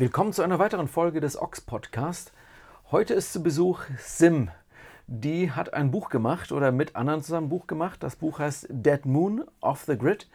Willkommen 0.00 0.32
zu 0.32 0.42
einer 0.42 0.60
weiteren 0.60 0.86
Folge 0.86 1.20
des 1.20 1.36
Ox 1.36 1.60
Podcast. 1.60 2.32
Heute 2.92 3.14
ist 3.14 3.32
zu 3.32 3.42
Besuch 3.42 3.80
Sim. 3.98 4.48
Die 5.08 5.50
hat 5.50 5.74
ein 5.74 5.90
Buch 5.90 6.08
gemacht 6.08 6.52
oder 6.52 6.70
mit 6.70 6.94
anderen 6.94 7.20
zusammen 7.20 7.48
ein 7.48 7.50
Buch 7.50 7.66
gemacht. 7.66 8.00
Das 8.04 8.14
Buch 8.14 8.38
heißt 8.38 8.68
Dead 8.70 9.04
Moon 9.06 9.42
Off 9.60 9.86
the 9.88 9.98
Grid. 9.98 10.28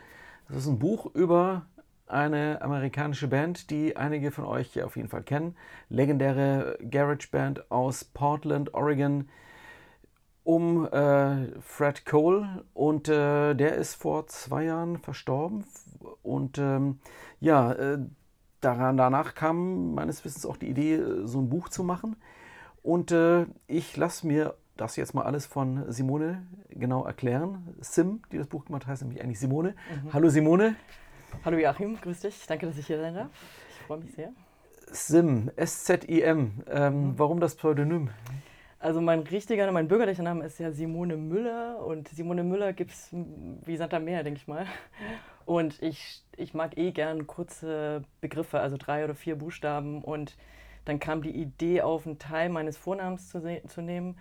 Das 0.50 0.58
ist 0.58 0.68
ein 0.68 0.80
Buch 0.80 1.06
über 1.16 1.66
eine 2.08 2.62
amerikanische 2.62 3.30
Band, 3.30 3.70
die 3.70 3.96
einige 3.96 4.32
von 4.32 4.44
euch 4.44 4.76
ja 4.76 4.84
auf 4.84 4.98
jeden 4.98 5.08
Fall 5.08 5.24
kennen. 5.24 5.56
Legendäre 5.88 6.78
Garage 6.82 7.30
Band 7.32 7.72
aus 7.72 8.04
Portland, 8.04 8.74
Oregon 8.74 9.30
um 10.44 10.92
äh, 10.92 11.62
Fred 11.62 12.06
Cole 12.06 12.66
und 12.74 13.08
äh, 13.08 13.54
der 13.54 13.76
ist 13.76 13.96
vor 13.96 14.28
zwei 14.28 14.66
Jahren 14.66 14.98
verstorben 14.98 15.64
und 16.22 16.58
ähm, 16.58 17.00
ja, 17.40 17.72
äh, 17.72 18.00
daran, 18.64 18.98
danach 18.98 19.36
kam 19.36 19.94
meines 19.94 20.24
Wissens 20.26 20.46
auch 20.46 20.58
die 20.58 20.70
Idee, 20.70 21.02
so 21.26 21.40
ein 21.40 21.50
Buch 21.50 21.70
zu 21.70 21.84
machen 21.84 22.16
und 22.82 23.12
äh, 23.12 23.46
ich 23.68 23.96
lasse 23.98 24.28
mir 24.28 24.56
das 24.76 24.96
jetzt 24.96 25.14
mal 25.14 25.24
alles 25.24 25.46
von 25.46 25.92
Simone 25.92 26.46
genau 26.70 27.06
erklären. 27.06 27.76
Sim, 27.80 28.22
die 28.32 28.38
das 28.38 28.48
Buch 28.48 28.66
gemacht 28.66 28.84
hat, 28.84 28.92
heißt 28.92 29.02
nämlich 29.04 29.22
eigentlich 29.22 29.40
Simone. 29.40 29.76
Mhm. 30.04 30.14
Hallo 30.14 30.30
Simone. 30.30 30.76
Hallo 31.46 31.58
Joachim, 31.58 32.00
grüß 32.02 32.22
dich. 32.22 32.46
Danke, 32.48 32.66
dass 32.66 32.78
ich 32.78 32.88
hier 32.88 33.00
sein 33.00 33.14
darf. 33.14 33.30
Ich 33.70 33.86
freue 33.86 34.00
mich 34.00 34.14
sehr. 34.14 34.32
Sim, 34.92 35.52
S-Z-I-M. 35.56 36.64
Ähm, 36.70 37.08
mhm. 37.08 37.20
Warum 37.20 37.40
das 37.40 37.56
Pseudonym? 37.56 38.10
Also 38.80 39.00
mein 39.00 39.20
richtiger, 39.22 39.72
mein 39.72 39.88
bürgerlicher 39.88 40.24
Name 40.24 40.44
ist 40.44 40.60
ja 40.60 40.72
Simone 40.72 41.16
Müller 41.16 41.86
und 41.86 42.10
Simone 42.10 42.44
Müller 42.44 42.74
gibt 42.74 42.92
es 42.92 43.10
wie 43.12 43.78
Santa 43.78 44.00
Meer, 44.00 44.24
denke 44.24 44.40
ich 44.40 44.48
mal. 44.48 44.66
Und 45.46 45.82
ich, 45.82 46.24
ich 46.38 46.54
mag 46.54 46.78
eh 46.78 46.92
gern 46.92 47.28
kurze 47.28 48.04
Begriffe, 48.22 48.60
also 48.60 48.78
drei 48.78 49.04
oder 49.04 49.16
vier 49.16 49.36
Buchstaben. 49.36 50.04
Und 50.04 50.36
dann 50.86 51.00
kam 51.00 51.22
die 51.22 51.32
Idee 51.32 51.82
auf, 51.82 52.06
einen 52.06 52.20
Teil 52.20 52.50
meines 52.50 52.78
Vornamens 52.78 53.30
zu, 53.30 53.42
zu 53.68 53.82
nehmen 53.82 54.16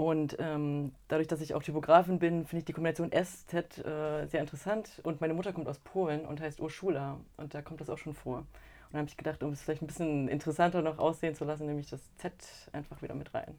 und 0.00 0.36
ähm, 0.38 0.92
dadurch, 1.08 1.28
dass 1.28 1.42
ich 1.42 1.52
auch 1.52 1.62
Typografin 1.62 2.18
bin, 2.18 2.46
finde 2.46 2.60
ich 2.60 2.64
die 2.64 2.72
Kombination 2.72 3.10
SZ 3.10 3.52
äh, 3.84 4.26
sehr 4.28 4.40
interessant. 4.40 4.98
Und 5.02 5.20
meine 5.20 5.34
Mutter 5.34 5.52
kommt 5.52 5.68
aus 5.68 5.78
Polen 5.78 6.24
und 6.24 6.40
heißt 6.40 6.58
Urszula. 6.58 7.20
Und 7.36 7.52
da 7.52 7.60
kommt 7.60 7.82
das 7.82 7.90
auch 7.90 7.98
schon 7.98 8.14
vor. 8.14 8.38
Und 8.38 8.46
dann 8.92 9.00
habe 9.00 9.10
ich 9.10 9.18
gedacht, 9.18 9.42
um 9.42 9.52
es 9.52 9.60
vielleicht 9.60 9.82
ein 9.82 9.88
bisschen 9.88 10.28
interessanter 10.28 10.80
noch 10.80 10.98
aussehen 10.98 11.34
zu 11.34 11.44
lassen, 11.44 11.66
nehme 11.66 11.80
ich 11.80 11.90
das 11.90 12.00
Z 12.16 12.32
einfach 12.72 13.02
wieder 13.02 13.14
mit 13.14 13.34
rein. 13.34 13.54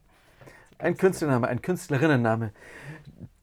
Ein 0.80 0.98
Künstlername, 0.98 1.48
ein 1.48 1.62
Künstlerinnenname. 1.62 2.54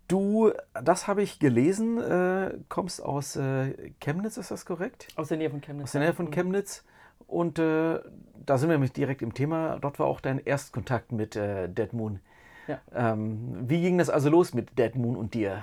Du, 0.09 0.53
das 0.73 1.07
habe 1.07 1.23
ich 1.23 1.39
gelesen, 1.39 1.99
äh, 1.99 2.55
kommst 2.71 3.03
aus 3.03 3.37
äh, 3.37 3.93
Chemnitz, 4.01 4.39
ist 4.39 4.51
das 4.51 4.65
korrekt? 4.65 5.09
Aus 5.17 5.29
der 5.29 5.37
Nähe 5.37 5.51
von 5.51 5.61
Chemnitz. 5.61 5.85
Aus 5.85 5.93
der 5.93 6.01
Nähe 6.01 6.15
von 6.15 6.27
mhm. 6.27 6.31
Chemnitz. 6.31 6.85
Und 7.27 7.59
äh, 7.59 8.01
da 8.47 8.57
sind 8.57 8.71
wir 8.71 8.75
nämlich 8.75 8.95
direkt 8.95 9.21
im 9.21 9.35
Thema. 9.35 9.79
Dort 9.79 9.99
war 9.99 10.07
auch 10.07 10.21
dein 10.21 10.39
Erstkontakt 10.39 11.13
mit 11.13 11.37
äh, 11.37 11.69
Dead 11.69 11.93
Moon. 11.93 12.21
Ja. 12.69 12.81
Ähm, 12.95 13.69
wie 13.69 13.83
ging 13.83 13.99
das 13.99 14.09
also 14.09 14.31
los 14.31 14.55
mit 14.55 14.79
Dead 14.79 14.95
Moon 14.95 15.15
und 15.15 15.35
dir? 15.35 15.63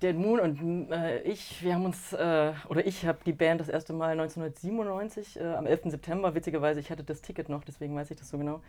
Dead 0.00 0.16
Moon 0.16 0.40
und 0.40 0.90
äh, 0.90 1.20
ich, 1.22 1.62
wir 1.62 1.74
haben 1.74 1.84
uns, 1.84 2.14
äh, 2.14 2.52
oder 2.70 2.86
ich 2.86 3.04
habe 3.04 3.18
die 3.26 3.32
Band 3.32 3.60
das 3.60 3.68
erste 3.68 3.92
Mal 3.92 4.12
1997, 4.12 5.38
äh, 5.38 5.44
am 5.44 5.66
11. 5.66 5.90
September, 5.90 6.34
witzigerweise, 6.34 6.80
ich 6.80 6.90
hatte 6.90 7.04
das 7.04 7.20
Ticket 7.20 7.50
noch, 7.50 7.64
deswegen 7.64 7.94
weiß 7.94 8.10
ich 8.10 8.16
das 8.16 8.30
so 8.30 8.38
genau, 8.38 8.62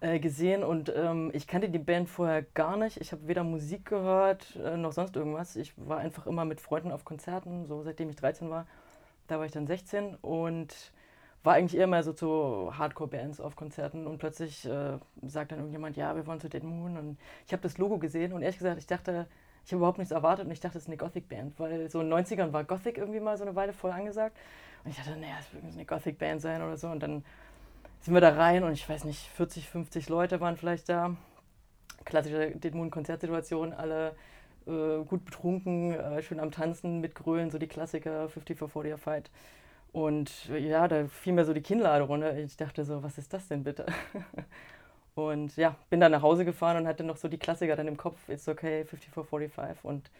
äh, 0.00 0.18
gesehen 0.20 0.62
und 0.62 0.92
ähm, 0.94 1.30
ich 1.34 1.46
kannte 1.46 1.68
die 1.68 1.78
Band 1.78 2.08
vorher 2.08 2.42
gar 2.42 2.76
nicht. 2.76 3.00
Ich 3.00 3.12
habe 3.12 3.26
weder 3.26 3.42
Musik 3.44 3.86
gehört 3.86 4.56
äh, 4.56 4.76
noch 4.76 4.92
sonst 4.92 5.16
irgendwas. 5.16 5.56
Ich 5.56 5.72
war 5.76 5.98
einfach 5.98 6.26
immer 6.26 6.44
mit 6.44 6.60
Freunden 6.60 6.92
auf 6.92 7.04
Konzerten, 7.04 7.66
so 7.66 7.82
seitdem 7.82 8.08
ich 8.08 8.16
13 8.16 8.48
war. 8.48 8.66
Da 9.26 9.38
war 9.38 9.46
ich 9.46 9.52
dann 9.52 9.66
16 9.66 10.14
und 10.16 10.92
war 11.42 11.54
eigentlich 11.54 11.78
eher 11.78 11.86
mal 11.86 12.02
so 12.02 12.12
zu 12.12 12.72
Hardcore-Bands 12.76 13.40
auf 13.40 13.56
Konzerten 13.56 14.06
und 14.06 14.18
plötzlich 14.18 14.64
äh, 14.66 14.98
sagt 15.22 15.52
dann 15.52 15.58
irgendjemand, 15.58 15.96
ja, 15.96 16.14
wir 16.14 16.26
wollen 16.26 16.40
zu 16.40 16.48
Dead 16.48 16.62
Moon 16.62 16.96
und 16.96 17.18
ich 17.46 17.52
habe 17.52 17.62
das 17.62 17.78
Logo 17.78 17.98
gesehen 17.98 18.32
und 18.32 18.42
ehrlich 18.42 18.58
gesagt, 18.58 18.78
ich 18.78 18.86
dachte, 18.86 19.26
ich 19.64 19.72
habe 19.72 19.78
überhaupt 19.78 19.98
nichts 19.98 20.12
erwartet 20.12 20.46
und 20.46 20.52
ich 20.52 20.60
dachte, 20.60 20.78
es 20.78 20.84
ist 20.84 20.88
eine 20.88 20.96
Gothic-Band, 20.96 21.58
weil 21.58 21.90
so 21.90 22.00
in 22.00 22.10
den 22.10 22.18
90ern 22.18 22.52
war 22.52 22.64
Gothic 22.64 22.98
irgendwie 22.98 23.20
mal 23.20 23.36
so 23.36 23.44
eine 23.44 23.54
Weile 23.54 23.72
voll 23.72 23.90
angesagt 23.90 24.36
und 24.84 24.90
ich 24.90 24.96
dachte, 24.96 25.16
naja, 25.16 25.34
es 25.40 25.52
wird 25.52 25.64
eine 25.72 25.84
Gothic-Band 25.84 26.40
sein 26.40 26.62
oder 26.62 26.76
so 26.76 26.88
und 26.88 27.02
dann 27.02 27.24
sind 28.00 28.14
wir 28.14 28.20
da 28.20 28.30
rein 28.30 28.64
und 28.64 28.72
ich 28.72 28.88
weiß 28.88 29.04
nicht, 29.04 29.28
40, 29.36 29.68
50 29.68 30.08
Leute 30.08 30.40
waren 30.40 30.56
vielleicht 30.56 30.88
da. 30.88 31.16
Klassische 32.04 32.52
Dead 32.52 32.74
Moon-Konzertsituation, 32.74 33.72
alle 33.72 34.14
äh, 34.66 35.04
gut 35.04 35.24
betrunken, 35.24 35.92
äh, 35.92 36.22
schön 36.22 36.40
am 36.40 36.50
Tanzen, 36.50 37.00
mit 37.00 37.14
Grölen, 37.14 37.50
so 37.50 37.58
die 37.58 37.66
Klassiker, 37.66 38.28
50 38.28 38.58
for 38.58 38.68
40 38.68 38.98
Fight. 38.98 39.30
Und 39.92 40.46
ja, 40.48 40.86
da 40.86 41.06
fiel 41.06 41.32
mir 41.32 41.44
so 41.44 41.54
die 41.54 41.62
Kinnlade 41.62 42.04
runter. 42.04 42.36
Ich 42.36 42.56
dachte 42.56 42.84
so, 42.84 43.02
was 43.02 43.18
ist 43.18 43.32
das 43.32 43.48
denn 43.48 43.64
bitte? 43.64 43.86
und 45.14 45.56
ja, 45.56 45.76
bin 45.90 46.00
dann 46.00 46.12
nach 46.12 46.22
Hause 46.22 46.44
gefahren 46.44 46.76
und 46.76 46.86
hatte 46.86 47.04
noch 47.04 47.16
so 47.16 47.28
die 47.28 47.38
Klassiker 47.38 47.76
dann 47.76 47.88
im 47.88 47.96
Kopf, 47.96 48.28
It's 48.28 48.48
okay, 48.48 48.84
5445 48.84 49.84
und 49.84 50.10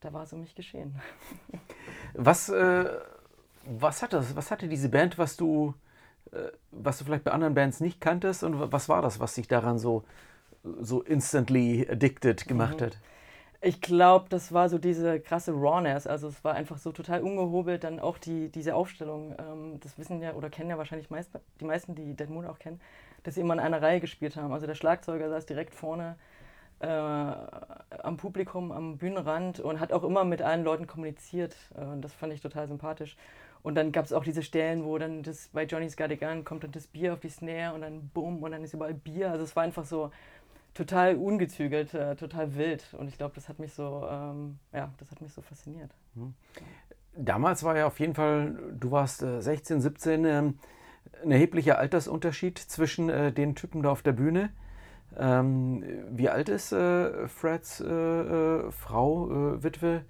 da 0.00 0.12
war 0.12 0.24
es 0.24 0.32
um 0.32 0.40
mich 0.40 0.54
geschehen. 0.54 1.00
was, 2.14 2.48
äh, 2.48 2.86
was, 3.64 4.02
hat 4.02 4.12
das, 4.12 4.34
was 4.34 4.50
hatte 4.50 4.68
diese 4.68 4.88
Band, 4.88 5.18
was 5.18 5.36
du, 5.36 5.74
äh, 5.74 5.91
was 6.70 6.98
du 6.98 7.04
vielleicht 7.04 7.24
bei 7.24 7.32
anderen 7.32 7.54
Bands 7.54 7.80
nicht 7.80 8.00
kanntest 8.00 8.42
und 8.42 8.72
was 8.72 8.88
war 8.88 9.02
das, 9.02 9.20
was 9.20 9.34
dich 9.34 9.48
daran 9.48 9.78
so, 9.78 10.04
so 10.62 11.02
instantly 11.02 11.86
addicted 11.90 12.46
gemacht 12.48 12.80
mhm. 12.80 12.86
hat? 12.86 12.98
Ich 13.64 13.80
glaube, 13.80 14.26
das 14.28 14.52
war 14.52 14.68
so 14.68 14.78
diese 14.78 15.20
krasse 15.20 15.52
Rawness. 15.52 16.08
Also 16.08 16.26
es 16.26 16.42
war 16.42 16.54
einfach 16.54 16.78
so 16.78 16.90
total 16.90 17.22
ungehobelt. 17.22 17.84
Dann 17.84 18.00
auch 18.00 18.18
die, 18.18 18.48
diese 18.48 18.74
Aufstellung. 18.74 19.36
Ähm, 19.38 19.78
das 19.78 19.96
wissen 19.98 20.20
ja 20.20 20.32
oder 20.34 20.50
kennen 20.50 20.70
ja 20.70 20.78
wahrscheinlich 20.78 21.10
meist, 21.10 21.30
die 21.60 21.64
meisten, 21.64 21.94
die 21.94 22.14
Dead 22.14 22.28
Moon 22.28 22.44
auch 22.44 22.58
kennen, 22.58 22.80
dass 23.22 23.36
sie 23.36 23.40
immer 23.40 23.54
in 23.54 23.60
einer 23.60 23.80
Reihe 23.80 24.00
gespielt 24.00 24.36
haben. 24.36 24.52
Also 24.52 24.66
der 24.66 24.74
Schlagzeuger 24.74 25.28
saß 25.28 25.46
direkt 25.46 25.74
vorne 25.74 26.16
äh, 26.80 26.86
am 26.86 28.16
Publikum, 28.16 28.72
am 28.72 28.98
Bühnenrand 28.98 29.60
und 29.60 29.78
hat 29.78 29.92
auch 29.92 30.02
immer 30.02 30.24
mit 30.24 30.42
allen 30.42 30.64
Leuten 30.64 30.88
kommuniziert. 30.88 31.54
Äh, 31.76 32.00
das 32.00 32.12
fand 32.12 32.32
ich 32.32 32.40
total 32.40 32.66
sympathisch. 32.66 33.16
Und 33.62 33.76
dann 33.76 33.92
gab 33.92 34.04
es 34.04 34.12
auch 34.12 34.24
diese 34.24 34.42
Stellen, 34.42 34.84
wo 34.84 34.98
dann 34.98 35.22
das 35.22 35.48
bei 35.52 35.64
Johnny's 35.64 35.96
Gun 35.96 36.44
kommt 36.44 36.64
dann 36.64 36.72
das 36.72 36.88
Bier 36.88 37.12
auf 37.12 37.20
die 37.20 37.28
Snare 37.28 37.74
und 37.74 37.82
dann 37.82 38.10
bumm 38.12 38.42
und 38.42 38.50
dann 38.50 38.64
ist 38.64 38.74
überall 38.74 38.94
Bier. 38.94 39.30
Also 39.30 39.44
es 39.44 39.54
war 39.54 39.62
einfach 39.62 39.84
so 39.84 40.10
total 40.74 41.16
ungezügelt, 41.16 41.94
äh, 41.94 42.16
total 42.16 42.56
wild. 42.56 42.94
Und 42.98 43.08
ich 43.08 43.18
glaube, 43.18 43.34
das 43.34 43.48
hat 43.48 43.58
mich 43.58 43.72
so, 43.72 44.06
ähm, 44.10 44.58
ja, 44.72 44.92
das 44.98 45.10
hat 45.10 45.20
mich 45.20 45.32
so 45.32 45.42
fasziniert. 45.42 45.90
Hm. 46.14 46.34
Damals 47.14 47.62
war 47.62 47.76
ja 47.76 47.86
auf 47.86 48.00
jeden 48.00 48.14
Fall, 48.14 48.56
du 48.78 48.90
warst 48.90 49.22
äh, 49.22 49.40
16, 49.40 49.80
17, 49.80 50.24
ähm, 50.24 50.58
ein 51.22 51.30
erheblicher 51.30 51.78
Altersunterschied 51.78 52.58
zwischen 52.58 53.10
äh, 53.10 53.32
den 53.32 53.54
Typen 53.54 53.82
da 53.82 53.90
auf 53.90 54.02
der 54.02 54.12
Bühne. 54.12 54.50
Ähm, 55.16 55.84
wie 56.10 56.30
alt 56.30 56.48
ist 56.48 56.72
äh, 56.72 57.28
Freds 57.28 57.80
äh, 57.80 57.86
äh, 57.86 58.70
Frau, 58.70 59.28
Witwe, 59.62 60.04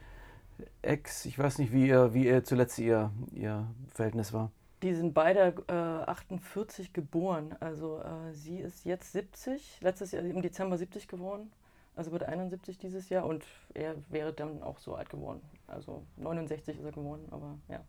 Ex? 0.83 1.25
Ich 1.25 1.39
weiß 1.39 1.59
nicht, 1.59 1.73
wie 1.73 1.89
ihr, 1.89 2.15
wie 2.15 2.27
ihr 2.27 2.45
zuletzt 2.45 2.79
ihr, 2.79 3.11
ihr 3.33 3.67
Verhältnis 3.89 4.33
war. 4.33 4.51
Die 4.83 4.95
sind 4.95 5.15
beide 5.15 5.55
äh, 5.69 5.73
48 5.73 6.93
geboren. 6.93 7.55
Also 7.61 8.01
äh, 8.01 8.33
sie 8.33 8.59
ist 8.59 8.85
jetzt 8.85 9.13
70, 9.13 9.81
letztes 9.81 10.13
Jahr 10.13 10.25
im 10.25 10.43
Dezember 10.43 10.77
70 10.77 11.07
geworden. 11.07 11.53
Also 11.95 12.11
wird 12.11 12.25
71 12.25 12.79
dieses 12.79 13.11
Jahr 13.11 13.27
und 13.27 13.45
er 13.75 13.95
wäre 14.09 14.33
dann 14.33 14.63
auch 14.63 14.79
so 14.79 14.95
alt 14.95 15.11
geworden. 15.11 15.41
Also 15.67 16.03
69 16.17 16.79
ist 16.79 16.85
er 16.85 16.93
geworden, 16.93 17.27
aber 17.31 17.59
ja. 17.69 17.81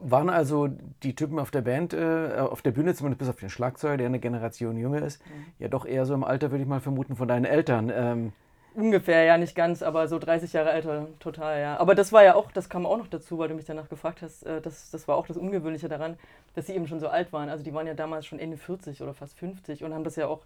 Waren 0.00 0.30
also 0.30 0.68
die 1.02 1.14
Typen 1.14 1.38
auf 1.38 1.50
der 1.50 1.62
Band, 1.62 1.92
äh, 1.92 2.36
auf 2.38 2.62
der 2.62 2.70
Bühne, 2.70 2.94
zumindest 2.94 3.18
bis 3.18 3.28
auf 3.28 3.36
den 3.36 3.50
Schlagzeuger, 3.50 3.98
der 3.98 4.06
eine 4.06 4.20
Generation 4.20 4.76
jünger 4.78 5.02
ist, 5.02 5.24
mhm. 5.26 5.46
ja 5.58 5.68
doch 5.68 5.84
eher 5.84 6.06
so 6.06 6.14
im 6.14 6.24
Alter, 6.24 6.50
würde 6.50 6.62
ich 6.62 6.68
mal 6.68 6.80
vermuten, 6.80 7.16
von 7.16 7.28
deinen 7.28 7.44
Eltern. 7.44 7.90
Ähm, 7.92 8.32
Ungefähr, 8.74 9.22
ja, 9.22 9.38
nicht 9.38 9.54
ganz, 9.54 9.82
aber 9.82 10.08
so 10.08 10.18
30 10.18 10.52
Jahre 10.52 10.72
älter, 10.72 11.06
total, 11.20 11.60
ja. 11.60 11.76
Aber 11.78 11.94
das 11.94 12.12
war 12.12 12.24
ja 12.24 12.34
auch, 12.34 12.50
das 12.50 12.68
kam 12.68 12.86
auch 12.86 12.98
noch 12.98 13.06
dazu, 13.06 13.38
weil 13.38 13.48
du 13.48 13.54
mich 13.54 13.66
danach 13.66 13.88
gefragt 13.88 14.20
hast, 14.20 14.42
äh, 14.44 14.60
das, 14.60 14.90
das 14.90 15.06
war 15.06 15.16
auch 15.16 15.28
das 15.28 15.36
Ungewöhnliche 15.36 15.88
daran, 15.88 16.18
dass 16.54 16.66
sie 16.66 16.74
eben 16.74 16.88
schon 16.88 16.98
so 16.98 17.06
alt 17.06 17.32
waren. 17.32 17.48
Also 17.48 17.62
die 17.62 17.72
waren 17.72 17.86
ja 17.86 17.94
damals 17.94 18.26
schon 18.26 18.40
Ende 18.40 18.56
40 18.56 19.00
oder 19.00 19.14
fast 19.14 19.38
50 19.38 19.84
und 19.84 19.94
haben 19.94 20.02
das 20.02 20.16
ja 20.16 20.26
auch 20.26 20.40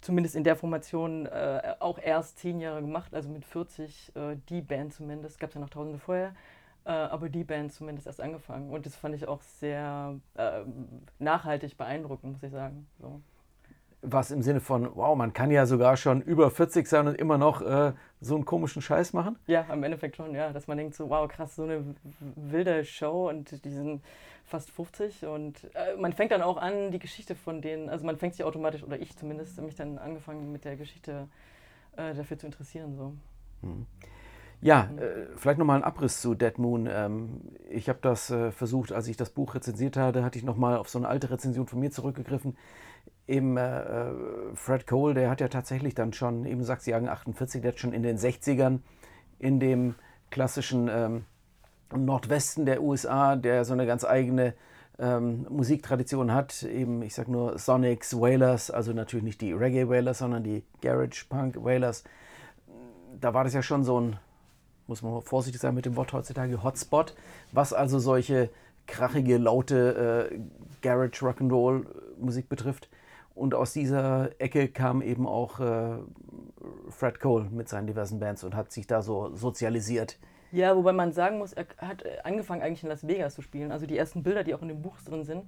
zumindest 0.00 0.36
in 0.36 0.44
der 0.44 0.54
Formation 0.54 1.26
äh, 1.26 1.74
auch 1.80 1.98
erst 1.98 2.38
zehn 2.38 2.60
Jahre 2.60 2.80
gemacht, 2.80 3.12
also 3.12 3.28
mit 3.28 3.44
40 3.44 4.12
äh, 4.14 4.36
die 4.48 4.60
Band 4.60 4.94
zumindest, 4.94 5.40
gab 5.40 5.50
es 5.50 5.54
ja 5.54 5.60
noch 5.60 5.70
tausende 5.70 5.98
vorher. 5.98 6.32
Äh, 6.84 6.90
aber 6.90 7.28
die 7.28 7.44
Band 7.44 7.72
zumindest 7.72 8.06
erst 8.06 8.20
angefangen. 8.20 8.70
Und 8.70 8.86
das 8.86 8.94
fand 8.94 9.14
ich 9.16 9.26
auch 9.26 9.40
sehr 9.42 10.14
äh, 10.36 10.60
nachhaltig 11.18 11.76
beeindruckend, 11.76 12.34
muss 12.34 12.42
ich 12.42 12.52
sagen. 12.52 12.86
So. 13.00 13.20
Was 14.06 14.30
im 14.30 14.42
Sinne 14.42 14.60
von, 14.60 14.90
wow, 14.94 15.16
man 15.16 15.32
kann 15.32 15.50
ja 15.50 15.66
sogar 15.66 15.96
schon 15.96 16.20
über 16.20 16.50
40 16.50 16.86
sein 16.86 17.08
und 17.08 17.18
immer 17.18 17.38
noch 17.38 17.62
äh, 17.62 17.92
so 18.20 18.34
einen 18.34 18.44
komischen 18.44 18.82
Scheiß 18.82 19.12
machen? 19.12 19.38
Ja, 19.46 19.62
im 19.72 19.82
Endeffekt 19.82 20.16
schon, 20.16 20.34
ja. 20.34 20.52
Dass 20.52 20.66
man 20.66 20.76
denkt 20.76 20.94
so, 20.94 21.08
wow, 21.08 21.26
krass, 21.26 21.56
so 21.56 21.62
eine 21.62 21.94
wilde 22.36 22.84
Show 22.84 23.28
und 23.28 23.64
die 23.64 23.70
sind 23.70 24.02
fast 24.44 24.70
50 24.70 25.24
und 25.26 25.64
äh, 25.74 25.96
man 25.98 26.12
fängt 26.12 26.30
dann 26.32 26.42
auch 26.42 26.58
an, 26.58 26.90
die 26.90 26.98
Geschichte 26.98 27.34
von 27.34 27.62
denen, 27.62 27.88
also 27.88 28.04
man 28.04 28.18
fängt 28.18 28.34
sich 28.34 28.44
automatisch, 28.44 28.82
oder 28.82 28.98
ich 28.98 29.16
zumindest, 29.16 29.60
mich 29.62 29.74
dann 29.74 29.98
angefangen 29.98 30.52
mit 30.52 30.64
der 30.64 30.76
Geschichte 30.76 31.28
äh, 31.96 32.14
dafür 32.14 32.38
zu 32.38 32.46
interessieren. 32.46 32.94
So. 32.96 33.14
Hm. 33.62 33.86
Ja, 34.60 34.88
äh, 34.96 35.26
vielleicht 35.36 35.58
nochmal 35.58 35.78
ein 35.78 35.84
Abriss 35.84 36.20
zu 36.20 36.34
Dead 36.34 36.56
Moon. 36.58 36.88
Ähm, 36.90 37.40
ich 37.68 37.88
habe 37.88 37.98
das 38.00 38.30
äh, 38.30 38.50
versucht, 38.50 38.92
als 38.92 39.08
ich 39.08 39.16
das 39.16 39.30
Buch 39.30 39.54
rezensiert 39.54 39.96
hatte, 39.96 40.24
hatte 40.24 40.38
ich 40.38 40.44
nochmal 40.44 40.76
auf 40.76 40.88
so 40.88 40.98
eine 40.98 41.08
alte 41.08 41.30
Rezension 41.30 41.66
von 41.66 41.80
mir 41.80 41.90
zurückgegriffen. 41.90 42.56
Eben 43.26 43.56
äh, 43.56 43.80
äh, 43.80 44.12
Fred 44.54 44.86
Cole, 44.86 45.14
der 45.14 45.30
hat 45.30 45.40
ja 45.40 45.48
tatsächlich 45.48 45.94
dann 45.94 46.12
schon, 46.12 46.44
eben 46.44 46.62
sagt 46.62 46.86
Jagen 46.86 47.08
48, 47.08 47.62
der 47.62 47.72
hat 47.72 47.78
schon 47.78 47.92
in 47.92 48.02
den 48.02 48.18
60ern 48.18 48.80
in 49.38 49.60
dem 49.60 49.94
klassischen 50.30 50.88
ähm, 50.88 51.24
Nordwesten 51.94 52.66
der 52.66 52.82
USA, 52.82 53.36
der 53.36 53.64
so 53.64 53.72
eine 53.72 53.86
ganz 53.86 54.04
eigene 54.04 54.54
ähm, 54.98 55.46
Musiktradition 55.48 56.32
hat, 56.32 56.62
eben, 56.62 57.02
ich 57.02 57.14
sag 57.14 57.28
nur 57.28 57.58
Sonics, 57.58 58.18
Wailers, 58.18 58.70
also 58.70 58.92
natürlich 58.92 59.24
nicht 59.24 59.40
die 59.40 59.52
Reggae 59.52 59.88
Wailers, 59.88 60.18
sondern 60.18 60.44
die 60.44 60.62
Garage 60.80 61.26
Punk 61.28 61.62
Wailers. 61.62 62.04
Da 63.20 63.34
war 63.34 63.44
das 63.44 63.54
ja 63.54 63.62
schon 63.62 63.84
so 63.84 64.00
ein, 64.00 64.16
muss 64.86 65.02
man 65.02 65.22
vorsichtig 65.22 65.60
sein 65.60 65.74
mit 65.74 65.86
dem 65.86 65.96
Wort 65.96 66.12
heutzutage, 66.12 66.62
Hotspot, 66.62 67.14
was 67.52 67.72
also 67.72 67.98
solche 67.98 68.50
krachige, 68.86 69.38
laute 69.38 70.30
äh, 70.30 70.38
Garage 70.82 71.24
Rock'n'Roll 71.24 71.86
Musik 72.18 72.48
betrifft. 72.48 72.88
Und 73.34 73.54
aus 73.54 73.72
dieser 73.72 74.30
Ecke 74.38 74.68
kam 74.68 75.02
eben 75.02 75.26
auch 75.26 75.58
äh, 75.58 75.98
Fred 76.88 77.18
Cole 77.18 77.46
mit 77.50 77.68
seinen 77.68 77.86
diversen 77.86 78.20
Bands 78.20 78.44
und 78.44 78.54
hat 78.54 78.72
sich 78.72 78.86
da 78.86 79.02
so 79.02 79.34
sozialisiert. 79.34 80.18
Ja, 80.52 80.76
wobei 80.76 80.92
man 80.92 81.12
sagen 81.12 81.38
muss, 81.38 81.52
er 81.52 81.66
hat 81.78 82.04
äh, 82.04 82.18
angefangen 82.22 82.62
eigentlich 82.62 82.84
in 82.84 82.88
Las 82.88 83.06
Vegas 83.06 83.34
zu 83.34 83.42
spielen. 83.42 83.72
Also 83.72 83.86
die 83.86 83.98
ersten 83.98 84.22
Bilder, 84.22 84.44
die 84.44 84.54
auch 84.54 84.62
in 84.62 84.68
dem 84.68 84.82
Buch 84.82 84.96
drin 85.04 85.24
sind, 85.24 85.46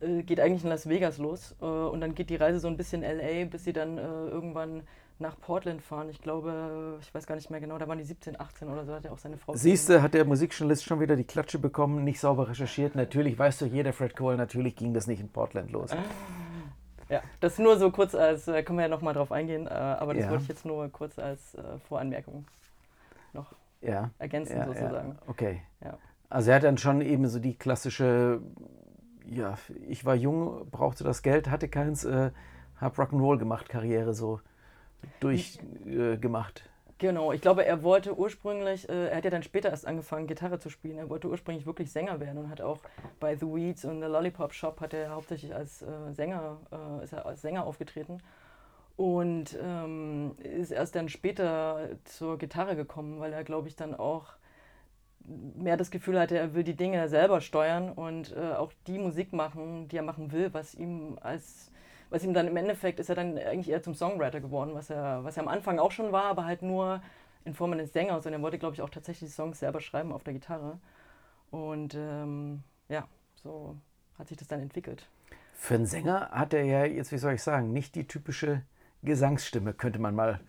äh, 0.00 0.24
geht 0.24 0.40
eigentlich 0.40 0.64
in 0.64 0.68
Las 0.68 0.88
Vegas 0.88 1.18
los. 1.18 1.54
Äh, 1.60 1.64
und 1.64 2.00
dann 2.00 2.16
geht 2.16 2.28
die 2.28 2.34
Reise 2.34 2.58
so 2.58 2.66
ein 2.66 2.76
bisschen 2.76 3.02
LA, 3.02 3.44
bis 3.44 3.62
sie 3.62 3.72
dann 3.72 3.98
irgendwann 3.98 4.82
nach 5.20 5.38
Portland 5.38 5.80
fahren. 5.80 6.08
Ich 6.10 6.20
glaube, 6.20 6.98
ich 7.00 7.12
weiß 7.14 7.26
gar 7.26 7.36
nicht 7.36 7.50
mehr 7.50 7.60
genau, 7.60 7.78
da 7.78 7.86
waren 7.86 7.98
die 7.98 8.04
17, 8.04 8.40
18 8.40 8.68
oder 8.68 8.84
so, 8.84 8.92
hat 8.92 9.04
er 9.04 9.12
auch 9.12 9.18
seine 9.18 9.36
Frau. 9.36 9.54
Siehst 9.54 9.88
du, 9.88 10.02
hat 10.02 10.14
der 10.14 10.24
Musikjournalist 10.24 10.84
schon 10.84 11.00
wieder 11.00 11.16
die 11.16 11.24
Klatsche 11.24 11.58
bekommen, 11.58 12.04
nicht 12.04 12.20
sauber 12.20 12.48
recherchiert. 12.48 12.94
Natürlich, 12.94 13.38
weißt 13.38 13.60
du, 13.60 13.66
jeder 13.66 13.92
Fred 13.92 14.16
Cole, 14.16 14.36
natürlich 14.36 14.76
ging 14.76 14.94
das 14.94 15.06
nicht 15.06 15.20
in 15.20 15.28
Portland 15.28 15.72
los. 15.72 15.90
Ja, 17.08 17.22
das 17.40 17.58
nur 17.58 17.78
so 17.78 17.90
kurz 17.90 18.14
als, 18.14 18.44
können 18.46 18.76
wir 18.76 18.82
ja 18.82 18.88
nochmal 18.88 19.14
drauf 19.14 19.32
eingehen, 19.32 19.66
aber 19.68 20.14
das 20.14 20.24
ja. 20.24 20.30
wollte 20.30 20.42
ich 20.42 20.48
jetzt 20.48 20.64
nur 20.64 20.88
kurz 20.90 21.18
als 21.18 21.56
Voranmerkung 21.88 22.44
noch 23.32 23.54
ja. 23.80 24.10
ergänzen 24.18 24.62
sozusagen. 24.64 25.10
Ja. 25.10 25.16
Okay. 25.26 25.62
Ja. 25.82 25.98
Also 26.28 26.50
er 26.50 26.56
hat 26.56 26.64
dann 26.64 26.78
schon 26.78 27.00
eben 27.00 27.26
so 27.26 27.38
die 27.38 27.56
klassische, 27.56 28.40
ja, 29.26 29.56
ich 29.86 30.04
war 30.04 30.14
jung, 30.14 30.68
brauchte 30.70 31.04
das 31.04 31.22
Geld, 31.22 31.48
hatte 31.48 31.68
keins, 31.68 32.04
äh, 32.04 32.30
hab 32.80 32.98
Rock'n'Roll 32.98 33.38
gemacht, 33.38 33.68
Karriere 33.68 34.12
so 34.12 34.40
durchgemacht. 35.20 36.68
Genau, 36.98 37.32
ich 37.32 37.40
glaube, 37.40 37.64
er 37.64 37.84
wollte 37.84 38.18
ursprünglich, 38.18 38.88
äh, 38.88 39.08
er 39.08 39.16
hat 39.18 39.24
ja 39.24 39.30
dann 39.30 39.44
später 39.44 39.70
erst 39.70 39.86
angefangen, 39.86 40.26
Gitarre 40.26 40.58
zu 40.58 40.68
spielen. 40.68 40.98
Er 40.98 41.08
wollte 41.08 41.28
ursprünglich 41.28 41.64
wirklich 41.64 41.92
Sänger 41.92 42.18
werden 42.18 42.38
und 42.38 42.50
hat 42.50 42.60
auch 42.60 42.80
bei 43.20 43.36
The 43.36 43.46
Weeds 43.46 43.84
und 43.84 44.00
The 44.00 44.08
Lollipop 44.08 44.52
Shop 44.52 44.80
hat 44.80 44.94
er 44.94 45.10
hauptsächlich 45.10 45.54
als 45.54 45.82
äh, 45.82 45.86
Sänger, 46.12 46.58
äh, 46.72 47.04
ist 47.04 47.12
er 47.12 47.24
als 47.24 47.40
Sänger 47.42 47.64
aufgetreten 47.64 48.18
und 48.96 49.56
ähm, 49.62 50.34
ist 50.42 50.72
erst 50.72 50.96
dann 50.96 51.08
später 51.08 51.88
zur 52.04 52.36
Gitarre 52.36 52.74
gekommen, 52.74 53.20
weil 53.20 53.32
er, 53.32 53.44
glaube 53.44 53.68
ich, 53.68 53.76
dann 53.76 53.94
auch 53.94 54.32
mehr 55.24 55.76
das 55.76 55.92
Gefühl 55.92 56.18
hatte, 56.18 56.36
er 56.36 56.54
will 56.54 56.64
die 56.64 56.74
Dinge 56.74 57.08
selber 57.08 57.40
steuern 57.40 57.92
und 57.92 58.34
äh, 58.36 58.54
auch 58.54 58.72
die 58.88 58.98
Musik 58.98 59.32
machen, 59.32 59.86
die 59.86 59.98
er 59.98 60.02
machen 60.02 60.32
will, 60.32 60.52
was 60.52 60.74
ihm 60.74 61.16
als 61.20 61.70
was 62.10 62.24
ihm 62.24 62.34
dann 62.34 62.48
im 62.48 62.56
Endeffekt 62.56 63.00
ist 63.00 63.08
er 63.08 63.14
dann 63.14 63.38
eigentlich 63.38 63.70
eher 63.70 63.82
zum 63.82 63.94
Songwriter 63.94 64.40
geworden, 64.40 64.70
was 64.74 64.90
er, 64.90 65.24
was 65.24 65.36
er 65.36 65.42
am 65.42 65.48
Anfang 65.48 65.78
auch 65.78 65.92
schon 65.92 66.12
war, 66.12 66.24
aber 66.24 66.44
halt 66.44 66.62
nur 66.62 67.02
in 67.44 67.54
Form 67.54 67.72
eines 67.72 67.92
Sängers 67.92 68.26
und 68.26 68.32
er 68.32 68.42
wollte, 68.42 68.58
glaube 68.58 68.74
ich, 68.74 68.82
auch 68.82 68.90
tatsächlich 68.90 69.30
die 69.30 69.34
Songs 69.34 69.58
selber 69.58 69.80
schreiben 69.80 70.12
auf 70.12 70.24
der 70.24 70.34
Gitarre. 70.34 70.78
Und 71.50 71.94
ähm, 71.94 72.62
ja, 72.88 73.06
so 73.34 73.76
hat 74.18 74.28
sich 74.28 74.36
das 74.36 74.48
dann 74.48 74.60
entwickelt. 74.60 75.08
Für 75.54 75.74
einen 75.74 75.86
Sänger 75.86 76.30
hat 76.30 76.54
er 76.54 76.64
ja 76.64 76.84
jetzt, 76.84 77.10
wie 77.10 77.18
soll 77.18 77.34
ich 77.34 77.42
sagen, 77.42 77.72
nicht 77.72 77.94
die 77.94 78.06
typische 78.06 78.62
Gesangsstimme, 79.02 79.74
könnte 79.74 79.98
man 79.98 80.14
mal 80.14 80.40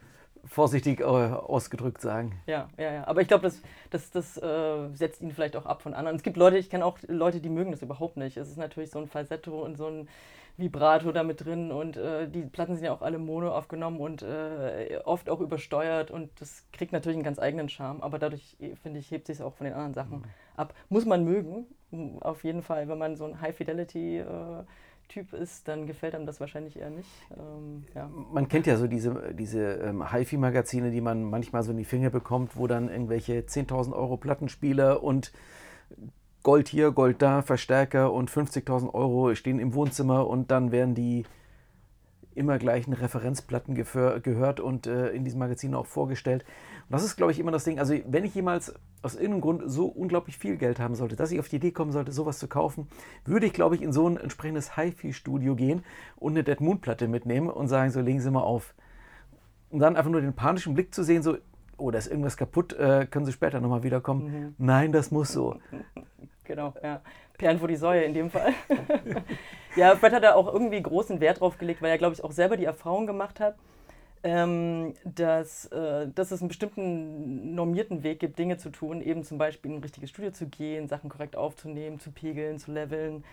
vorsichtig 0.45 0.99
äh, 0.99 1.03
ausgedrückt 1.03 2.01
sagen. 2.01 2.41
Ja, 2.47 2.69
ja, 2.77 2.91
ja. 2.91 3.07
Aber 3.07 3.21
ich 3.21 3.27
glaube, 3.27 3.43
das, 3.43 3.61
das, 3.89 4.09
das 4.11 4.37
äh, 4.37 4.89
setzt 4.93 5.21
ihn 5.21 5.31
vielleicht 5.31 5.55
auch 5.55 5.65
ab 5.65 5.81
von 5.81 5.93
anderen. 5.93 6.15
Es 6.15 6.23
gibt 6.23 6.37
Leute, 6.37 6.57
ich 6.57 6.69
kenne 6.69 6.85
auch 6.85 6.97
Leute, 7.07 7.39
die 7.39 7.49
mögen 7.49 7.71
das 7.71 7.81
überhaupt 7.81 8.17
nicht. 8.17 8.37
Es 8.37 8.49
ist 8.49 8.57
natürlich 8.57 8.91
so 8.91 8.99
ein 8.99 9.07
Falsetto 9.07 9.63
und 9.63 9.77
so 9.77 9.87
ein 9.87 10.09
Vibrato 10.59 11.11
da 11.11 11.23
mit 11.23 11.45
drin 11.45 11.71
und 11.71 11.97
äh, 11.97 12.29
die 12.29 12.43
Platten 12.43 12.75
sind 12.75 12.85
ja 12.85 12.93
auch 12.93 13.01
alle 13.01 13.17
mono 13.17 13.49
aufgenommen 13.49 13.99
und 13.99 14.21
äh, 14.21 14.99
oft 15.05 15.29
auch 15.29 15.39
übersteuert 15.39 16.11
und 16.11 16.29
das 16.41 16.65
kriegt 16.71 16.91
natürlich 16.91 17.17
einen 17.17 17.23
ganz 17.23 17.39
eigenen 17.39 17.69
Charme, 17.69 18.01
aber 18.01 18.19
dadurch, 18.19 18.57
finde 18.81 18.99
ich, 18.99 19.11
hebt 19.11 19.27
sich 19.27 19.37
es 19.37 19.41
auch 19.41 19.53
von 19.53 19.65
den 19.65 19.73
anderen 19.73 19.93
Sachen 19.93 20.19
mhm. 20.19 20.25
ab. 20.55 20.73
Muss 20.89 21.05
man 21.05 21.23
mögen, 21.23 21.65
auf 22.21 22.43
jeden 22.43 22.61
Fall, 22.61 22.87
wenn 22.87 22.97
man 22.97 23.15
so 23.15 23.25
ein 23.25 23.41
High-Fidelity 23.41 24.19
äh, 24.19 24.63
Typ 25.09 25.33
ist, 25.33 25.67
dann 25.67 25.87
gefällt 25.87 26.13
einem 26.13 26.27
das 26.27 26.39
wahrscheinlich 26.39 26.77
eher 26.77 26.91
nicht. 26.91 27.09
Ähm, 27.35 27.83
ja. 27.95 28.07
Man 28.31 28.47
kennt 28.47 28.67
ja 28.67 28.77
so 28.77 28.85
diese, 28.85 29.33
diese 29.33 29.59
ähm, 29.59 30.11
HiFi-Magazine, 30.11 30.91
die 30.91 31.01
man 31.01 31.23
manchmal 31.23 31.63
so 31.63 31.71
in 31.71 31.77
die 31.77 31.83
Finger 31.85 32.11
bekommt, 32.11 32.55
wo 32.55 32.67
dann 32.67 32.89
irgendwelche 32.89 33.39
10.000 33.39 33.93
Euro 33.93 34.17
Plattenspieler 34.17 35.01
und 35.01 35.31
Gold 36.49 36.67
hier, 36.67 36.89
Gold 36.91 37.21
da, 37.21 37.43
Verstärker 37.43 38.11
und 38.11 38.31
50.000 38.31 38.91
Euro 38.95 39.35
stehen 39.35 39.59
im 39.59 39.75
Wohnzimmer 39.75 40.25
und 40.25 40.49
dann 40.49 40.71
werden 40.71 40.95
die 40.95 41.27
immer 42.33 42.57
gleichen 42.57 42.93
Referenzplatten 42.93 43.75
gehört 43.75 44.59
und 44.59 44.87
äh, 44.87 45.09
in 45.09 45.23
diesem 45.23 45.37
Magazin 45.37 45.75
auch 45.75 45.85
vorgestellt. 45.85 46.43
Und 46.87 46.93
das 46.93 47.03
ist, 47.03 47.17
glaube 47.17 47.31
ich, 47.31 47.37
immer 47.37 47.51
das 47.51 47.65
Ding. 47.65 47.77
Also, 47.77 47.93
wenn 48.07 48.23
ich 48.23 48.33
jemals 48.33 48.73
aus 49.03 49.13
irgendeinem 49.13 49.41
Grund 49.41 49.63
so 49.67 49.85
unglaublich 49.85 50.39
viel 50.39 50.57
Geld 50.57 50.79
haben 50.79 50.95
sollte, 50.95 51.15
dass 51.15 51.31
ich 51.31 51.39
auf 51.39 51.49
die 51.49 51.57
Idee 51.57 51.69
kommen 51.69 51.91
sollte, 51.91 52.11
sowas 52.11 52.39
zu 52.39 52.47
kaufen, 52.47 52.87
würde 53.25 53.45
ich, 53.45 53.53
glaube 53.53 53.75
ich, 53.75 53.83
in 53.83 53.93
so 53.93 54.09
ein 54.09 54.17
entsprechendes 54.17 54.75
HiFi-Studio 54.75 55.53
gehen 55.53 55.83
und 56.15 56.31
eine 56.31 56.43
Dead 56.43 56.59
Moon-Platte 56.61 57.07
mitnehmen 57.07 57.51
und 57.51 57.67
sagen, 57.67 57.91
so 57.91 58.01
legen 58.01 58.21
Sie 58.21 58.31
mal 58.31 58.41
auf. 58.41 58.73
Und 59.69 59.81
dann 59.81 59.95
einfach 59.95 60.09
nur 60.09 60.21
den 60.21 60.33
panischen 60.33 60.73
Blick 60.73 60.95
zu 60.95 61.03
sehen, 61.03 61.21
so, 61.21 61.37
oh, 61.77 61.91
da 61.91 61.99
ist 61.99 62.07
irgendwas 62.07 62.37
kaputt, 62.37 62.73
äh, 62.73 63.05
können 63.05 63.27
Sie 63.27 63.33
später 63.33 63.61
nochmal 63.61 63.83
wiederkommen. 63.83 64.23
Mhm. 64.23 64.55
Nein, 64.57 64.91
das 64.91 65.11
muss 65.11 65.31
so. 65.31 65.59
Genau, 66.49 66.73
ja. 66.81 66.99
Perlen 67.37 67.59
vor 67.59 67.67
die 67.67 67.75
Säue 67.75 68.01
in 68.01 68.15
dem 68.15 68.31
Fall. 68.31 68.53
ja, 69.75 69.95
Fred 69.95 70.13
hat 70.13 70.23
da 70.23 70.33
auch 70.33 70.51
irgendwie 70.51 70.81
großen 70.81 71.19
Wert 71.19 71.41
drauf 71.41 71.59
gelegt, 71.59 71.79
weil 71.83 71.91
er, 71.91 71.99
glaube 71.99 72.15
ich, 72.15 72.23
auch 72.23 72.31
selber 72.31 72.57
die 72.57 72.65
Erfahrung 72.65 73.05
gemacht 73.05 73.39
hat, 73.39 73.55
ähm, 74.23 74.95
dass, 75.05 75.65
äh, 75.67 76.07
dass 76.07 76.31
es 76.31 76.41
einen 76.41 76.47
bestimmten 76.47 77.53
normierten 77.53 78.01
Weg 78.01 78.19
gibt, 78.19 78.39
Dinge 78.39 78.57
zu 78.57 78.71
tun, 78.71 78.99
eben 79.01 79.23
zum 79.23 79.37
Beispiel 79.37 79.69
in 79.69 79.77
ein 79.77 79.83
richtiges 79.83 80.09
Studio 80.09 80.31
zu 80.31 80.47
gehen, 80.47 80.87
Sachen 80.87 81.07
korrekt 81.11 81.35
aufzunehmen, 81.35 81.99
zu 81.99 82.11
pegeln, 82.11 82.57
zu 82.57 82.71
leveln, 82.71 83.23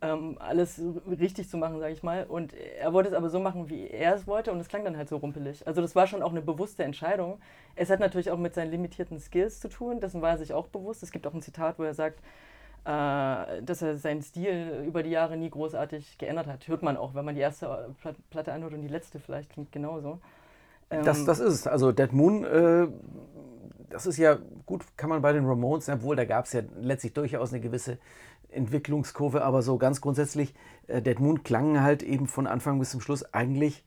ähm, 0.00 0.36
alles 0.38 0.80
richtig 1.08 1.48
zu 1.48 1.58
machen, 1.58 1.80
sage 1.80 1.92
ich 1.92 2.04
mal. 2.04 2.26
Und 2.26 2.54
er 2.54 2.92
wollte 2.92 3.08
es 3.08 3.16
aber 3.16 3.30
so 3.30 3.40
machen, 3.40 3.68
wie 3.68 3.88
er 3.88 4.14
es 4.14 4.28
wollte 4.28 4.52
und 4.52 4.60
es 4.60 4.68
klang 4.68 4.84
dann 4.84 4.96
halt 4.96 5.08
so 5.08 5.16
rumpelig. 5.16 5.66
Also 5.66 5.80
das 5.82 5.96
war 5.96 6.06
schon 6.06 6.22
auch 6.22 6.30
eine 6.30 6.40
bewusste 6.40 6.84
Entscheidung. 6.84 7.40
Es 7.74 7.90
hat 7.90 7.98
natürlich 7.98 8.30
auch 8.30 8.38
mit 8.38 8.54
seinen 8.54 8.70
limitierten 8.70 9.18
Skills 9.18 9.58
zu 9.58 9.68
tun, 9.68 9.98
dessen 9.98 10.22
war 10.22 10.30
er 10.30 10.38
sich 10.38 10.52
auch 10.52 10.68
bewusst. 10.68 11.02
Es 11.02 11.10
gibt 11.10 11.26
auch 11.26 11.34
ein 11.34 11.42
Zitat, 11.42 11.80
wo 11.80 11.82
er 11.82 11.94
sagt, 11.94 12.20
dass 12.84 13.82
er 13.82 13.96
seinen 13.96 14.22
Stil 14.22 14.84
über 14.86 15.02
die 15.02 15.10
Jahre 15.10 15.36
nie 15.36 15.50
großartig 15.50 16.18
geändert 16.18 16.46
hat. 16.46 16.66
Hört 16.66 16.82
man 16.82 16.96
auch, 16.96 17.14
wenn 17.14 17.24
man 17.24 17.34
die 17.34 17.40
erste 17.40 17.94
Platte 18.30 18.52
anhört 18.52 18.72
und 18.72 18.82
die 18.82 18.88
letzte 18.88 19.20
vielleicht 19.20 19.50
klingt 19.50 19.70
genauso. 19.70 20.20
Ähm 20.90 21.04
das, 21.04 21.24
das 21.24 21.40
ist 21.40 21.54
es. 21.54 21.66
Also 21.66 21.92
Dead 21.92 22.12
Moon, 22.12 22.44
äh, 22.44 22.88
das 23.90 24.06
ist 24.06 24.16
ja 24.16 24.38
gut, 24.66 24.84
kann 24.96 25.10
man 25.10 25.22
bei 25.22 25.32
den 25.32 25.46
Ramones, 25.46 25.88
obwohl 25.88 26.16
da 26.16 26.24
gab 26.24 26.46
es 26.46 26.52
ja 26.52 26.62
letztlich 26.80 27.12
durchaus 27.12 27.52
eine 27.52 27.60
gewisse 27.60 27.98
Entwicklungskurve, 28.48 29.42
aber 29.42 29.62
so 29.62 29.78
ganz 29.78 30.00
grundsätzlich, 30.00 30.54
äh, 30.86 31.02
Dead 31.02 31.18
Moon 31.20 31.42
klangen 31.42 31.82
halt 31.82 32.02
eben 32.02 32.26
von 32.26 32.46
Anfang 32.46 32.78
bis 32.78 32.90
zum 32.90 33.00
Schluss 33.00 33.22
eigentlich 33.34 33.84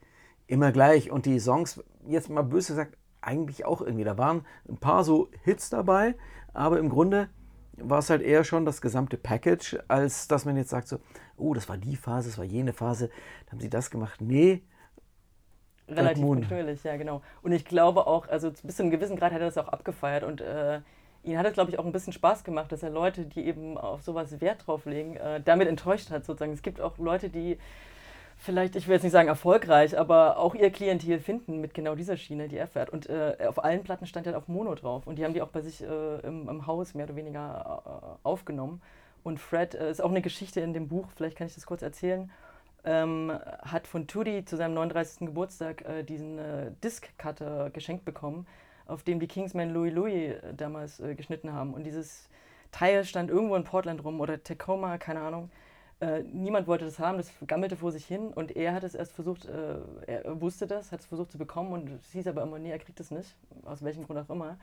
immer 0.47 0.71
gleich. 0.71 1.12
Und 1.12 1.25
die 1.25 1.39
Songs, 1.39 1.83
jetzt 2.07 2.29
mal 2.29 2.43
böse 2.43 2.73
gesagt, 2.73 2.97
eigentlich 3.21 3.65
auch 3.65 3.81
irgendwie. 3.81 4.03
Da 4.03 4.17
waren 4.17 4.45
ein 4.67 4.77
paar 4.77 5.03
so 5.03 5.29
Hits 5.43 5.69
dabei, 5.69 6.15
aber 6.53 6.79
im 6.79 6.89
Grunde 6.89 7.29
war 7.77 8.00
es 8.00 8.10
halt 8.10 8.22
eher 8.22 8.44
schon 8.44 8.65
das 8.65 8.82
gesamte 8.82 9.18
Package, 9.18 9.80
als 9.88 10.27
dass 10.27 10.46
man 10.46 10.58
jetzt 10.58 10.70
sagt 10.70 10.88
so, 10.88 11.00
oh, 11.38 11.53
das 11.53 11.70
war 11.70 11.77
die 11.77 11.96
Phase, 11.96 12.30
das 12.30 12.38
war 12.38 12.46
jene 12.46 12.74
Phase, 12.74 13.10
dann 13.46 13.53
haben 13.53 13.60
sie 13.60 13.70
das 13.70 13.89
gemacht. 13.89 14.22
Nee. 14.22 14.62
Relativ 15.88 16.24
natürlich, 16.24 16.84
ja 16.84 16.96
genau. 16.96 17.22
Und 17.42 17.51
ich 17.51 17.65
glaube 17.65 18.08
auch, 18.08 18.27
also 18.30 18.51
bis 18.63 18.77
zu 18.77 18.84
einem 18.84 18.92
gewissen 18.92 19.18
Grad 19.18 19.34
hat 19.34 19.42
er 19.42 19.48
das 19.48 19.58
auch 19.58 19.68
abgefeiert 19.68 20.24
und 20.24 20.39
äh, 20.39 20.80
ihn 21.24 21.38
hat 21.38 21.46
es, 21.46 21.53
glaube 21.53 21.72
ich, 21.72 21.80
auch 21.80 21.86
ein 21.86 21.92
bisschen 21.92 22.13
Spaß 22.13 22.44
gemacht, 22.44 22.72
dass 22.72 22.84
er 22.84 22.89
Leute, 22.89 23.25
die 23.25 23.46
eben 23.46 23.77
auf 23.77 24.01
sowas 24.01 24.39
Wert 24.39 24.65
drauf 24.65 24.86
legen, 24.86 25.18
äh, 25.18 25.42
damit 25.42 25.68
enttäuscht 25.68 26.10
hat 26.10 26.25
sozusagen. 26.25 26.53
Es 26.53 26.62
gibt 26.62 26.80
auch 26.80 26.98
Leute, 26.98 27.30
die 27.30 27.58
vielleicht, 28.43 28.75
ich 28.75 28.88
will 28.88 28.93
jetzt 28.93 29.03
nicht 29.03 29.12
sagen 29.13 29.29
erfolgreich, 29.29 29.97
aber 29.97 30.38
auch 30.38 30.53
ihr 30.53 30.69
Klientel 30.69 31.19
finden 31.19 31.62
mit 31.62 31.73
genau 31.73 31.95
dieser 31.95 32.17
Schiene, 32.17 32.47
die 32.47 32.57
er 32.57 32.67
fährt. 32.67 32.89
Und 32.89 33.09
äh, 33.09 33.38
auf 33.47 33.63
allen 33.63 33.83
Platten 33.83 34.05
stand 34.05 34.27
er 34.27 34.38
auf 34.38 34.47
Mono 34.47 34.75
drauf. 34.75 35.07
Und 35.07 35.17
die 35.17 35.23
haben 35.23 35.33
die 35.33 35.41
auch 35.41 35.50
bei 35.50 35.62
sich 35.62 35.81
äh, 35.81 36.19
im, 36.19 36.50
im, 36.50 36.67
Haus 36.67 36.93
mehr 36.93 37.05
oder 37.05 37.15
weniger 37.15 37.81
äh, 37.85 38.27
aufgenommen. 38.27 38.81
Und 39.23 39.39
Fred 39.39 39.75
äh, 39.75 39.89
ist 39.89 40.01
auch 40.01 40.09
eine 40.09 40.21
Geschichte 40.21 40.59
in 40.59 40.73
dem 40.73 40.89
Buch, 40.89 41.07
vielleicht 41.15 41.38
kann 41.38 41.47
ich 41.47 41.55
das 41.55 41.65
kurz 41.65 41.81
erzählen. 41.81 42.31
Ähm, 42.85 43.31
hat 43.62 43.88
von 43.88 44.07
Tudi 44.07 44.43
zu 44.43 44.57
seinem 44.57 44.73
39. 44.73 45.27
Geburtstag 45.27 45.85
äh, 45.85 46.03
diesen 46.03 46.38
äh, 46.38 46.71
Disc-Cutter 46.83 47.69
geschenkt 47.69 48.03
bekommen, 48.03 48.45
auf 48.85 49.03
dem 49.03 49.21
die 49.21 49.27
Kingsmen 49.27 49.73
Louis 49.73 49.93
Louis 49.93 50.35
damals 50.57 51.01
geschnitten 51.15 51.53
haben. 51.53 51.73
Und 51.73 51.85
dieses 51.85 52.27
Teil 52.73 53.05
stand 53.05 53.29
irgendwo 53.29 53.55
in 53.55 53.63
Portland 53.63 54.03
rum 54.03 54.19
oder 54.19 54.43
Tacoma, 54.43 54.97
keine 54.97 55.21
Ahnung. 55.21 55.50
Äh, 56.03 56.24
niemand 56.33 56.67
wollte 56.67 56.83
das 56.83 57.00
haben, 57.00 57.15
das 57.15 57.31
gammelte 57.48 57.77
vor 57.77 57.93
sich 57.93 58.05
hin 58.05 58.33
und 58.33 58.53
er 58.57 58.74
hat 58.74 58.83
es 58.83 58.93
erst 58.93 59.13
versucht, 59.13 59.45
äh, 59.45 59.77
er 60.05 60.41
wusste 60.41 60.67
das, 60.67 60.91
hat 60.91 61.00
es 61.00 61.05
versucht 61.05 61.31
zu 61.31 61.38
bekommen 61.38 61.72
und 61.72 61.89
es 61.91 62.12
hieß 62.12 62.27
aber 62.27 62.41
immer, 62.41 62.60
nee, 62.60 62.72
er 62.72 62.79
kriegt 62.79 63.00
es 63.00 63.10
nicht, 63.10 63.33
aus 63.63 63.83
welchem 63.83 64.05
Grund 64.05 64.19
auch 64.19 64.29
immer. 64.29 64.57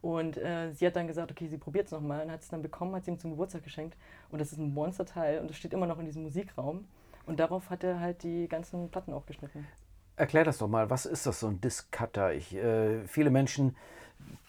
Und 0.00 0.36
äh, 0.36 0.70
sie 0.74 0.86
hat 0.86 0.94
dann 0.94 1.08
gesagt, 1.08 1.32
okay, 1.32 1.48
sie 1.48 1.58
probiert 1.58 1.86
es 1.86 1.90
nochmal 1.92 2.24
und 2.24 2.30
hat 2.30 2.42
es 2.42 2.48
dann 2.48 2.62
bekommen, 2.62 2.94
hat 2.94 3.04
sie 3.04 3.10
ihm 3.10 3.18
zum 3.18 3.32
Geburtstag 3.32 3.64
geschenkt. 3.64 3.96
Und 4.30 4.40
das 4.40 4.52
ist 4.52 4.58
ein 4.58 4.72
Monsterteil 4.72 5.40
und 5.40 5.50
das 5.50 5.56
steht 5.56 5.72
immer 5.72 5.86
noch 5.86 5.98
in 5.98 6.04
diesem 6.04 6.22
Musikraum. 6.22 6.84
Und 7.26 7.40
darauf 7.40 7.68
hat 7.68 7.82
er 7.82 7.98
halt 7.98 8.22
die 8.22 8.46
ganzen 8.46 8.88
Platten 8.88 9.12
auch 9.12 9.26
geschnitten. 9.26 9.66
Erklär 10.14 10.44
das 10.44 10.58
doch 10.58 10.68
mal, 10.68 10.88
was 10.88 11.04
ist 11.04 11.26
das 11.26 11.40
so 11.40 11.48
ein 11.48 11.60
Disc-Cutter? 11.60 12.32
äh, 12.32 13.08
viele 13.08 13.30
Menschen, 13.30 13.74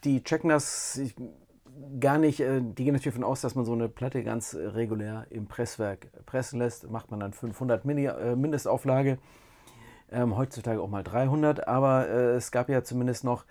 die 0.04 0.22
checken 0.22 0.50
das, 0.50 0.98
ich, 0.98 1.16
gar 2.00 2.18
nicht, 2.18 2.40
äh, 2.40 2.60
die 2.60 2.84
gehen 2.84 2.94
natürlich 2.94 3.14
davon 3.14 3.24
aus, 3.24 3.40
dass 3.40 3.54
man 3.54 3.64
so 3.64 3.72
eine 3.72 3.88
Platte 3.88 4.22
ganz 4.22 4.54
äh, 4.54 4.66
regulär 4.66 5.26
im 5.30 5.46
Presswerk 5.46 6.08
pressen 6.26 6.58
lässt. 6.58 6.90
Macht 6.90 7.10
man 7.10 7.20
dann 7.20 7.32
500 7.32 7.84
Mini, 7.84 8.06
äh, 8.06 8.36
Mindestauflage, 8.36 9.18
ähm, 10.10 10.36
heutzutage 10.36 10.80
auch 10.80 10.88
mal 10.88 11.04
300, 11.04 11.68
aber 11.68 12.08
äh, 12.08 12.36
es 12.36 12.50
gab 12.50 12.68
ja 12.68 12.82
zumindest 12.82 13.24
noch 13.24 13.44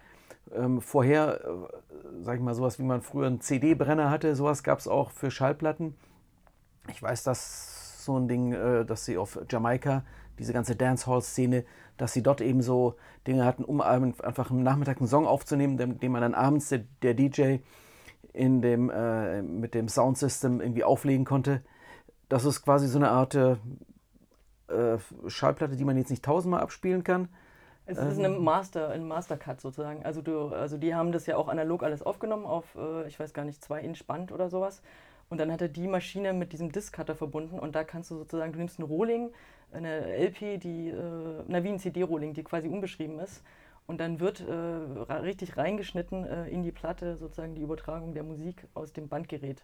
ähm, 0.56 0.82
vorher, 0.82 1.42
äh, 1.44 2.24
sag 2.24 2.38
ich 2.38 2.42
mal, 2.42 2.56
sowas 2.56 2.80
wie 2.80 2.84
man 2.84 3.02
früher 3.02 3.28
einen 3.28 3.42
CD-Brenner 3.42 4.10
hatte, 4.10 4.36
sowas 4.36 4.64
gab 4.64 4.80
es 4.80 4.88
auch 4.88 5.12
für 5.12 5.32
Schallplatten. 5.32 5.96
Ich 6.90 7.02
weiß, 7.02 7.24
dass 7.24 8.06
so 8.06 8.18
ein 8.18 8.28
Ding, 8.28 8.54
äh, 8.54 8.86
dass 8.86 9.06
sie 9.06 9.18
auf 9.18 9.40
Jamaika, 9.50 10.04
diese 10.40 10.54
ganze 10.54 10.76
Dancehall-Szene, 10.76 11.66
dass 11.98 12.14
sie 12.14 12.22
dort 12.22 12.42
eben 12.42 12.62
so 12.62 12.96
Dinge 13.26 13.44
hatten, 13.46 13.64
um 13.64 13.82
einfach 13.82 14.52
am 14.52 14.62
Nachmittag 14.64 15.00
einen 15.00 15.08
Song 15.08 15.26
aufzunehmen, 15.26 15.78
den, 15.78 16.00
den 16.00 16.12
man 16.12 16.22
dann 16.22 16.36
abends 16.36 16.70
der, 16.70 16.84
der 17.02 17.14
DJ 17.16 17.58
in 18.38 18.62
dem, 18.62 18.90
äh, 18.90 19.42
mit 19.42 19.74
dem 19.74 19.88
Soundsystem 19.88 20.62
irgendwie 20.62 20.84
auflegen 20.84 21.26
konnte. 21.26 21.62
Das 22.30 22.46
ist 22.46 22.64
quasi 22.64 22.88
so 22.88 23.00
eine 23.00 23.10
Art 23.10 23.36
äh, 23.36 23.58
äh, 24.68 24.98
Schallplatte, 25.28 25.76
die 25.76 25.86
man 25.86 25.98
jetzt 25.98 26.10
nicht 26.10 26.24
tausendmal 26.24 26.62
abspielen 26.62 27.04
kann. 27.04 27.30
Es 27.86 27.98
ist 27.98 28.20
eine. 28.20 28.30
Master, 28.30 28.90
ein 28.90 29.08
Mastercut 29.08 29.62
sozusagen. 29.62 30.04
Also, 30.04 30.22
du, 30.22 30.50
also 30.50 30.78
die 30.78 30.94
haben 30.94 31.14
das 31.14 31.26
ja 31.26 31.38
auch 31.38 31.48
analog 31.48 31.84
alles 31.84 32.04
aufgenommen 32.04 32.46
auf, 32.46 32.76
äh, 32.76 33.08
ich 33.08 33.20
weiß 33.20 33.34
gar 33.34 33.46
nicht, 33.46 33.64
2 33.64 33.82
Inch 33.82 34.06
Band 34.06 34.32
oder 34.32 34.50
sowas. 34.50 34.82
Und 35.30 35.40
dann 35.40 35.52
hat 35.52 35.62
er 35.62 35.70
die 35.70 35.88
Maschine 35.88 36.34
mit 36.34 36.54
diesem 36.54 36.72
Disc-Cutter 36.72 37.16
verbunden 37.16 37.60
und 37.60 37.76
da 37.76 37.84
kannst 37.84 38.12
du 38.12 38.16
sozusagen, 38.16 38.54
du 38.54 38.60
nimmst 38.60 38.80
ein 38.80 38.84
Rohling, 38.84 39.32
eine 39.74 40.16
LP, 40.18 40.58
die, 40.58 40.90
äh, 40.90 41.44
na 41.48 41.64
wie 41.64 41.70
ein 41.70 41.80
CD-Rohling, 41.80 42.34
die 42.34 42.44
quasi 42.44 42.68
unbeschrieben 42.68 43.20
ist 43.20 43.42
und 43.88 44.00
dann 44.00 44.20
wird 44.20 44.42
äh, 44.42 44.54
richtig 44.54 45.58
reingeschnitten 45.58 46.26
äh, 46.26 46.48
in 46.50 46.62
die 46.62 46.74
Platte 46.74 47.16
sozusagen 47.16 47.56
die 47.56 47.62
Übertragung 47.62 48.14
der 48.14 48.24
Musik 48.24 48.68
aus 48.74 48.94
dem 48.94 49.08
Bandgerät. 49.08 49.64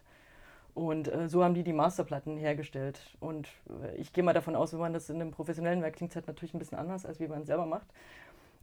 Und 0.72 1.12
äh, 1.12 1.28
so 1.28 1.44
haben 1.44 1.54
die 1.54 1.62
die 1.62 1.72
Masterplatten 1.72 2.36
hergestellt. 2.36 3.00
Und 3.20 3.48
äh, 3.82 3.94
ich 3.96 4.12
gehe 4.12 4.24
mal 4.24 4.32
davon 4.32 4.56
aus, 4.56 4.72
wenn 4.72 4.80
man 4.80 4.92
das 4.92 5.08
in 5.08 5.20
einem 5.20 5.30
professionellen 5.30 5.82
Werk 5.82 5.96
klingt, 5.96 6.14
halt 6.16 6.26
natürlich 6.26 6.54
ein 6.54 6.58
bisschen 6.58 6.78
anders, 6.78 7.06
als 7.06 7.20
wie 7.20 7.28
man 7.28 7.42
es 7.42 7.46
selber 7.46 7.66
macht. 7.66 7.86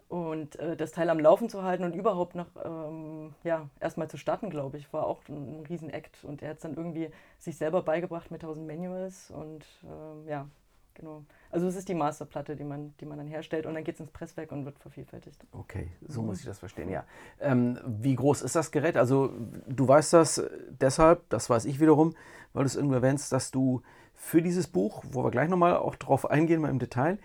Und 0.10 0.58
äh, 0.58 0.76
das 0.76 0.92
Teil 0.92 1.10
am 1.10 1.20
Laufen 1.20 1.48
zu 1.48 1.64
halten 1.64 1.86
und 1.86 1.96
überhaupt 1.96 2.36
noch 2.36 2.48
ähm, 2.66 3.34
ja, 3.46 3.70
erstmal 3.80 4.10
zu 4.10 4.18
starten, 4.18 4.50
glaube 4.50 4.78
ich, 4.78 4.92
war 4.92 5.06
auch 5.08 5.22
ein, 5.30 5.62
ein 5.62 5.66
Riesen-Act. 5.66 6.26
Und 6.26 6.42
er 6.42 6.50
hat 6.50 6.58
es 6.58 6.64
dann 6.64 6.76
irgendwie 6.76 7.12
sich 7.38 7.56
selber 7.56 7.82
beigebracht 7.82 8.30
mit 8.30 8.44
1000 8.44 8.68
Manuals 8.68 9.32
und 9.32 9.66
ähm, 9.86 10.28
ja, 10.28 10.48
Genau. 10.94 11.24
Also 11.50 11.68
es 11.68 11.76
ist 11.76 11.90
die 11.90 11.94
Masterplatte, 11.94 12.56
die 12.56 12.64
man, 12.64 12.94
die 13.00 13.06
man 13.06 13.18
dann 13.18 13.28
herstellt 13.28 13.66
und 13.66 13.74
dann 13.74 13.84
geht 13.84 13.96
es 13.96 14.02
ins 14.02 14.12
Presswerk 14.12 14.52
und 14.52 14.66
wird 14.66 14.78
vervielfältigt. 14.80 15.46
Okay, 15.52 15.90
so 16.08 16.22
mhm. 16.22 16.28
muss 16.28 16.40
ich 16.40 16.46
das 16.46 16.60
verstehen, 16.60 16.90
ja. 16.90 17.04
Ähm, 17.40 17.80
wie 17.86 18.16
groß 18.16 18.42
ist 18.42 18.56
das 18.56 18.72
Gerät? 18.72 18.98
Also 18.98 19.34
du 19.68 19.88
weißt 19.88 20.14
das 20.14 20.44
deshalb, 20.70 21.30
das 21.30 21.50
weiß 21.50 21.66
ich 21.66 21.80
wiederum, 21.80 22.14
weil 22.54 22.64
du 22.64 22.68
es 22.68 22.76
irgendwo 22.76 22.96
erwähnst, 22.96 23.32
dass 23.32 23.52
du 23.52 23.82
für 24.14 24.42
dieses 24.42 24.68
Buch, 24.68 25.04
wo 25.12 25.24
wir 25.24 25.32
gleich 25.32 25.50
nochmal 25.50 25.76
auch 25.76 25.96
drauf 25.96 26.30
eingehen, 26.30 26.62
mal 26.62 26.70
im 26.70 26.80
Detail, 26.80 27.18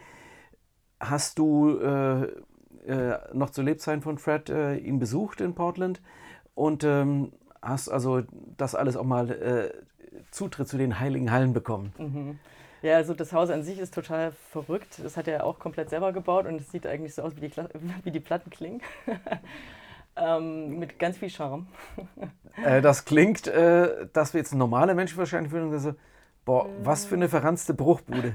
hast 0.98 1.38
du 1.38 1.78
äh, 1.78 2.22
äh, 2.86 3.18
noch 3.34 3.50
zu 3.50 3.62
Lebzeiten 3.62 4.02
von 4.02 4.18
Fred 4.18 4.48
äh, 4.48 4.76
ihn 4.76 4.98
besucht 4.98 5.40
in 5.40 5.54
Portland 5.54 6.00
und 6.54 6.84
ähm, 6.84 7.32
hast 7.60 7.88
also 7.88 8.22
das 8.56 8.74
alles 8.74 8.96
auch 8.96 9.04
mal 9.04 9.30
äh, 9.30 9.70
Zutritt 10.30 10.68
zu 10.68 10.78
den 10.78 10.98
heiligen 10.98 11.30
Hallen 11.30 11.52
bekommen. 11.52 11.92
Mhm. 11.98 12.38
Ja, 12.86 12.94
also 12.94 13.14
das 13.14 13.32
Haus 13.32 13.50
an 13.50 13.64
sich 13.64 13.80
ist 13.80 13.92
total 13.92 14.30
verrückt. 14.52 15.00
Das 15.02 15.16
hat 15.16 15.26
er 15.26 15.44
auch 15.44 15.58
komplett 15.58 15.90
selber 15.90 16.12
gebaut 16.12 16.46
und 16.46 16.60
es 16.60 16.70
sieht 16.70 16.86
eigentlich 16.86 17.16
so 17.16 17.22
aus, 17.22 17.34
wie 17.34 17.40
die, 17.40 17.48
Kla 17.48 17.68
wie 18.04 18.12
die 18.12 18.20
Platten 18.20 18.48
klingen. 18.48 18.80
ähm, 20.16 20.78
mit 20.78 20.96
ganz 20.96 21.18
viel 21.18 21.28
Charme. 21.28 21.66
äh, 22.64 22.80
das 22.80 23.04
klingt, 23.04 23.48
äh, 23.48 24.06
dass 24.12 24.34
wir 24.34 24.38
jetzt 24.38 24.54
normale 24.54 24.94
Menschen 24.94 25.18
wahrscheinlich 25.18 25.50
würden 25.50 25.72
und 25.72 25.78
so, 25.80 25.94
boah, 26.44 26.68
was 26.84 27.06
für 27.06 27.16
eine 27.16 27.28
verranzte 27.28 27.74
Bruchbude. 27.74 28.34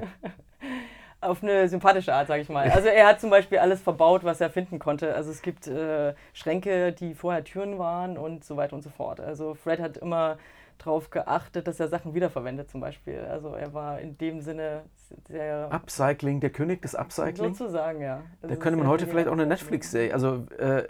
Auf 1.22 1.41
eine 1.41 1.70
sympathische 1.70 2.13
Art, 2.13 2.27
sage 2.27 2.41
ich 2.41 2.50
mal. 2.50 2.70
Also 2.72 2.89
er 2.89 3.08
hat 3.08 3.22
zum 3.22 3.29
Beispiel 3.29 3.60
alles 3.60 3.79
verbaut, 3.79 4.25
was 4.25 4.41
er 4.41 4.50
finden 4.50 4.79
konnte. 4.79 5.15
Also 5.15 5.31
es 5.31 5.41
gibt 5.41 5.67
äh, 5.67 6.13
Schränke, 6.34 6.91
die 6.91 7.13
vorher 7.13 7.46
Türen 7.46 7.79
waren 7.79 8.17
und 8.17 8.43
so 8.43 8.58
weiter 8.58 8.75
und 8.75 8.81
so 8.81 8.89
fort. 8.89 9.22
Also 9.22 9.53
Fred 9.53 9.79
hat 9.79 9.96
immer 9.96 10.38
darauf 10.82 11.10
geachtet, 11.10 11.68
dass 11.68 11.80
er 11.80 11.88
Sachen 11.88 12.14
wiederverwendet 12.14 12.70
zum 12.70 12.82
Beispiel. 12.82 13.20
Also 13.20 13.54
er 13.54 13.74
war 13.74 14.00
in 14.00 14.18
dem 14.18 14.42
Sinne 14.42 14.84
sehr... 15.28 15.70
Upcycling, 15.72 16.40
der 16.40 16.50
König 16.50 16.82
des 16.82 16.96
Upcycling? 16.96 17.54
Sozusagen, 17.54 18.02
ja. 18.02 18.22
Das 18.42 18.52
da 18.52 18.56
könnte 18.58 18.78
man 18.78 18.88
heute 18.88 19.08
vielleicht 19.08 19.28
auch 19.28 19.34
eine 19.34 19.46
Netflix-Serie, 19.46 20.14
also 20.14 20.46
äh, 20.58 20.84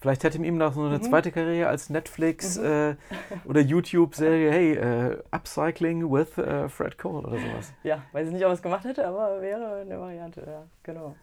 vielleicht 0.00 0.24
hätte 0.24 0.38
ihm 0.38 0.56
noch 0.58 0.72
so 0.72 0.82
eine 0.82 0.98
mhm. 0.98 1.02
zweite 1.02 1.32
Karriere 1.32 1.68
als 1.68 1.90
Netflix 1.90 2.58
mhm. 2.58 2.64
äh, 2.64 2.96
oder 3.44 3.60
YouTube-Serie, 3.60 4.50
hey, 4.50 4.74
äh, 4.74 5.22
Upcycling 5.30 6.10
with 6.10 6.38
äh, 6.38 6.68
Fred 6.68 6.98
Cole 6.98 7.26
oder 7.26 7.38
sowas. 7.38 7.72
Ja, 7.82 8.02
weiß 8.12 8.28
ich 8.28 8.32
nicht, 8.32 8.44
ob 8.44 8.50
er 8.50 8.54
es 8.54 8.62
gemacht 8.62 8.84
hätte, 8.84 9.06
aber 9.06 9.40
wäre 9.40 9.82
eine 9.82 9.98
Variante, 9.98 10.42
ja, 10.46 10.62
genau. 10.82 11.14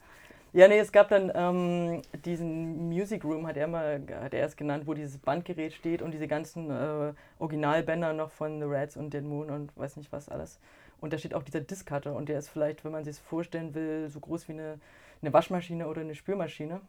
Ja, 0.51 0.68
nee, 0.68 0.79
es 0.79 0.91
gab 0.91 1.10
dann 1.10 1.32
ähm, 1.36 2.01
diesen 2.25 2.89
Music 2.89 3.24
Room, 3.24 3.46
hat 3.46 3.56
er 3.56 3.68
mal, 3.68 4.01
hat 4.20 4.34
er 4.34 4.48
es 4.48 4.56
genannt, 4.56 4.88
wo 4.88 4.96
dieses 4.96 5.20
Bandgerät 5.20 5.74
steht 5.74 6.01
und 6.01 6.12
diese 6.12 6.27
ganzen 6.27 6.72
äh, 6.72 7.13
Originalbänder 7.38 8.13
noch 8.13 8.32
von 8.32 8.60
The 8.60 8.65
Reds 8.65 8.98
und 8.98 9.13
Dead 9.13 9.24
Moon 9.24 9.51
und 9.51 9.77
weiß 9.77 9.98
nicht 9.98 10.12
was 10.12 10.27
alles. 10.27 10.60
Und 11.01 11.13
da 11.13 11.20
steht 11.20 11.36
auch 11.36 11.44
dieser 11.44 11.62
Diskcutter 11.62 12.15
und 12.15 12.29
der 12.29 12.39
ist 12.39 12.50
vielleicht, 12.50 12.84
wenn 12.84 12.91
man 12.91 13.03
sich 13.03 13.18
es 13.18 13.20
vorstellen 13.20 13.75
will, 13.75 14.10
so 14.10 14.20
groß 14.20 14.48
wie 14.48 14.53
eine, 14.53 14.79
eine 15.22 15.32
Waschmaschine 15.34 15.88
oder 15.88 16.01
eine 16.01 16.15
Spülmaschine. 16.15 16.82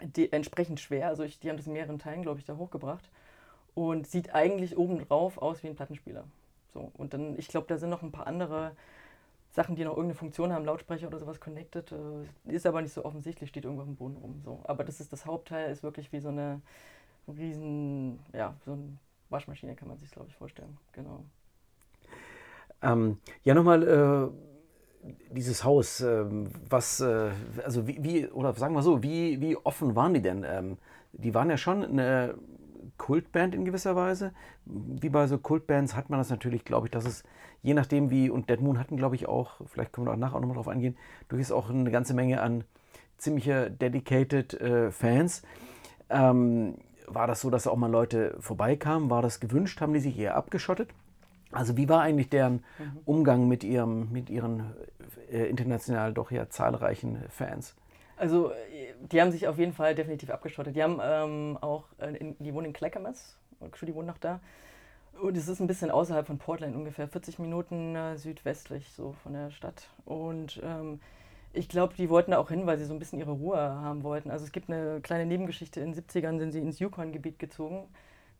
Die, 0.00 0.32
entsprechend 0.32 0.78
schwer, 0.78 1.08
also 1.08 1.24
ich, 1.24 1.40
die 1.40 1.50
haben 1.50 1.56
das 1.56 1.66
in 1.66 1.72
mehreren 1.72 1.98
Teilen, 1.98 2.22
glaube 2.22 2.38
ich, 2.38 2.44
da 2.44 2.56
hochgebracht. 2.56 3.10
Und 3.74 4.06
sieht 4.06 4.34
eigentlich 4.34 4.76
obendrauf 4.76 5.38
aus 5.38 5.64
wie 5.64 5.68
ein 5.68 5.74
Plattenspieler. 5.74 6.24
So, 6.72 6.92
und 6.94 7.12
dann, 7.12 7.36
ich 7.38 7.48
glaube, 7.48 7.66
da 7.66 7.76
sind 7.76 7.90
noch 7.90 8.02
ein 8.02 8.12
paar 8.12 8.28
andere 8.28 8.72
Sachen, 9.52 9.76
die 9.76 9.84
noch 9.84 9.92
irgendeine 9.92 10.14
Funktion 10.14 10.52
haben, 10.52 10.64
Lautsprecher 10.64 11.06
oder 11.06 11.18
sowas 11.18 11.38
connected, 11.38 11.92
äh, 11.92 12.52
ist 12.52 12.66
aber 12.66 12.80
nicht 12.80 12.92
so 12.92 13.04
offensichtlich, 13.04 13.50
steht 13.50 13.64
irgendwo 13.64 13.82
auf 13.82 13.88
dem 13.88 13.96
Boden 13.96 14.16
rum. 14.16 14.40
So. 14.42 14.60
Aber 14.64 14.82
das 14.82 14.98
ist 14.98 15.12
das 15.12 15.26
Hauptteil, 15.26 15.70
ist 15.70 15.82
wirklich 15.82 16.10
wie 16.10 16.20
so 16.20 16.30
eine 16.30 16.62
riesen, 17.28 18.18
ja, 18.32 18.54
so 18.64 18.72
eine 18.72 18.96
Waschmaschine 19.28 19.76
kann 19.76 19.88
man 19.88 19.98
sich, 19.98 20.10
glaube 20.10 20.28
ich, 20.28 20.36
vorstellen. 20.36 20.78
Genau. 20.92 21.24
Ähm, 22.80 23.18
ja, 23.44 23.54
nochmal 23.54 23.82
äh, 25.04 25.08
dieses 25.30 25.64
Haus, 25.64 26.00
äh, 26.00 26.24
was, 26.68 27.02
also 27.02 27.86
wie, 27.86 28.02
wie, 28.02 28.26
oder 28.28 28.54
sagen 28.54 28.74
wir 28.74 28.82
so, 28.82 29.02
wie, 29.02 29.38
wie 29.40 29.56
offen 29.56 29.94
waren 29.94 30.14
die 30.14 30.22
denn? 30.22 30.44
Ähm, 30.44 30.78
die 31.12 31.34
waren 31.34 31.50
ja 31.50 31.58
schon 31.58 31.84
eine 31.84 32.34
Kultband 32.98 33.54
in 33.54 33.64
gewisser 33.64 33.96
Weise. 33.96 34.32
Wie 34.64 35.08
bei 35.08 35.26
so 35.26 35.38
Kultbands 35.38 35.96
hat 35.96 36.10
man 36.10 36.18
das 36.18 36.30
natürlich, 36.30 36.64
glaube 36.64 36.86
ich, 36.86 36.90
dass 36.90 37.04
es 37.04 37.24
je 37.62 37.74
nachdem 37.74 38.10
wie, 38.10 38.28
und 38.28 38.50
Dead 38.50 38.60
Moon 38.60 38.78
hatten, 38.78 38.96
glaube 38.96 39.14
ich, 39.14 39.28
auch, 39.28 39.60
vielleicht 39.66 39.92
können 39.92 40.06
wir 40.06 40.12
auch 40.12 40.16
nachher 40.16 40.36
auch 40.36 40.40
nochmal 40.40 40.56
drauf 40.56 40.68
eingehen, 40.68 40.96
durchaus 41.28 41.52
auch 41.52 41.70
eine 41.70 41.90
ganze 41.90 42.12
Menge 42.12 42.40
an 42.40 42.64
ziemliche 43.18 43.70
dedicated 43.70 44.54
äh, 44.54 44.90
Fans. 44.90 45.42
Ähm, 46.10 46.74
war 47.06 47.26
das 47.26 47.40
so, 47.40 47.50
dass 47.50 47.66
auch 47.66 47.76
mal 47.76 47.90
Leute 47.90 48.36
vorbeikamen? 48.40 49.10
War 49.10 49.22
das 49.22 49.40
gewünscht? 49.40 49.80
Haben 49.80 49.92
die 49.92 50.00
sich 50.00 50.18
eher 50.18 50.36
abgeschottet? 50.36 50.90
Also 51.52 51.76
wie 51.76 51.88
war 51.88 52.00
eigentlich 52.00 52.30
deren 52.30 52.64
mhm. 52.78 52.98
Umgang 53.04 53.48
mit, 53.48 53.62
ihrem, 53.62 54.10
mit 54.10 54.30
ihren 54.30 54.72
äh, 55.30 55.44
international 55.44 56.12
doch 56.12 56.30
ja 56.30 56.48
zahlreichen 56.48 57.18
Fans? 57.28 57.76
Also 58.16 58.52
die 59.10 59.20
haben 59.20 59.32
sich 59.32 59.46
auf 59.46 59.58
jeden 59.58 59.72
Fall 59.72 59.94
definitiv 59.94 60.30
abgeschottet. 60.30 60.76
Die 60.76 60.82
haben 60.82 60.98
ähm, 61.02 61.58
auch, 61.60 61.84
äh, 61.98 62.14
in, 62.16 62.36
die 62.38 62.54
wohnen 62.54 62.66
in 62.66 62.72
Clackamas, 62.72 63.36
die 63.60 63.94
wohnen 63.94 64.06
noch 64.06 64.18
da. 64.18 64.40
Und 65.20 65.36
es 65.36 65.48
ist 65.48 65.60
ein 65.60 65.66
bisschen 65.66 65.90
außerhalb 65.90 66.26
von 66.26 66.38
Portland, 66.38 66.74
ungefähr 66.74 67.06
40 67.06 67.38
Minuten 67.38 67.94
äh, 67.94 68.16
südwestlich 68.16 68.92
so 68.92 69.12
von 69.22 69.34
der 69.34 69.50
Stadt. 69.50 69.88
Und 70.04 70.60
ähm, 70.64 71.00
ich 71.52 71.68
glaube, 71.68 71.94
die 71.96 72.08
wollten 72.08 72.30
da 72.30 72.38
auch 72.38 72.48
hin, 72.48 72.66
weil 72.66 72.78
sie 72.78 72.86
so 72.86 72.94
ein 72.94 72.98
bisschen 72.98 73.18
ihre 73.18 73.32
Ruhe 73.32 73.58
haben 73.58 74.04
wollten. 74.04 74.30
Also 74.30 74.44
es 74.44 74.52
gibt 74.52 74.70
eine 74.70 75.00
kleine 75.00 75.26
Nebengeschichte. 75.26 75.80
In 75.80 75.92
den 75.92 76.02
70ern 76.02 76.38
sind 76.38 76.52
sie 76.52 76.60
ins 76.60 76.78
Yukon-Gebiet 76.78 77.38
gezogen 77.38 77.88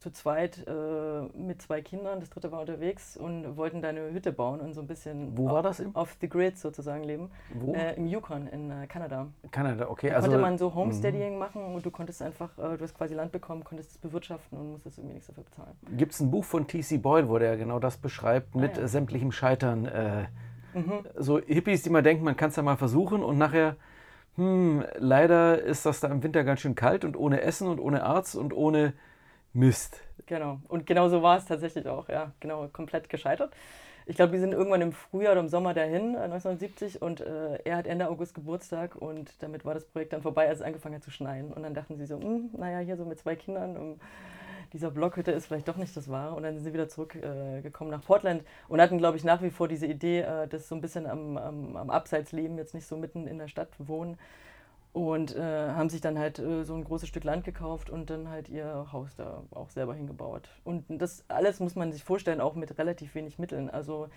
zu 0.02 0.10
zweit 0.10 0.66
äh, 0.66 1.22
mit 1.38 1.62
zwei 1.62 1.80
Kindern, 1.80 2.20
das 2.20 2.28
dritte 2.28 2.50
war 2.52 2.60
unterwegs 2.60 3.16
und 3.16 3.56
wollten 3.56 3.80
da 3.80 3.88
eine 3.88 4.10
Hütte 4.12 4.32
bauen 4.32 4.60
und 4.60 4.74
so 4.74 4.80
ein 4.80 4.86
bisschen 4.86 5.36
Wo 5.38 5.46
war 5.50 5.62
das 5.62 5.80
im? 5.80 5.94
auf 5.94 6.16
the 6.20 6.28
grid 6.28 6.58
sozusagen 6.58 7.04
leben. 7.04 7.30
Wo? 7.54 7.72
Äh, 7.74 7.94
Im 7.94 8.06
Yukon 8.06 8.48
in 8.48 8.70
äh, 8.70 8.86
Kanada. 8.88 9.28
Kanada, 9.52 9.88
okay. 9.88 10.10
Da 10.10 10.16
also, 10.16 10.28
konnte 10.28 10.42
man 10.42 10.58
so 10.58 10.74
Homesteading 10.74 11.38
machen 11.38 11.64
und 11.74 11.86
du 11.86 11.90
konntest 11.90 12.20
einfach, 12.20 12.50
äh, 12.58 12.76
du 12.76 12.82
hast 12.82 12.94
quasi 12.98 13.14
Land 13.14 13.32
bekommen, 13.32 13.62
konntest 13.64 13.92
es 13.92 13.98
bewirtschaften 13.98 14.58
und 14.58 14.72
musstest 14.72 14.98
irgendwie 14.98 15.14
nichts 15.14 15.28
dafür 15.28 15.44
bezahlen. 15.44 15.72
Gibt 15.96 16.12
es 16.12 16.20
ein 16.20 16.30
Buch 16.30 16.44
von 16.44 16.66
T.C. 16.66 16.98
Boyle, 16.98 17.28
wo 17.28 17.38
der 17.38 17.56
genau 17.56 17.78
das 17.78 17.96
beschreibt, 17.96 18.54
mit 18.56 18.76
Ah, 18.76 18.82
ja. 18.82 18.88
sämtlichem 18.88 19.32
Scheitern. 19.32 19.86
Äh, 19.86 20.24
Mhm. 20.74 21.04
so 21.16 21.38
Hippies, 21.38 21.82
die 21.82 21.90
mal 21.90 22.02
denken, 22.02 22.24
man 22.24 22.34
kann 22.36 22.48
es 22.48 22.56
ja 22.56 22.62
mal 22.62 22.76
versuchen 22.78 23.22
und 23.22 23.36
nachher, 23.36 23.76
hm, 24.36 24.82
leider 24.96 25.60
ist 25.62 25.84
das 25.84 26.00
da 26.00 26.08
im 26.08 26.22
Winter 26.22 26.44
ganz 26.44 26.60
schön 26.60 26.74
kalt 26.74 27.04
und 27.04 27.14
ohne 27.16 27.42
Essen 27.42 27.68
und 27.68 27.78
ohne 27.78 28.02
Arzt 28.04 28.34
und 28.36 28.54
ohne 28.54 28.94
Mist. 29.52 30.00
Genau. 30.26 30.60
Und 30.68 30.86
genau 30.86 31.08
so 31.08 31.22
war 31.22 31.38
es 31.38 31.46
tatsächlich 31.46 31.86
auch, 31.86 32.08
ja. 32.08 32.32
Genau, 32.40 32.68
komplett 32.68 33.08
gescheitert. 33.08 33.52
Ich 34.06 34.16
glaube, 34.16 34.32
wir 34.32 34.40
sind 34.40 34.52
irgendwann 34.52 34.80
im 34.80 34.92
Frühjahr 34.92 35.32
oder 35.32 35.42
im 35.42 35.48
Sommer 35.48 35.74
dahin, 35.74 36.14
äh, 36.14 36.24
1970, 36.24 37.02
und 37.02 37.20
äh, 37.20 37.58
er 37.64 37.76
hat 37.76 37.86
Ende 37.86 38.08
August 38.08 38.34
Geburtstag 38.34 38.96
und 38.96 39.30
damit 39.42 39.64
war 39.64 39.74
das 39.74 39.84
Projekt 39.84 40.12
dann 40.12 40.22
vorbei, 40.22 40.48
als 40.48 40.58
es 40.60 40.64
angefangen 40.64 40.96
hat 40.96 41.04
zu 41.04 41.10
schneien. 41.10 41.52
Und 41.52 41.62
dann 41.62 41.74
dachten 41.74 41.96
sie 41.96 42.06
so, 42.06 42.18
hm, 42.18 42.50
naja, 42.56 42.78
hier 42.78 42.96
so 42.96 43.04
mit 43.04 43.18
zwei 43.18 43.36
Kindern, 43.36 43.76
um, 43.76 44.00
dieser 44.72 44.90
Blockhütte 44.90 45.32
ist 45.32 45.46
vielleicht 45.46 45.68
doch 45.68 45.76
nicht 45.76 45.96
das 45.96 46.08
Wahre. 46.08 46.34
Und 46.34 46.42
dann 46.42 46.54
sind 46.54 46.64
sie 46.64 46.72
wieder 46.72 46.88
zurückgekommen 46.88 47.92
äh, 47.92 47.96
nach 47.96 48.04
Portland 48.04 48.42
und 48.68 48.80
hatten, 48.80 48.98
glaube 48.98 49.16
ich, 49.16 49.24
nach 49.24 49.42
wie 49.42 49.50
vor 49.50 49.68
diese 49.68 49.86
Idee, 49.86 50.20
äh, 50.20 50.48
das 50.48 50.68
so 50.68 50.74
ein 50.74 50.80
bisschen 50.80 51.06
am, 51.06 51.36
am, 51.36 51.76
am 51.76 51.90
Abseits 51.90 52.32
jetzt 52.32 52.74
nicht 52.74 52.86
so 52.86 52.96
mitten 52.96 53.26
in 53.26 53.38
der 53.38 53.48
Stadt 53.48 53.68
wohnen. 53.78 54.18
Und 54.92 55.34
äh, 55.34 55.40
haben 55.40 55.88
sich 55.88 56.02
dann 56.02 56.18
halt 56.18 56.38
äh, 56.38 56.64
so 56.64 56.74
ein 56.74 56.84
großes 56.84 57.08
Stück 57.08 57.24
Land 57.24 57.44
gekauft 57.44 57.88
und 57.88 58.10
dann 58.10 58.28
halt 58.28 58.50
ihr 58.50 58.92
Haus 58.92 59.16
da 59.16 59.42
auch 59.50 59.70
selber 59.70 59.94
hingebaut. 59.94 60.50
Und 60.64 60.84
das 60.88 61.24
alles 61.28 61.60
muss 61.60 61.76
man 61.76 61.92
sich 61.92 62.04
vorstellen, 62.04 62.42
auch 62.42 62.54
mit 62.54 62.76
relativ 62.78 63.14
wenig 63.14 63.38
Mitteln. 63.38 63.70
Also 63.70 64.08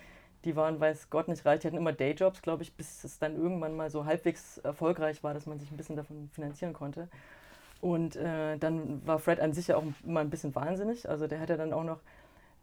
die 0.43 0.55
waren, 0.55 0.79
weiß 0.79 1.09
Gott, 1.09 1.27
nicht 1.27 1.45
reich. 1.45 1.61
Die 1.61 1.67
hatten 1.67 1.77
immer 1.77 1.93
Dayjobs, 1.93 2.41
glaube 2.41 2.63
ich, 2.63 2.73
bis 2.73 3.03
es 3.03 3.19
dann 3.19 3.35
irgendwann 3.35 3.75
mal 3.75 3.89
so 3.89 4.05
halbwegs 4.05 4.57
erfolgreich 4.59 5.23
war, 5.23 5.33
dass 5.33 5.45
man 5.45 5.59
sich 5.59 5.71
ein 5.71 5.77
bisschen 5.77 5.95
davon 5.95 6.29
finanzieren 6.33 6.73
konnte. 6.73 7.07
Und 7.81 8.15
äh, 8.15 8.57
dann 8.57 9.05
war 9.05 9.19
Fred 9.19 9.39
an 9.39 9.53
sich 9.53 9.67
ja 9.67 9.77
auch 9.77 9.83
immer 10.05 10.19
ein 10.19 10.29
bisschen 10.29 10.55
wahnsinnig. 10.55 11.09
Also 11.09 11.27
der 11.27 11.39
hat 11.39 11.49
ja 11.49 11.57
dann 11.57 11.73
auch 11.73 11.83
noch, 11.83 11.99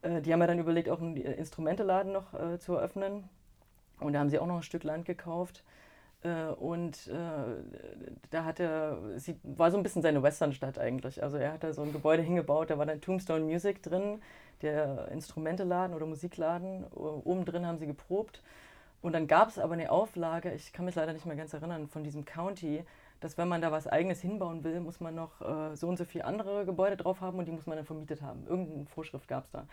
äh, 0.03 0.21
die 0.21 0.33
haben 0.33 0.41
ja 0.41 0.47
dann 0.47 0.59
überlegt, 0.59 0.89
auch 0.89 1.01
einen 1.01 1.17
Instrumenteladen 1.17 2.13
noch 2.13 2.35
äh, 2.35 2.59
zu 2.59 2.75
eröffnen. 2.75 3.29
Und 4.01 4.13
da 4.13 4.21
haben 4.21 4.31
sie 4.31 4.39
auch 4.39 4.47
noch 4.47 4.57
ein 4.57 4.63
Stück 4.63 4.85
Land 4.85 5.05
gekauft. 5.05 5.65
Äh, 6.23 6.53
und 6.53 7.09
äh, 7.09 7.15
da 8.31 8.45
hat 8.45 8.61
er, 8.61 8.99
sie 9.17 9.37
war 9.43 9.71
so 9.71 9.77
ein 9.77 9.83
bisschen 9.83 10.03
seine 10.03 10.23
Westernstadt 10.23 10.79
eigentlich. 10.79 11.23
Also 11.23 11.37
er 11.37 11.53
hat 11.53 11.65
da 11.65 11.73
so 11.73 11.83
ein 11.83 11.93
Gebäude 11.93 12.23
hingebaut, 12.23 12.71
da 12.71 12.79
war 12.79 12.87
dann 12.87 13.01
Tombstone 13.01 13.45
Music 13.45 13.83
drin, 13.83 14.21
der 14.63 15.09
Instrumenteladen 15.09 15.95
oder 15.95 16.07
Musikladen. 16.07 16.85
Oben 16.93 17.45
drin 17.45 17.67
haben 17.67 17.79
sie 17.79 17.87
geprobt. 17.87 18.43
Und 19.01 19.15
dann 19.15 19.27
gab 19.27 19.49
es 19.49 19.59
aber 19.59 19.75
eine 19.75 19.91
Auflage, 19.91 20.53
ich 20.53 20.73
kann 20.73 20.85
mich 20.85 20.95
leider 20.95 21.13
nicht 21.13 21.27
mehr 21.27 21.35
ganz 21.35 21.53
erinnern, 21.53 21.89
von 21.89 22.05
diesem 22.05 22.25
County, 22.25 22.85
dass 23.19 23.37
wenn 23.37 23.49
man 23.49 23.61
da 23.61 23.73
was 23.73 23.89
Eigenes 23.89 24.21
hinbauen 24.21 24.63
will, 24.63 24.79
muss 24.81 25.01
man 25.01 25.15
noch 25.17 25.41
äh, 25.41 25.75
so 25.75 25.89
und 25.89 25.97
so 25.97 26.05
viele 26.05 26.25
andere 26.25 26.65
Gebäude 26.65 26.97
drauf 26.97 27.21
haben 27.21 27.39
und 27.39 27.47
die 27.47 27.53
muss 27.53 27.67
man 27.67 27.77
dann 27.77 27.85
vermietet 27.85 28.23
haben. 28.23 28.47
Irgendeine 28.47 28.87
Vorschrift 28.87 29.27
gab 29.27 29.45
es 29.45 29.51
da. 29.51 29.67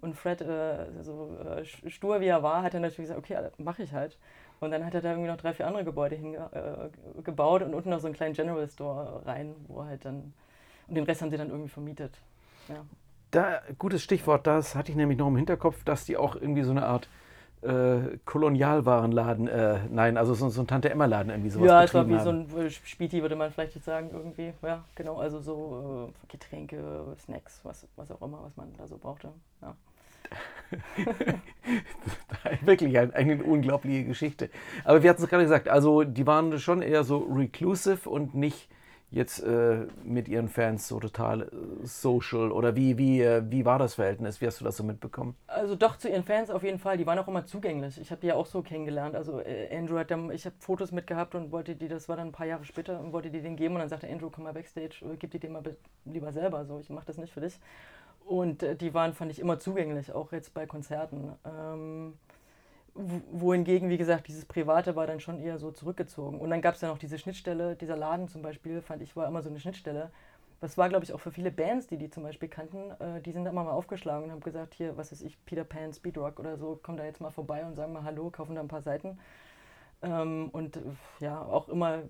Und 0.00 0.16
Fred, 0.16 0.40
äh, 0.42 1.02
so 1.02 1.36
äh, 1.38 1.64
stur 1.64 2.20
wie 2.20 2.26
er 2.26 2.42
war, 2.42 2.62
hat 2.62 2.74
dann 2.74 2.82
natürlich 2.82 3.08
gesagt, 3.08 3.18
okay, 3.18 3.38
mache 3.58 3.84
ich 3.84 3.92
halt. 3.92 4.18
Und 4.60 4.70
dann 4.70 4.84
hat 4.84 4.94
er 4.94 5.00
da 5.00 5.10
irgendwie 5.10 5.28
noch 5.28 5.36
drei, 5.36 5.52
vier 5.52 5.66
andere 5.66 5.84
Gebäude 5.84 6.16
hingebaut 6.16 7.62
und 7.62 7.74
unten 7.74 7.90
noch 7.90 8.00
so 8.00 8.06
einen 8.06 8.14
kleinen 8.14 8.34
General 8.34 8.68
Store 8.68 9.22
rein, 9.26 9.54
wo 9.68 9.84
halt 9.84 10.04
dann. 10.04 10.32
Und 10.88 10.94
den 10.94 11.04
Rest 11.04 11.22
haben 11.22 11.30
sie 11.30 11.36
dann 11.36 11.48
irgendwie 11.48 11.68
vermietet. 11.68 12.18
Ja. 12.68 12.84
Da, 13.30 13.60
gutes 13.78 14.02
Stichwort, 14.02 14.46
das 14.46 14.74
hatte 14.74 14.92
ich 14.92 14.96
nämlich 14.96 15.18
noch 15.18 15.28
im 15.28 15.36
Hinterkopf, 15.36 15.82
dass 15.84 16.04
die 16.04 16.16
auch 16.16 16.36
irgendwie 16.36 16.62
so 16.62 16.70
eine 16.70 16.86
Art 16.86 17.08
äh, 17.64 18.18
Kolonialwarenladen, 18.26 19.48
äh, 19.48 19.80
nein, 19.90 20.16
also 20.16 20.34
so, 20.34 20.48
so 20.50 20.60
ein 20.60 20.66
Tante-Emma-Laden 20.66 21.30
irgendwie 21.30 21.50
sowas 21.50 21.66
Ja, 21.66 21.82
es 21.82 21.94
war 21.94 22.06
wie 22.06 22.12
betrieben 22.12 22.46
so 22.46 22.56
ein 22.58 22.66
äh, 22.66 22.70
Spiti, 22.70 23.22
würde 23.22 23.36
man 23.36 23.50
vielleicht 23.50 23.74
jetzt 23.74 23.86
sagen, 23.86 24.10
irgendwie. 24.12 24.52
Ja, 24.62 24.84
genau, 24.94 25.16
also 25.16 25.40
so 25.40 26.10
äh, 26.10 26.28
Getränke, 26.28 27.16
Snacks, 27.18 27.60
was, 27.64 27.86
was 27.96 28.10
auch 28.10 28.20
immer, 28.22 28.42
was 28.42 28.56
man 28.56 28.72
da 28.76 28.86
so 28.86 28.98
brauchte. 28.98 29.28
Ja. 29.62 29.74
Wirklich 32.62 32.96
eine, 32.98 33.14
eine 33.14 33.42
unglaubliche 33.42 34.04
Geschichte. 34.04 34.50
Aber 34.84 35.02
wir 35.02 35.10
hatten 35.10 35.22
es 35.22 35.28
gerade 35.28 35.44
gesagt, 35.44 35.68
also 35.68 36.04
die 36.04 36.26
waren 36.26 36.58
schon 36.58 36.82
eher 36.82 37.04
so 37.04 37.18
reclusive 37.18 38.08
und 38.08 38.34
nicht 38.34 38.68
jetzt 39.10 39.40
äh, 39.44 39.86
mit 40.02 40.28
ihren 40.28 40.48
Fans 40.48 40.88
so 40.88 40.98
total 40.98 41.42
äh, 41.42 41.46
social. 41.84 42.50
Oder 42.50 42.74
wie, 42.76 42.98
wie, 42.98 43.20
äh, 43.22 43.42
wie 43.48 43.64
war 43.64 43.78
das 43.78 43.94
Verhältnis? 43.94 44.40
Wie 44.40 44.46
hast 44.46 44.60
du 44.60 44.64
das 44.64 44.76
so 44.76 44.82
mitbekommen? 44.84 45.36
Also 45.46 45.76
doch 45.76 45.96
zu 45.98 46.08
ihren 46.08 46.24
Fans 46.24 46.50
auf 46.50 46.62
jeden 46.64 46.78
Fall. 46.78 46.96
Die 46.96 47.06
waren 47.06 47.18
auch 47.18 47.28
immer 47.28 47.46
zugänglich. 47.46 48.00
Ich 48.00 48.10
habe 48.10 48.20
die 48.20 48.28
ja 48.28 48.34
auch 48.34 48.46
so 48.46 48.62
kennengelernt. 48.62 49.14
Also 49.14 49.40
äh, 49.40 49.68
Andrew 49.76 49.98
hat 49.98 50.10
dann, 50.10 50.30
ich 50.32 50.46
habe 50.46 50.56
Fotos 50.58 50.90
mitgehabt 50.90 51.34
und 51.34 51.52
wollte 51.52 51.76
die, 51.76 51.86
das 51.86 52.08
war 52.08 52.16
dann 52.16 52.28
ein 52.28 52.32
paar 52.32 52.46
Jahre 52.46 52.64
später, 52.64 52.98
und 52.98 53.12
wollte 53.12 53.30
die 53.30 53.40
den 53.40 53.54
geben 53.56 53.74
und 53.74 53.80
dann 53.80 53.88
sagte 53.88 54.08
Andrew, 54.08 54.30
komm 54.30 54.44
mal 54.44 54.52
backstage, 54.54 54.96
äh, 55.04 55.16
gib 55.18 55.30
die 55.30 55.38
dir 55.38 55.50
mal 55.50 55.62
be- 55.62 55.76
lieber 56.06 56.32
selber. 56.32 56.64
So, 56.64 56.80
ich 56.80 56.90
mache 56.90 57.06
das 57.06 57.18
nicht 57.18 57.32
für 57.32 57.40
dich. 57.40 57.58
Und 58.26 58.62
äh, 58.62 58.76
die 58.76 58.94
waren, 58.94 59.12
fand 59.14 59.30
ich, 59.30 59.38
immer 59.38 59.58
zugänglich, 59.58 60.12
auch 60.12 60.32
jetzt 60.32 60.54
bei 60.54 60.66
Konzerten. 60.66 61.32
Ähm, 61.44 62.14
wo- 62.94 63.22
wohingegen, 63.32 63.88
wie 63.90 63.98
gesagt, 63.98 64.28
dieses 64.28 64.44
Private 64.46 64.96
war 64.96 65.06
dann 65.06 65.20
schon 65.20 65.40
eher 65.40 65.58
so 65.58 65.72
zurückgezogen. 65.72 66.40
Und 66.40 66.50
dann 66.50 66.62
gab 66.62 66.74
es 66.76 66.80
ja 66.82 66.88
noch 66.88 66.98
diese 66.98 67.18
Schnittstelle, 67.18 67.76
dieser 67.76 67.96
Laden 67.96 68.28
zum 68.28 68.42
Beispiel, 68.42 68.82
fand 68.82 69.02
ich, 69.02 69.16
war 69.16 69.28
immer 69.28 69.42
so 69.42 69.50
eine 69.50 69.60
Schnittstelle. 69.60 70.10
Das 70.60 70.78
war, 70.78 70.88
glaube 70.88 71.04
ich, 71.04 71.12
auch 71.14 71.20
für 71.20 71.32
viele 71.32 71.50
Bands, 71.52 71.88
die 71.88 71.98
die 71.98 72.10
zum 72.10 72.22
Beispiel 72.24 72.48
kannten, 72.48 72.92
äh, 73.00 73.20
die 73.22 73.32
sind 73.32 73.44
da 73.44 73.50
immer 73.50 73.64
mal 73.64 73.72
aufgeschlagen 73.72 74.26
und 74.26 74.32
haben 74.32 74.40
gesagt, 74.40 74.74
hier, 74.74 74.96
was 74.96 75.12
weiß 75.12 75.22
ich, 75.22 75.38
Peter 75.46 75.64
Pan, 75.64 75.92
Speedrock 75.92 76.40
oder 76.40 76.56
so, 76.58 76.80
komm 76.82 76.96
da 76.96 77.04
jetzt 77.04 77.20
mal 77.20 77.30
vorbei 77.30 77.64
und 77.66 77.76
sagen 77.76 77.92
mal 77.92 78.04
Hallo, 78.04 78.30
kaufen 78.30 78.54
da 78.56 78.62
ein 78.62 78.68
paar 78.68 78.82
Seiten. 78.82 79.18
Ähm, 80.02 80.50
und 80.52 80.76
äh, 80.78 80.80
ja, 81.20 81.42
auch 81.42 81.68
immer, 81.68 82.02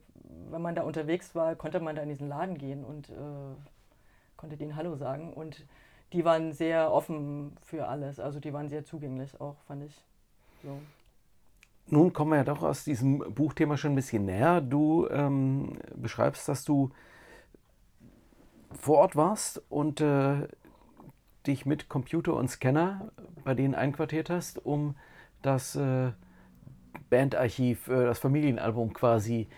wenn 0.51 0.63
man 0.63 0.75
da 0.75 0.83
unterwegs 0.83 1.35
war, 1.35 1.57
konnte 1.57 1.81
man 1.81 1.97
da 1.97 2.03
in 2.03 2.09
diesen 2.11 2.29
Laden 2.29 2.59
gehen 2.59 2.85
und 2.85 3.11
äh, 3.11 3.15
konnte 4.37 4.57
denen 4.57 4.77
Hallo 4.77 4.97
sagen. 4.97 5.33
Und 5.33 5.65
die 6.15 6.25
waren 6.25 6.53
sehr 6.53 6.93
offen 6.93 7.57
für 7.65 7.89
alles, 7.89 8.21
also 8.21 8.39
die 8.39 8.53
waren 8.53 8.69
sehr 8.69 8.85
zugänglich 8.85 9.41
auch, 9.41 9.57
fand 9.67 9.83
ich. 9.85 10.01
So. 10.63 10.79
Nun 11.89 12.13
kommen 12.13 12.31
wir 12.31 12.37
ja 12.39 12.45
doch 12.45 12.63
aus 12.63 12.85
diesem 12.85 13.19
Buchthema 13.35 13.77
schon 13.77 13.93
ein 13.93 13.97
bisschen 13.97 14.25
näher. 14.25 14.61
Du 14.61 15.09
ähm, 15.11 15.77
beschreibst, 15.97 16.49
dass 16.49 16.65
du 16.65 16.93
vor 18.71 18.99
Ort 18.99 19.17
warst 19.17 19.61
und 19.69 20.01
äh, 20.01 20.47
dich 21.49 21.67
mit 21.67 21.89
Computer 21.89 22.35
und 22.35 22.49
Scanner 22.49 23.13
bei 23.43 23.55
denen 23.55 23.75
einquartiert 23.75 24.31
hast, 24.31 24.65
um 24.65 24.95
das 25.43 25.75
äh, 25.75 26.13
Bandarchiv, 27.11 27.89
äh, 27.89 28.05
das 28.05 28.21
Familienalbum 28.21 28.93
quasi 28.93 29.49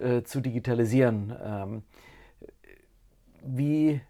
äh, 0.00 0.22
zu 0.22 0.40
digitalisieren. 0.40 1.36
Ähm, 1.44 1.82
wie, 3.42 4.00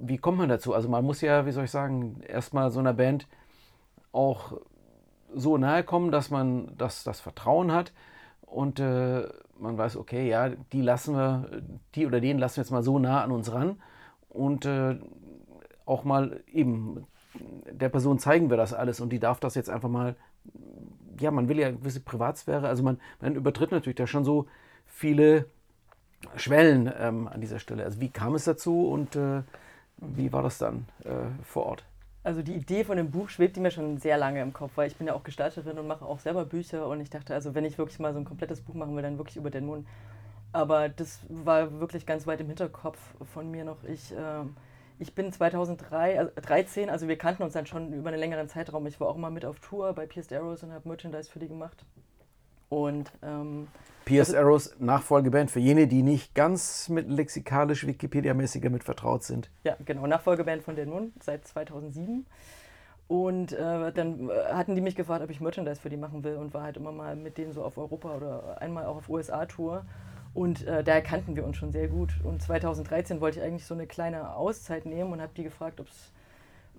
wie 0.00 0.18
kommt 0.18 0.38
man 0.38 0.48
dazu? 0.48 0.74
Also 0.74 0.88
man 0.88 1.04
muss 1.04 1.20
ja, 1.20 1.46
wie 1.46 1.52
soll 1.52 1.64
ich 1.64 1.70
sagen, 1.70 2.20
erstmal 2.26 2.70
so 2.70 2.80
einer 2.80 2.94
Band 2.94 3.28
auch 4.12 4.54
so 5.34 5.56
nahe 5.58 5.84
kommen, 5.84 6.10
dass 6.10 6.30
man 6.30 6.72
das, 6.76 7.04
das 7.04 7.20
Vertrauen 7.20 7.70
hat 7.70 7.92
und 8.42 8.80
äh, 8.80 9.28
man 9.58 9.78
weiß, 9.78 9.96
okay, 9.96 10.28
ja, 10.28 10.48
die 10.48 10.82
lassen 10.82 11.14
wir, 11.14 11.62
die 11.94 12.06
oder 12.06 12.20
den 12.20 12.38
lassen 12.38 12.56
wir 12.56 12.62
jetzt 12.62 12.70
mal 12.70 12.82
so 12.82 12.98
nah 12.98 13.22
an 13.22 13.30
uns 13.30 13.52
ran 13.52 13.76
und 14.28 14.64
äh, 14.64 14.98
auch 15.86 16.04
mal 16.04 16.42
eben 16.52 17.06
der 17.70 17.90
Person 17.90 18.18
zeigen 18.18 18.50
wir 18.50 18.56
das 18.56 18.74
alles 18.74 19.00
und 19.00 19.10
die 19.10 19.20
darf 19.20 19.38
das 19.38 19.54
jetzt 19.54 19.70
einfach 19.70 19.88
mal, 19.88 20.16
ja, 21.20 21.30
man 21.30 21.48
will 21.48 21.58
ja 21.58 21.68
eine 21.68 21.76
gewisse 21.76 22.00
Privatsphäre, 22.00 22.66
also 22.66 22.82
man, 22.82 22.98
man 23.20 23.36
übertritt 23.36 23.70
natürlich 23.70 23.96
da 23.96 24.06
schon 24.06 24.24
so 24.24 24.46
viele 24.86 25.46
Schwellen 26.36 26.92
ähm, 26.98 27.28
an 27.28 27.40
dieser 27.40 27.58
Stelle. 27.58 27.84
Also 27.84 28.00
wie 28.00 28.08
kam 28.08 28.34
es 28.34 28.44
dazu 28.44 28.88
und 28.88 29.16
äh, 29.16 29.42
wie 30.00 30.32
war 30.32 30.42
das 30.42 30.58
dann 30.58 30.86
äh, 31.04 31.42
vor 31.44 31.66
Ort? 31.66 31.84
Also 32.22 32.42
die 32.42 32.54
Idee 32.54 32.84
von 32.84 32.98
dem 32.98 33.10
Buch 33.10 33.30
schwebte 33.30 33.60
mir 33.60 33.70
schon 33.70 33.96
sehr 33.96 34.18
lange 34.18 34.42
im 34.42 34.52
Kopf, 34.52 34.72
weil 34.74 34.88
ich 34.88 34.96
bin 34.96 35.06
ja 35.06 35.14
auch 35.14 35.22
Gestalterin 35.22 35.78
und 35.78 35.86
mache 35.86 36.04
auch 36.04 36.18
selber 36.18 36.44
Bücher 36.44 36.86
und 36.86 37.00
ich 37.00 37.08
dachte, 37.08 37.32
also 37.32 37.54
wenn 37.54 37.64
ich 37.64 37.78
wirklich 37.78 37.98
mal 37.98 38.12
so 38.12 38.18
ein 38.18 38.26
komplettes 38.26 38.60
Buch 38.60 38.74
machen 38.74 38.94
will, 38.94 39.02
dann 39.02 39.16
wirklich 39.16 39.36
über 39.36 39.50
den 39.50 39.64
Mond. 39.64 39.86
Aber 40.52 40.88
das 40.88 41.20
war 41.28 41.80
wirklich 41.80 42.04
ganz 42.04 42.26
weit 42.26 42.40
im 42.40 42.48
Hinterkopf 42.48 42.98
von 43.32 43.50
mir 43.50 43.64
noch. 43.64 43.84
Ich, 43.84 44.12
äh, 44.12 44.44
ich 44.98 45.14
bin 45.14 45.32
2003, 45.32 46.18
also 46.18 46.32
13, 46.34 46.90
also 46.90 47.08
wir 47.08 47.16
kannten 47.16 47.42
uns 47.42 47.54
dann 47.54 47.66
schon 47.66 47.92
über 47.94 48.10
einen 48.10 48.18
längeren 48.18 48.48
Zeitraum. 48.48 48.86
Ich 48.86 49.00
war 49.00 49.08
auch 49.08 49.16
immer 49.16 49.30
mit 49.30 49.46
auf 49.46 49.60
Tour 49.60 49.94
bei 49.94 50.06
Pierced 50.06 50.32
Arrows 50.32 50.62
und 50.62 50.72
habe 50.72 50.88
Merchandise 50.88 51.30
für 51.30 51.38
die 51.38 51.48
gemacht. 51.48 51.86
Und 52.70 53.12
ähm, 53.22 53.68
Pierce 54.06 54.30
also, 54.30 54.38
Arrows 54.38 54.76
Nachfolgeband 54.78 55.50
für 55.50 55.60
jene, 55.60 55.86
die 55.86 56.02
nicht 56.02 56.34
ganz 56.34 56.88
mit 56.88 57.08
lexikalisch 57.08 57.86
Wikipedia-mäßiger 57.86 58.70
mit 58.70 58.84
vertraut 58.84 59.24
sind. 59.24 59.50
Ja, 59.64 59.76
genau, 59.84 60.06
Nachfolgeband 60.06 60.62
von 60.62 60.76
Dead 60.76 60.88
Moon 60.88 61.12
seit 61.20 61.46
2007. 61.46 62.24
Und 63.08 63.52
äh, 63.52 63.92
dann 63.92 64.30
äh, 64.30 64.52
hatten 64.52 64.76
die 64.76 64.80
mich 64.80 64.94
gefragt, 64.94 65.22
ob 65.22 65.30
ich 65.30 65.40
Merchandise 65.40 65.80
für 65.80 65.90
die 65.90 65.96
machen 65.96 66.22
will 66.22 66.36
und 66.36 66.54
war 66.54 66.62
halt 66.62 66.76
immer 66.76 66.92
mal 66.92 67.16
mit 67.16 67.38
denen 67.38 67.52
so 67.52 67.64
auf 67.64 67.76
Europa 67.76 68.14
oder 68.16 68.62
einmal 68.62 68.86
auch 68.86 68.96
auf 68.96 69.08
USA-Tour. 69.08 69.84
Und 70.32 70.64
äh, 70.66 70.84
daher 70.84 71.02
kannten 71.02 71.34
wir 71.34 71.44
uns 71.44 71.56
schon 71.56 71.72
sehr 71.72 71.88
gut. 71.88 72.12
Und 72.22 72.40
2013 72.40 73.20
wollte 73.20 73.40
ich 73.40 73.44
eigentlich 73.44 73.66
so 73.66 73.74
eine 73.74 73.88
kleine 73.88 74.36
Auszeit 74.36 74.86
nehmen 74.86 75.12
und 75.12 75.20
habe 75.20 75.32
die 75.36 75.42
gefragt, 75.42 75.80
ob 75.80 75.88
es 75.88 76.12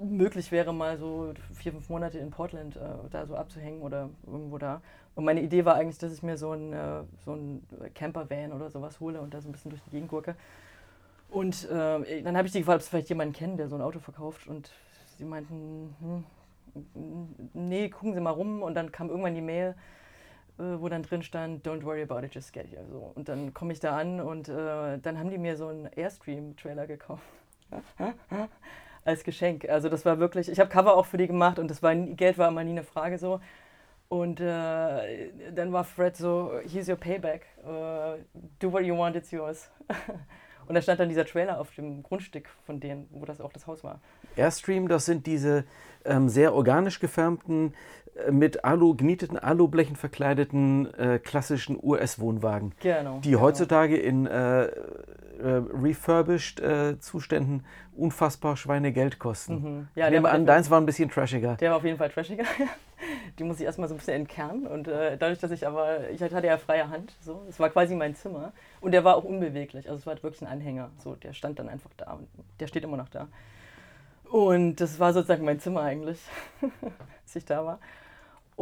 möglich 0.03 0.51
wäre, 0.51 0.73
mal 0.73 0.97
so 0.97 1.33
vier, 1.53 1.71
fünf 1.71 1.89
Monate 1.89 2.17
in 2.17 2.31
Portland 2.31 2.75
äh, 2.75 2.79
da 3.09 3.25
so 3.25 3.35
abzuhängen 3.35 3.81
oder 3.81 4.09
irgendwo 4.25 4.57
da. 4.57 4.81
Und 5.15 5.25
meine 5.25 5.41
Idee 5.41 5.65
war 5.65 5.75
eigentlich, 5.75 5.97
dass 5.97 6.13
ich 6.13 6.23
mir 6.23 6.37
so 6.37 6.51
ein, 6.51 6.73
äh, 6.73 7.03
so 7.25 7.33
ein 7.33 7.63
Camper-Van 7.93 8.53
oder 8.53 8.69
sowas 8.69 8.99
hole 8.99 9.21
und 9.21 9.33
da 9.33 9.41
so 9.41 9.49
ein 9.49 9.51
bisschen 9.51 9.71
durch 9.71 9.81
die 9.83 9.91
Gegend 9.91 10.09
gurke. 10.09 10.35
Und 11.29 11.69
äh, 11.69 12.21
dann 12.23 12.35
habe 12.35 12.47
ich 12.47 12.51
die 12.51 12.59
gefragt, 12.59 12.77
ob 12.77 12.81
sie 12.83 12.89
vielleicht 12.89 13.09
jemanden 13.09 13.33
kennen, 13.33 13.57
der 13.57 13.67
so 13.67 13.75
ein 13.75 13.81
Auto 13.81 13.99
verkauft. 13.99 14.47
Und 14.47 14.71
sie 15.17 15.25
meinten, 15.25 15.95
hm, 15.99 16.23
nee, 17.53 17.89
gucken 17.89 18.13
Sie 18.13 18.21
mal 18.21 18.31
rum. 18.31 18.63
Und 18.63 18.75
dann 18.75 18.91
kam 18.91 19.09
irgendwann 19.09 19.35
die 19.35 19.41
Mail, 19.41 19.75
äh, 20.57 20.63
wo 20.63 20.89
dann 20.89 21.03
drin 21.03 21.23
stand, 21.23 21.65
don't 21.65 21.83
worry 21.83 22.01
about 22.01 22.25
it, 22.25 22.33
just 22.33 22.51
get 22.53 22.67
here. 22.67 22.85
So. 22.89 23.11
Und 23.15 23.29
dann 23.29 23.53
komme 23.53 23.73
ich 23.73 23.79
da 23.79 23.97
an 23.97 24.19
und 24.19 24.49
äh, 24.49 24.97
dann 24.99 25.19
haben 25.19 25.29
die 25.29 25.37
mir 25.37 25.55
so 25.55 25.67
einen 25.67 25.85
Airstream-Trailer 25.85 26.87
gekauft 26.87 27.23
als 29.03 29.23
Geschenk. 29.23 29.67
Also 29.69 29.89
das 29.89 30.05
war 30.05 30.19
wirklich, 30.19 30.49
ich 30.49 30.59
habe 30.59 30.69
Cover 30.69 30.95
auch 30.95 31.05
für 31.05 31.17
die 31.17 31.27
gemacht 31.27 31.59
und 31.59 31.69
das 31.69 31.81
war 31.81 31.95
Geld 31.95 32.37
war 32.37 32.49
immer 32.49 32.63
nie 32.63 32.71
eine 32.71 32.83
Frage 32.83 33.17
so. 33.17 33.39
Und 34.09 34.41
äh, 34.41 35.31
dann 35.55 35.71
war 35.71 35.85
Fred 35.85 36.17
so, 36.17 36.59
here's 36.67 36.89
your 36.89 36.97
payback, 36.97 37.45
uh, 37.63 38.17
do 38.59 38.69
what 38.69 38.83
you 38.83 38.97
want, 38.97 39.15
it's 39.15 39.31
yours. 39.31 39.71
und 40.67 40.75
da 40.75 40.81
stand 40.81 40.99
dann 40.99 41.07
dieser 41.07 41.25
Trailer 41.25 41.57
auf 41.61 41.73
dem 41.75 42.03
Grundstück 42.03 42.49
von 42.65 42.81
denen, 42.81 43.07
wo 43.11 43.23
das 43.23 43.39
auch 43.39 43.53
das 43.53 43.67
Haus 43.67 43.85
war. 43.85 44.01
Airstream, 44.35 44.89
das 44.89 45.05
sind 45.05 45.27
diese 45.27 45.63
ähm, 46.03 46.27
sehr 46.27 46.53
organisch 46.53 46.99
gefärbten, 46.99 47.73
äh, 48.15 48.31
mit 48.31 48.65
Alu, 48.65 48.95
genieteten 48.95 49.37
Alublechen 49.37 49.95
verkleideten 49.95 50.93
äh, 50.95 51.17
klassischen 51.17 51.79
US-Wohnwagen, 51.81 52.73
genau, 52.81 53.19
die 53.19 53.31
genau. 53.31 53.41
heutzutage 53.43 53.95
in 53.95 54.25
äh, 54.25 54.69
äh, 55.41 55.61
refurbished 55.73 56.59
äh, 56.59 56.99
Zuständen 56.99 57.65
unfassbar 57.95 58.55
Schweinegeld 58.57 59.19
kosten. 59.19 59.53
Mhm. 59.53 59.87
Ja, 59.95 60.07
ich 60.07 60.13
nehme 60.13 60.29
an, 60.29 60.45
deins 60.45 60.69
war 60.69 60.79
ein 60.79 60.85
bisschen 60.85 61.09
trashiger. 61.09 61.55
Der 61.55 61.71
war 61.71 61.77
auf 61.77 61.83
jeden 61.83 61.97
Fall 61.97 62.09
trashiger. 62.09 62.45
Die 63.39 63.43
muss 63.43 63.59
ich 63.59 63.65
erstmal 63.65 63.87
so 63.89 63.95
ein 63.95 63.97
bisschen 63.97 64.13
entkernen. 64.13 64.67
Und 64.67 64.87
äh, 64.87 65.17
dadurch, 65.17 65.39
dass 65.39 65.51
ich 65.51 65.65
aber, 65.65 66.09
ich 66.09 66.21
hatte 66.21 66.45
ja 66.45 66.57
freie 66.57 66.89
Hand, 66.89 67.15
so, 67.21 67.43
es 67.49 67.59
war 67.59 67.69
quasi 67.69 67.95
mein 67.95 68.15
Zimmer. 68.15 68.53
Und 68.79 68.91
der 68.91 69.03
war 69.03 69.15
auch 69.15 69.23
unbeweglich. 69.23 69.89
Also 69.89 69.99
es 69.99 70.05
war 70.05 70.21
wirklich 70.21 70.41
ein 70.41 70.47
Anhänger. 70.47 70.91
So, 70.97 71.15
der 71.15 71.33
stand 71.33 71.59
dann 71.59 71.67
einfach 71.67 71.89
da 71.97 72.13
und 72.13 72.27
der 72.59 72.67
steht 72.67 72.83
immer 72.83 72.97
noch 72.97 73.09
da. 73.09 73.27
Und 74.29 74.75
das 74.77 74.99
war 74.99 75.11
sozusagen 75.11 75.43
mein 75.43 75.59
Zimmer 75.59 75.81
eigentlich, 75.81 76.21
als 77.23 77.35
ich 77.35 77.43
da 77.43 77.65
war. 77.65 77.79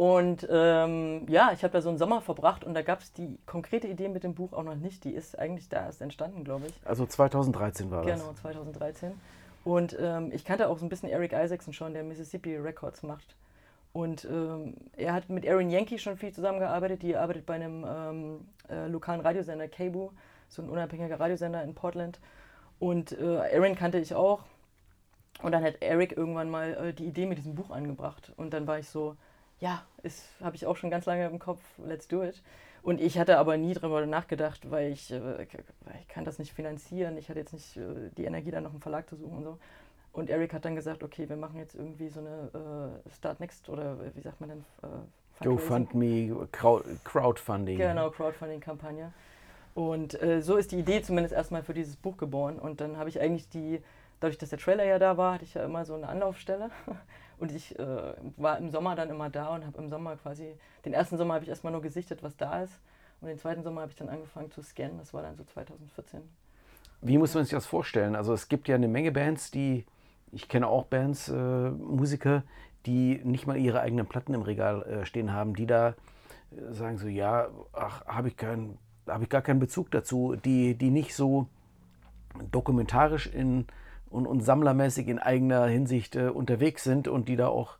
Und 0.00 0.48
ähm, 0.50 1.26
ja, 1.28 1.50
ich 1.52 1.62
habe 1.62 1.74
da 1.74 1.82
so 1.82 1.90
einen 1.90 1.98
Sommer 1.98 2.22
verbracht 2.22 2.64
und 2.64 2.72
da 2.72 2.80
gab 2.80 3.00
es 3.00 3.12
die 3.12 3.38
konkrete 3.44 3.86
Idee 3.86 4.08
mit 4.08 4.24
dem 4.24 4.32
Buch 4.32 4.54
auch 4.54 4.62
noch 4.62 4.74
nicht. 4.74 5.04
Die 5.04 5.10
ist 5.10 5.38
eigentlich 5.38 5.68
da 5.68 5.84
erst 5.84 6.00
entstanden, 6.00 6.42
glaube 6.42 6.68
ich. 6.68 6.72
Also 6.86 7.04
2013 7.04 7.90
war 7.90 8.02
das. 8.02 8.18
Genau, 8.18 8.32
2013. 8.32 9.12
Und 9.62 9.94
ähm, 10.00 10.32
ich 10.32 10.46
kannte 10.46 10.70
auch 10.70 10.78
so 10.78 10.86
ein 10.86 10.88
bisschen 10.88 11.10
Eric 11.10 11.34
Isaacson 11.34 11.74
schon, 11.74 11.92
der 11.92 12.02
Mississippi 12.02 12.56
Records 12.56 13.02
macht. 13.02 13.36
Und 13.92 14.24
ähm, 14.24 14.72
er 14.96 15.12
hat 15.12 15.28
mit 15.28 15.46
Aaron 15.46 15.68
Yankee 15.68 15.98
schon 15.98 16.16
viel 16.16 16.32
zusammengearbeitet. 16.32 17.02
Die 17.02 17.14
arbeitet 17.14 17.44
bei 17.44 17.56
einem 17.56 17.84
ähm, 17.86 18.48
äh, 18.70 18.86
lokalen 18.86 19.20
Radiosender, 19.20 19.68
KBOO, 19.68 20.12
so 20.48 20.62
ein 20.62 20.70
unabhängiger 20.70 21.20
Radiosender 21.20 21.62
in 21.62 21.74
Portland. 21.74 22.20
Und 22.78 23.12
äh, 23.20 23.54
Aaron 23.54 23.74
kannte 23.74 23.98
ich 23.98 24.14
auch. 24.14 24.44
Und 25.42 25.52
dann 25.52 25.62
hat 25.62 25.74
Eric 25.82 26.16
irgendwann 26.16 26.48
mal 26.48 26.72
äh, 26.72 26.94
die 26.94 27.04
Idee 27.04 27.26
mit 27.26 27.36
diesem 27.36 27.54
Buch 27.54 27.68
angebracht. 27.68 28.32
Und 28.38 28.54
dann 28.54 28.66
war 28.66 28.78
ich 28.78 28.88
so, 28.88 29.16
ja, 29.60 29.82
habe 30.42 30.56
ich 30.56 30.66
auch 30.66 30.76
schon 30.76 30.90
ganz 30.90 31.06
lange 31.06 31.26
im 31.26 31.38
Kopf, 31.38 31.60
let's 31.84 32.08
do 32.08 32.22
it. 32.24 32.42
Und 32.82 33.00
ich 33.00 33.18
hatte 33.18 33.38
aber 33.38 33.56
nie 33.58 33.74
darüber 33.74 34.04
nachgedacht, 34.06 34.70
weil 34.70 34.92
ich, 34.92 35.12
äh, 35.12 35.42
ich 35.42 36.08
kann 36.08 36.24
das 36.24 36.38
nicht 36.38 36.52
finanzieren. 36.52 37.18
Ich 37.18 37.28
hatte 37.28 37.38
jetzt 37.38 37.52
nicht 37.52 37.76
äh, 37.76 38.10
die 38.16 38.24
Energie, 38.24 38.50
dann 38.50 38.64
noch 38.64 38.70
einen 38.70 38.80
Verlag 38.80 39.08
zu 39.08 39.16
suchen 39.16 39.38
und 39.38 39.44
so. 39.44 39.58
Und 40.12 40.30
Eric 40.30 40.54
hat 40.54 40.64
dann 40.64 40.74
gesagt, 40.74 41.02
okay, 41.02 41.28
wir 41.28 41.36
machen 41.36 41.58
jetzt 41.58 41.74
irgendwie 41.74 42.08
so 42.08 42.20
eine 42.20 43.02
äh, 43.06 43.10
Start 43.14 43.38
Next 43.38 43.68
oder 43.68 43.96
wie 44.14 44.20
sagt 44.20 44.40
man 44.40 44.48
denn? 44.50 44.64
Äh, 44.82 45.44
GoFundMe, 45.44 46.48
Crowdfunding. 47.04 47.78
Genau, 47.78 48.10
Crowdfunding-Kampagne. 48.10 49.12
Und 49.74 50.20
äh, 50.20 50.42
so 50.42 50.56
ist 50.56 50.72
die 50.72 50.78
Idee 50.78 51.00
zumindest 51.02 51.34
erstmal 51.34 51.62
für 51.62 51.74
dieses 51.74 51.96
Buch 51.96 52.16
geboren. 52.16 52.58
Und 52.58 52.80
dann 52.80 52.96
habe 52.96 53.08
ich 53.08 53.20
eigentlich 53.20 53.48
die, 53.48 53.80
dadurch, 54.18 54.36
dass 54.36 54.50
der 54.50 54.58
Trailer 54.58 54.84
ja 54.84 54.98
da 54.98 55.16
war, 55.16 55.34
hatte 55.34 55.44
ich 55.44 55.54
ja 55.54 55.64
immer 55.64 55.84
so 55.84 55.94
eine 55.94 56.08
Anlaufstelle. 56.08 56.70
Und 57.40 57.52
ich 57.52 57.78
äh, 57.78 58.12
war 58.36 58.58
im 58.58 58.70
Sommer 58.70 58.94
dann 58.94 59.08
immer 59.08 59.30
da 59.30 59.54
und 59.54 59.66
habe 59.66 59.78
im 59.78 59.88
Sommer 59.88 60.16
quasi, 60.16 60.54
den 60.84 60.92
ersten 60.92 61.16
Sommer 61.16 61.34
habe 61.34 61.44
ich 61.44 61.48
erstmal 61.48 61.72
nur 61.72 61.82
gesichtet, 61.82 62.22
was 62.22 62.36
da 62.36 62.62
ist. 62.62 62.80
Und 63.20 63.28
den 63.28 63.38
zweiten 63.38 63.62
Sommer 63.62 63.80
habe 63.82 63.90
ich 63.90 63.96
dann 63.96 64.08
angefangen 64.08 64.50
zu 64.50 64.62
scannen. 64.62 64.98
Das 64.98 65.12
war 65.14 65.22
dann 65.22 65.36
so 65.36 65.44
2014. 65.44 66.20
Wie 67.02 67.16
muss 67.16 67.34
man 67.34 67.44
sich 67.44 67.52
das 67.52 67.66
vorstellen? 67.66 68.14
Also 68.14 68.34
es 68.34 68.48
gibt 68.48 68.68
ja 68.68 68.74
eine 68.74 68.88
Menge 68.88 69.10
Bands, 69.10 69.50
die, 69.50 69.86
ich 70.32 70.48
kenne 70.48 70.66
auch 70.66 70.84
Bands, 70.84 71.28
äh, 71.28 71.70
Musiker, 71.70 72.42
die 72.86 73.20
nicht 73.24 73.46
mal 73.46 73.56
ihre 73.56 73.80
eigenen 73.80 74.06
Platten 74.06 74.34
im 74.34 74.42
Regal 74.42 74.82
äh, 74.82 75.06
stehen 75.06 75.32
haben, 75.32 75.54
die 75.54 75.66
da 75.66 75.88
äh, 75.88 76.72
sagen 76.72 76.98
so, 76.98 77.08
ja, 77.08 77.48
ach, 77.72 78.04
habe 78.06 78.28
ich, 78.28 78.36
hab 79.06 79.22
ich 79.22 79.28
gar 79.28 79.42
keinen 79.42 79.60
Bezug 79.60 79.90
dazu, 79.90 80.36
die, 80.36 80.74
die 80.74 80.90
nicht 80.90 81.14
so 81.14 81.46
dokumentarisch 82.50 83.26
in 83.26 83.66
und, 84.10 84.26
und 84.26 84.40
sammlermäßig 84.42 85.08
in 85.08 85.18
eigener 85.18 85.66
Hinsicht 85.66 86.16
äh, 86.16 86.28
unterwegs 86.28 86.84
sind 86.84 87.08
und 87.08 87.28
die 87.28 87.36
da 87.36 87.48
auch 87.48 87.78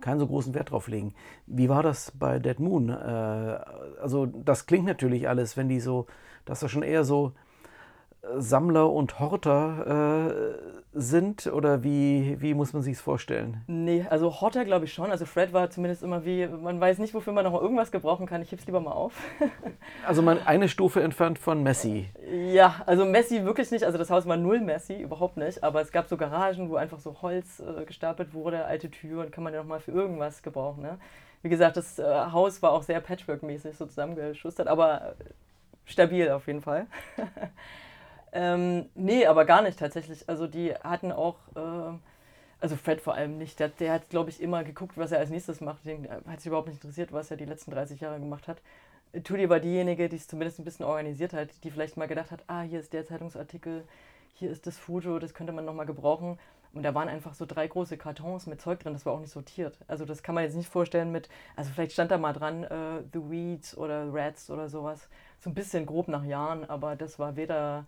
keinen 0.00 0.18
so 0.18 0.26
großen 0.26 0.54
Wert 0.54 0.70
drauf 0.70 0.88
legen. 0.88 1.14
Wie 1.46 1.68
war 1.68 1.82
das 1.82 2.12
bei 2.12 2.38
Dead 2.38 2.58
Moon? 2.58 2.88
Äh, 2.90 2.92
also 4.00 4.26
das 4.26 4.66
klingt 4.66 4.86
natürlich 4.86 5.28
alles, 5.28 5.56
wenn 5.56 5.68
die 5.68 5.80
so, 5.80 6.06
dass 6.44 6.60
das 6.60 6.70
schon 6.70 6.82
eher 6.82 7.04
so 7.04 7.32
Sammler 8.36 8.90
und 8.90 9.18
Horter 9.18 10.54
äh, 10.54 10.80
sind 10.92 11.46
oder 11.46 11.82
wie, 11.84 12.36
wie 12.40 12.54
muss 12.54 12.72
man 12.72 12.82
sich 12.82 12.94
es 12.96 13.00
vorstellen? 13.00 13.62
Nee, 13.66 14.04
also 14.10 14.40
Horter 14.40 14.64
glaube 14.64 14.84
ich 14.84 14.92
schon. 14.92 15.10
Also 15.10 15.24
Fred 15.24 15.52
war 15.52 15.70
zumindest 15.70 16.02
immer 16.02 16.24
wie, 16.24 16.46
man 16.46 16.80
weiß 16.80 16.98
nicht, 16.98 17.14
wofür 17.14 17.32
man 17.32 17.44
noch 17.44 17.60
irgendwas 17.60 17.90
gebrauchen 17.90 18.26
kann. 18.26 18.42
Ich 18.42 18.50
heb's 18.50 18.66
lieber 18.66 18.80
mal 18.80 18.92
auf. 18.92 19.14
also 20.06 20.20
man 20.20 20.38
eine 20.46 20.68
Stufe 20.68 21.02
entfernt 21.02 21.38
von 21.38 21.62
Messi. 21.62 22.10
Ja, 22.52 22.82
also 22.86 23.04
Messi 23.04 23.44
wirklich 23.44 23.70
nicht. 23.70 23.84
Also 23.84 23.98
das 23.98 24.10
Haus 24.10 24.26
war 24.26 24.36
null 24.36 24.60
Messi, 24.60 25.00
überhaupt 25.00 25.36
nicht. 25.36 25.62
Aber 25.62 25.80
es 25.80 25.92
gab 25.92 26.08
so 26.08 26.16
Garagen, 26.16 26.70
wo 26.70 26.76
einfach 26.76 26.98
so 26.98 27.22
Holz 27.22 27.60
äh, 27.60 27.84
gestapelt 27.84 28.34
wurde, 28.34 28.64
alte 28.64 28.90
Türen, 28.90 29.30
kann 29.30 29.44
man 29.44 29.54
ja 29.54 29.60
noch 29.60 29.68
mal 29.68 29.80
für 29.80 29.92
irgendwas 29.92 30.42
gebrauchen. 30.42 30.82
Ne? 30.82 30.98
Wie 31.42 31.48
gesagt, 31.48 31.76
das 31.76 31.98
äh, 31.98 32.04
Haus 32.04 32.60
war 32.62 32.72
auch 32.72 32.82
sehr 32.82 33.00
Patchwork-mäßig 33.00 33.76
so 33.76 33.86
zusammengeschustert, 33.86 34.66
aber 34.68 35.14
stabil 35.86 36.30
auf 36.30 36.46
jeden 36.48 36.60
Fall. 36.60 36.86
Ähm, 38.32 38.88
nee, 38.94 39.26
aber 39.26 39.44
gar 39.44 39.62
nicht 39.62 39.78
tatsächlich. 39.78 40.28
Also 40.28 40.46
die 40.46 40.74
hatten 40.74 41.12
auch, 41.12 41.36
äh, 41.56 41.96
also 42.60 42.76
Fred 42.76 43.00
vor 43.00 43.14
allem 43.14 43.38
nicht. 43.38 43.58
Der, 43.58 43.68
der 43.68 43.92
hat, 43.94 44.08
glaube 44.10 44.30
ich, 44.30 44.40
immer 44.40 44.64
geguckt, 44.64 44.96
was 44.96 45.12
er 45.12 45.18
als 45.18 45.30
nächstes 45.30 45.60
macht. 45.60 45.84
Den 45.84 46.08
hat 46.10 46.40
sich 46.40 46.46
überhaupt 46.46 46.68
nicht 46.68 46.82
interessiert, 46.82 47.12
was 47.12 47.30
er 47.30 47.36
die 47.36 47.44
letzten 47.44 47.70
30 47.72 48.00
Jahre 48.00 48.20
gemacht 48.20 48.48
hat. 48.48 48.58
Tudi 49.24 49.48
war 49.48 49.58
diejenige, 49.58 50.08
die 50.08 50.16
es 50.16 50.28
zumindest 50.28 50.60
ein 50.60 50.64
bisschen 50.64 50.84
organisiert 50.86 51.32
hat, 51.32 51.48
die 51.64 51.70
vielleicht 51.70 51.96
mal 51.96 52.06
gedacht 52.06 52.30
hat, 52.30 52.44
ah, 52.46 52.62
hier 52.62 52.78
ist 52.78 52.92
der 52.92 53.04
Zeitungsartikel, 53.04 53.82
hier 54.34 54.50
ist 54.50 54.66
das 54.68 54.78
Foto, 54.78 55.18
das 55.18 55.34
könnte 55.34 55.52
man 55.52 55.64
nochmal 55.64 55.86
gebrauchen. 55.86 56.38
Und 56.72 56.84
da 56.84 56.94
waren 56.94 57.08
einfach 57.08 57.34
so 57.34 57.44
drei 57.46 57.66
große 57.66 57.96
Kartons 57.96 58.46
mit 58.46 58.60
Zeug 58.60 58.78
drin, 58.78 58.92
das 58.92 59.04
war 59.04 59.12
auch 59.12 59.20
nicht 59.20 59.32
sortiert. 59.32 59.76
Also 59.88 60.04
das 60.04 60.22
kann 60.22 60.36
man 60.36 60.44
jetzt 60.44 60.54
nicht 60.54 60.68
vorstellen 60.68 61.10
mit, 61.10 61.28
also 61.56 61.72
vielleicht 61.72 61.90
stand 61.92 62.12
da 62.12 62.18
mal 62.18 62.32
dran 62.32 62.62
äh, 62.62 63.02
The 63.12 63.28
Weeds 63.28 63.76
oder 63.76 64.14
Rats 64.14 64.48
oder 64.50 64.68
sowas. 64.68 65.08
So 65.40 65.50
ein 65.50 65.54
bisschen 65.54 65.84
grob 65.86 66.06
nach 66.06 66.24
Jahren, 66.24 66.64
aber 66.70 66.94
das 66.94 67.18
war 67.18 67.34
weder 67.34 67.86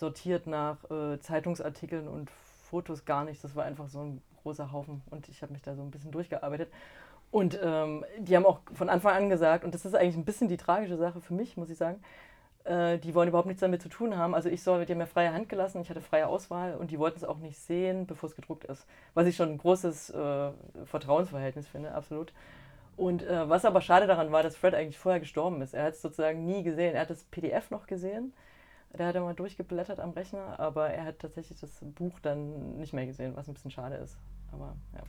sortiert 0.00 0.46
nach 0.46 0.78
äh, 0.90 1.20
Zeitungsartikeln 1.20 2.08
und 2.08 2.30
Fotos 2.30 3.04
gar 3.04 3.24
nicht. 3.24 3.44
Das 3.44 3.54
war 3.54 3.64
einfach 3.64 3.88
so 3.88 4.00
ein 4.00 4.22
großer 4.42 4.72
Haufen 4.72 5.02
und 5.10 5.28
ich 5.28 5.42
habe 5.42 5.52
mich 5.52 5.62
da 5.62 5.76
so 5.76 5.82
ein 5.82 5.90
bisschen 5.90 6.10
durchgearbeitet. 6.10 6.72
Und 7.30 7.60
ähm, 7.62 8.04
die 8.18 8.34
haben 8.34 8.46
auch 8.46 8.60
von 8.72 8.88
Anfang 8.88 9.14
an 9.14 9.28
gesagt, 9.28 9.64
und 9.64 9.74
das 9.74 9.84
ist 9.84 9.94
eigentlich 9.94 10.16
ein 10.16 10.24
bisschen 10.24 10.48
die 10.48 10.56
tragische 10.56 10.96
Sache 10.96 11.20
für 11.20 11.34
mich, 11.34 11.56
muss 11.56 11.70
ich 11.70 11.78
sagen, 11.78 12.02
äh, 12.64 12.98
die 12.98 13.14
wollen 13.14 13.28
überhaupt 13.28 13.46
nichts 13.46 13.60
damit 13.60 13.82
zu 13.82 13.88
tun 13.88 14.16
haben. 14.16 14.34
Also 14.34 14.48
ich 14.48 14.62
soll, 14.62 14.84
die 14.84 14.92
haben 14.92 14.98
mir 14.98 15.06
freie 15.06 15.32
Hand 15.32 15.48
gelassen, 15.48 15.80
ich 15.80 15.90
hatte 15.90 16.00
freie 16.00 16.26
Auswahl 16.26 16.74
und 16.74 16.90
die 16.90 16.98
wollten 16.98 17.18
es 17.18 17.24
auch 17.24 17.38
nicht 17.38 17.58
sehen, 17.58 18.06
bevor 18.06 18.28
es 18.28 18.34
gedruckt 18.34 18.64
ist. 18.64 18.86
Was 19.14 19.26
ich 19.26 19.36
schon 19.36 19.50
ein 19.50 19.58
großes 19.58 20.10
äh, 20.10 20.50
Vertrauensverhältnis 20.86 21.68
finde, 21.68 21.92
absolut. 21.92 22.32
Und 22.96 23.22
äh, 23.22 23.48
was 23.48 23.64
aber 23.64 23.80
schade 23.80 24.06
daran 24.06 24.32
war, 24.32 24.42
dass 24.42 24.56
Fred 24.56 24.74
eigentlich 24.74 24.98
vorher 24.98 25.20
gestorben 25.20 25.62
ist. 25.62 25.74
Er 25.74 25.84
hat 25.84 25.94
es 25.94 26.02
sozusagen 26.02 26.44
nie 26.46 26.62
gesehen. 26.62 26.94
Er 26.94 27.02
hat 27.02 27.10
das 27.10 27.24
PDF 27.24 27.70
noch 27.70 27.86
gesehen 27.86 28.32
der 28.98 29.06
hat 29.06 29.16
immer 29.16 29.34
durchgeblättert 29.34 30.00
am 30.00 30.10
Rechner, 30.10 30.58
aber 30.58 30.90
er 30.90 31.04
hat 31.04 31.18
tatsächlich 31.20 31.60
das 31.60 31.70
Buch 31.94 32.18
dann 32.20 32.76
nicht 32.76 32.92
mehr 32.92 33.06
gesehen, 33.06 33.36
was 33.36 33.48
ein 33.48 33.54
bisschen 33.54 33.70
schade 33.70 33.96
ist. 33.96 34.16
Aber 34.52 34.74
ja. 34.94 35.02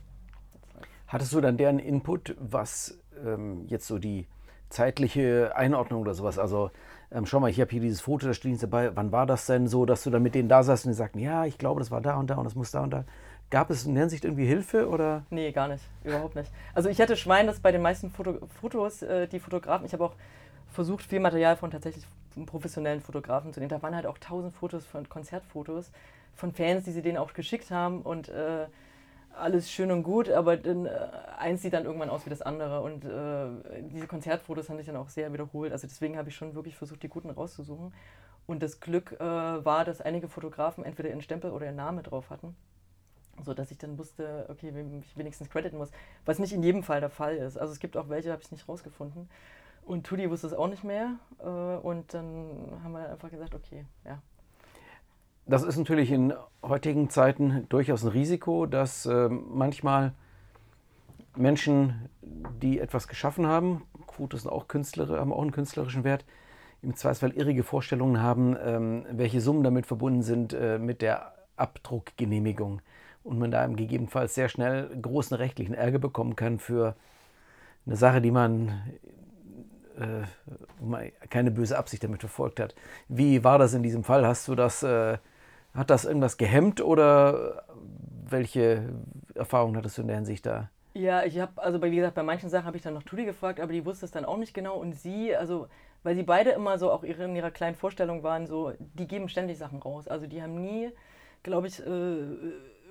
Hattest 1.08 1.32
du 1.32 1.40
dann 1.40 1.56
deren 1.56 1.78
Input, 1.78 2.36
was 2.38 2.98
ähm, 3.24 3.66
jetzt 3.66 3.86
so 3.86 3.98
die 3.98 4.26
zeitliche 4.72 5.54
Einordnung 5.54 6.00
oder 6.00 6.14
sowas. 6.14 6.38
Also 6.38 6.70
ähm, 7.10 7.26
schau 7.26 7.40
mal, 7.40 7.50
ich 7.50 7.60
habe 7.60 7.70
hier 7.70 7.80
dieses 7.80 8.00
Foto, 8.00 8.26
da 8.26 8.34
steht 8.34 8.62
dabei, 8.62 8.96
wann 8.96 9.12
war 9.12 9.26
das 9.26 9.46
denn 9.46 9.66
so, 9.68 9.84
dass 9.84 10.02
du 10.02 10.10
dann 10.10 10.22
mit 10.22 10.34
denen 10.34 10.48
da 10.48 10.62
saßt 10.62 10.86
und 10.86 10.92
die 10.92 10.96
sagten, 10.96 11.18
ja, 11.18 11.44
ich 11.44 11.58
glaube, 11.58 11.80
das 11.80 11.90
war 11.90 12.00
da 12.00 12.16
und 12.16 12.30
da 12.30 12.36
und 12.36 12.44
das 12.44 12.54
muss 12.54 12.70
da 12.70 12.82
und 12.82 12.90
da. 12.90 13.04
Gab 13.50 13.68
es 13.70 13.84
in 13.84 13.94
der 13.94 14.04
Hinsicht 14.04 14.24
irgendwie 14.24 14.46
Hilfe 14.46 14.88
oder? 14.88 15.24
Nee, 15.28 15.52
gar 15.52 15.68
nicht, 15.68 15.84
überhaupt 16.04 16.34
nicht. 16.36 16.50
Also 16.74 16.88
ich 16.88 17.00
hatte 17.00 17.16
Schwein, 17.16 17.46
dass 17.46 17.60
bei 17.60 17.70
den 17.70 17.82
meisten 17.82 18.10
Foto 18.10 18.38
Fotos 18.60 19.02
äh, 19.02 19.28
die 19.28 19.40
Fotografen, 19.40 19.84
ich 19.84 19.92
habe 19.92 20.04
auch 20.04 20.14
versucht, 20.70 21.04
viel 21.04 21.20
Material 21.20 21.56
von 21.56 21.70
tatsächlich 21.70 22.06
professionellen 22.46 23.00
Fotografen 23.00 23.52
zu 23.52 23.60
nehmen. 23.60 23.70
Da 23.70 23.82
waren 23.82 23.94
halt 23.94 24.06
auch 24.06 24.18
tausend 24.18 24.54
Fotos 24.54 24.84
von 24.84 25.08
Konzertfotos 25.08 25.90
von 26.34 26.52
Fans, 26.52 26.84
die 26.84 26.92
sie 26.92 27.02
denen 27.02 27.18
auch 27.18 27.34
geschickt 27.34 27.70
haben 27.70 28.02
und 28.02 28.28
äh, 28.28 28.66
alles 29.34 29.70
schön 29.70 29.90
und 29.90 30.02
gut, 30.02 30.30
aber 30.30 30.56
dann, 30.56 30.86
äh, 30.86 30.90
eins 31.38 31.62
sieht 31.62 31.72
dann 31.72 31.84
irgendwann 31.84 32.10
aus 32.10 32.26
wie 32.26 32.30
das 32.30 32.42
andere. 32.42 32.82
Und 32.82 33.04
äh, 33.04 33.82
diese 33.90 34.06
Konzertfotos 34.06 34.68
haben 34.68 34.76
sich 34.76 34.86
dann 34.86 34.96
auch 34.96 35.08
sehr 35.08 35.32
wiederholt. 35.32 35.72
Also 35.72 35.86
deswegen 35.86 36.16
habe 36.16 36.28
ich 36.28 36.36
schon 36.36 36.54
wirklich 36.54 36.76
versucht, 36.76 37.02
die 37.02 37.08
guten 37.08 37.30
rauszusuchen. 37.30 37.92
Und 38.46 38.62
das 38.62 38.80
Glück 38.80 39.12
äh, 39.12 39.20
war, 39.20 39.84
dass 39.84 40.00
einige 40.00 40.28
Fotografen 40.28 40.84
entweder 40.84 41.08
ihren 41.08 41.22
Stempel 41.22 41.50
oder 41.50 41.66
ihren 41.66 41.76
Namen 41.76 42.02
drauf 42.02 42.30
hatten. 42.30 42.54
So 43.42 43.54
dass 43.54 43.70
ich 43.70 43.78
dann 43.78 43.96
wusste, 43.98 44.46
okay, 44.50 44.74
wem 44.74 45.00
ich 45.00 45.16
wenigstens 45.16 45.48
crediten 45.48 45.78
muss. 45.78 45.90
Was 46.26 46.38
nicht 46.38 46.52
in 46.52 46.62
jedem 46.62 46.82
Fall 46.82 47.00
der 47.00 47.10
Fall 47.10 47.36
ist. 47.36 47.56
Also 47.56 47.72
es 47.72 47.80
gibt 47.80 47.96
auch 47.96 48.08
welche, 48.08 48.30
habe 48.30 48.42
ich 48.42 48.52
nicht 48.52 48.68
rausgefunden. 48.68 49.28
Und 49.84 50.06
Tudi 50.06 50.30
wusste 50.30 50.46
es 50.46 50.54
auch 50.54 50.68
nicht 50.68 50.84
mehr. 50.84 51.16
Äh, 51.40 51.44
und 51.44 52.14
dann 52.14 52.80
haben 52.82 52.92
wir 52.92 53.10
einfach 53.10 53.30
gesagt, 53.30 53.54
okay, 53.54 53.84
ja, 54.04 54.20
das 55.46 55.64
ist 55.64 55.76
natürlich 55.76 56.10
in 56.10 56.32
heutigen 56.62 57.10
Zeiten 57.10 57.66
durchaus 57.68 58.04
ein 58.04 58.10
Risiko, 58.10 58.66
dass 58.66 59.06
äh, 59.06 59.28
manchmal 59.28 60.12
Menschen, 61.36 62.08
die 62.20 62.78
etwas 62.78 63.08
geschaffen 63.08 63.46
haben, 63.46 63.82
Fotos 64.12 64.42
sind 64.42 64.50
auch 64.50 64.68
Künstler, 64.68 65.08
haben 65.18 65.32
auch 65.32 65.42
einen 65.42 65.52
künstlerischen 65.52 66.04
Wert, 66.04 66.24
im 66.82 66.94
Zweifelsfall 66.94 67.32
irrige 67.32 67.62
Vorstellungen 67.62 68.20
haben, 68.20 68.56
ähm, 68.62 69.04
welche 69.10 69.40
Summen 69.40 69.64
damit 69.64 69.86
verbunden 69.86 70.22
sind 70.22 70.52
äh, 70.52 70.78
mit 70.78 71.00
der 71.00 71.32
Abdruckgenehmigung 71.56 72.82
und 73.24 73.38
man 73.38 73.50
da 73.50 73.66
gegebenenfalls 73.66 74.34
sehr 74.34 74.48
schnell 74.48 74.88
großen 75.00 75.36
rechtlichen 75.36 75.74
Ärger 75.74 75.98
bekommen 75.98 76.36
kann 76.36 76.58
für 76.58 76.94
eine 77.86 77.96
Sache, 77.96 78.20
die 78.20 78.30
man 78.30 78.82
keine 81.30 81.50
böse 81.50 81.78
Absicht 81.78 82.04
damit 82.04 82.20
verfolgt 82.20 82.60
hat. 82.60 82.74
Wie 83.08 83.44
war 83.44 83.58
das 83.58 83.74
in 83.74 83.82
diesem 83.82 84.04
Fall? 84.04 84.26
Hast 84.26 84.48
du 84.48 84.54
das 84.54 84.82
äh, 84.82 85.18
hat 85.74 85.90
das 85.90 86.04
irgendwas 86.04 86.36
gehemmt 86.36 86.80
oder 86.80 87.64
welche 88.28 88.90
Erfahrungen 89.34 89.76
hattest 89.76 89.98
du 89.98 90.02
in 90.02 90.08
der 90.08 90.16
Hinsicht 90.16 90.46
da? 90.46 90.68
Ja, 90.94 91.24
ich 91.24 91.38
habe, 91.38 91.52
also 91.56 91.82
wie 91.82 91.96
gesagt, 91.96 92.14
bei 92.14 92.22
manchen 92.22 92.50
Sachen 92.50 92.66
habe 92.66 92.76
ich 92.76 92.82
dann 92.82 92.92
noch 92.92 93.02
Tudi 93.02 93.24
gefragt, 93.24 93.60
aber 93.60 93.72
die 93.72 93.84
wusste 93.84 94.04
es 94.04 94.10
dann 94.10 94.26
auch 94.26 94.36
nicht 94.36 94.52
genau. 94.52 94.76
Und 94.76 94.92
sie, 94.92 95.34
also, 95.34 95.68
weil 96.02 96.14
sie 96.14 96.22
beide 96.22 96.50
immer 96.50 96.78
so 96.78 96.90
auch 96.90 97.02
in 97.02 97.34
ihrer 97.34 97.50
kleinen 97.50 97.74
Vorstellung 97.74 98.22
waren, 98.22 98.46
so, 98.46 98.72
die 98.78 99.08
geben 99.08 99.28
ständig 99.30 99.56
Sachen 99.56 99.78
raus. 99.78 100.06
Also 100.06 100.26
die 100.26 100.42
haben 100.42 100.60
nie, 100.60 100.90
glaube 101.42 101.68
ich, 101.68 101.80
äh, 101.80 102.26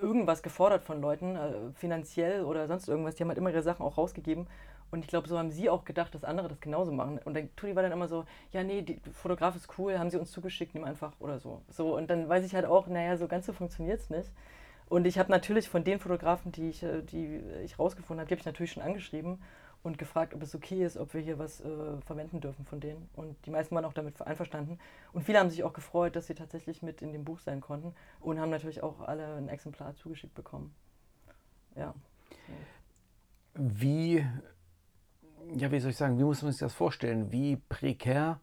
irgendwas 0.00 0.42
gefordert 0.42 0.82
von 0.82 1.00
Leuten, 1.00 1.36
äh, 1.36 1.52
finanziell 1.74 2.42
oder 2.42 2.66
sonst 2.66 2.88
irgendwas. 2.88 3.14
Die 3.14 3.22
haben 3.22 3.28
halt 3.28 3.38
immer 3.38 3.50
ihre 3.50 3.62
Sachen 3.62 3.86
auch 3.86 3.96
rausgegeben. 3.96 4.48
Und 4.92 5.00
ich 5.00 5.08
glaube, 5.08 5.26
so 5.26 5.38
haben 5.38 5.50
sie 5.50 5.70
auch 5.70 5.84
gedacht, 5.84 6.14
dass 6.14 6.22
andere 6.22 6.48
das 6.48 6.60
genauso 6.60 6.92
machen. 6.92 7.18
Und 7.24 7.34
dann 7.34 7.48
Tudi 7.56 7.74
war 7.74 7.82
dann 7.82 7.92
immer 7.92 8.08
so, 8.08 8.26
ja, 8.52 8.62
nee, 8.62 8.82
die 8.82 9.00
Fotograf 9.12 9.56
ist 9.56 9.68
cool, 9.78 9.98
haben 9.98 10.10
sie 10.10 10.18
uns 10.18 10.30
zugeschickt, 10.30 10.74
nimm 10.74 10.84
einfach 10.84 11.14
oder 11.18 11.40
so. 11.40 11.62
So, 11.70 11.96
und 11.96 12.10
dann 12.10 12.28
weiß 12.28 12.44
ich 12.44 12.54
halt 12.54 12.66
auch, 12.66 12.86
naja, 12.86 13.16
so 13.16 13.26
ganz 13.26 13.46
so 13.46 13.54
funktioniert 13.54 14.00
es 14.00 14.10
nicht. 14.10 14.30
Und 14.90 15.06
ich 15.06 15.18
habe 15.18 15.30
natürlich 15.30 15.70
von 15.70 15.82
den 15.82 15.98
Fotografen, 15.98 16.52
die 16.52 16.68
ich, 16.68 16.82
äh, 16.82 17.00
die 17.00 17.40
ich 17.64 17.78
rausgefunden 17.78 18.20
habe, 18.20 18.28
die 18.28 18.34
habe 18.34 18.40
ich 18.40 18.46
natürlich 18.46 18.72
schon 18.72 18.82
angeschrieben 18.82 19.42
und 19.82 19.96
gefragt, 19.96 20.34
ob 20.34 20.42
es 20.42 20.54
okay 20.54 20.84
ist, 20.84 20.98
ob 20.98 21.14
wir 21.14 21.22
hier 21.22 21.38
was 21.38 21.62
äh, 21.62 21.96
verwenden 22.04 22.42
dürfen 22.42 22.66
von 22.66 22.78
denen. 22.78 23.08
Und 23.14 23.34
die 23.46 23.50
meisten 23.50 23.74
waren 23.74 23.86
auch 23.86 23.94
damit 23.94 24.20
einverstanden. 24.20 24.78
Und 25.14 25.24
viele 25.24 25.38
haben 25.38 25.48
sich 25.48 25.64
auch 25.64 25.72
gefreut, 25.72 26.16
dass 26.16 26.26
sie 26.26 26.34
tatsächlich 26.34 26.82
mit 26.82 27.00
in 27.00 27.14
dem 27.14 27.24
Buch 27.24 27.40
sein 27.40 27.62
konnten 27.62 27.94
und 28.20 28.38
haben 28.38 28.50
natürlich 28.50 28.82
auch 28.82 29.00
alle 29.00 29.36
ein 29.36 29.48
Exemplar 29.48 29.94
zugeschickt 29.94 30.34
bekommen. 30.34 30.74
Ja. 31.76 31.94
Wie 33.54 34.26
ja, 35.56 35.70
wie 35.70 35.80
soll 35.80 35.90
ich 35.90 35.96
sagen, 35.96 36.18
wie 36.18 36.24
muss 36.24 36.42
man 36.42 36.52
sich 36.52 36.60
das 36.60 36.74
vorstellen? 36.74 37.32
Wie 37.32 37.56
prekär 37.56 38.40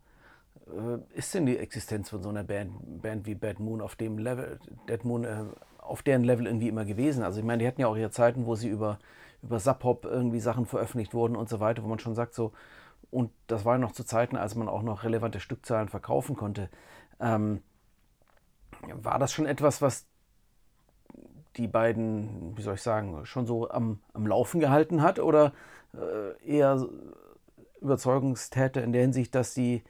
äh, 0.67 1.17
ist 1.17 1.33
denn 1.33 1.45
die 1.45 1.57
Existenz 1.57 2.09
von 2.09 2.21
so 2.21 2.29
einer 2.29 2.43
Band, 2.43 3.01
Band 3.01 3.25
wie 3.25 3.35
Bad 3.35 3.59
Moon 3.59 3.81
auf 3.81 3.95
dem 3.95 4.17
Level, 4.17 4.59
Dead 4.87 5.03
Moon, 5.03 5.23
äh, 5.23 5.43
auf 5.79 6.03
deren 6.03 6.23
Level 6.23 6.45
irgendwie 6.45 6.67
immer 6.67 6.85
gewesen? 6.85 7.23
Also 7.23 7.39
ich 7.39 7.45
meine, 7.45 7.63
die 7.63 7.67
hatten 7.67 7.81
ja 7.81 7.87
auch 7.87 7.97
ihre 7.97 8.11
Zeiten, 8.11 8.45
wo 8.45 8.55
sie 8.55 8.69
über, 8.69 8.99
über 9.41 9.59
Sub-Hop 9.59 10.05
irgendwie 10.05 10.39
Sachen 10.39 10.65
veröffentlicht 10.65 11.13
wurden 11.13 11.35
und 11.35 11.49
so 11.49 11.59
weiter, 11.59 11.83
wo 11.83 11.87
man 11.87 11.99
schon 11.99 12.15
sagt 12.15 12.33
so, 12.33 12.51
und 13.11 13.31
das 13.47 13.65
war 13.65 13.77
noch 13.77 13.91
zu 13.91 14.03
Zeiten, 14.03 14.35
als 14.35 14.55
man 14.55 14.69
auch 14.69 14.83
noch 14.83 15.03
relevante 15.03 15.39
Stückzahlen 15.39 15.89
verkaufen 15.89 16.35
konnte. 16.35 16.69
Ähm, 17.19 17.61
war 18.93 19.17
das 19.17 19.31
schon 19.31 19.45
etwas, 19.45 19.81
was 19.81 20.05
die 21.57 21.67
beiden, 21.67 22.55
wie 22.55 22.61
soll 22.61 22.75
ich 22.75 22.81
sagen, 22.81 23.25
schon 23.25 23.45
so 23.45 23.69
am, 23.69 23.99
am 24.13 24.27
Laufen 24.27 24.59
gehalten 24.59 25.01
hat? 25.01 25.19
Oder 25.19 25.53
eher 26.45 26.87
Überzeugungstäter 27.81 28.83
in 28.83 28.91
der 28.91 29.01
Hinsicht, 29.01 29.33
dass 29.35 29.53
sie 29.53 29.83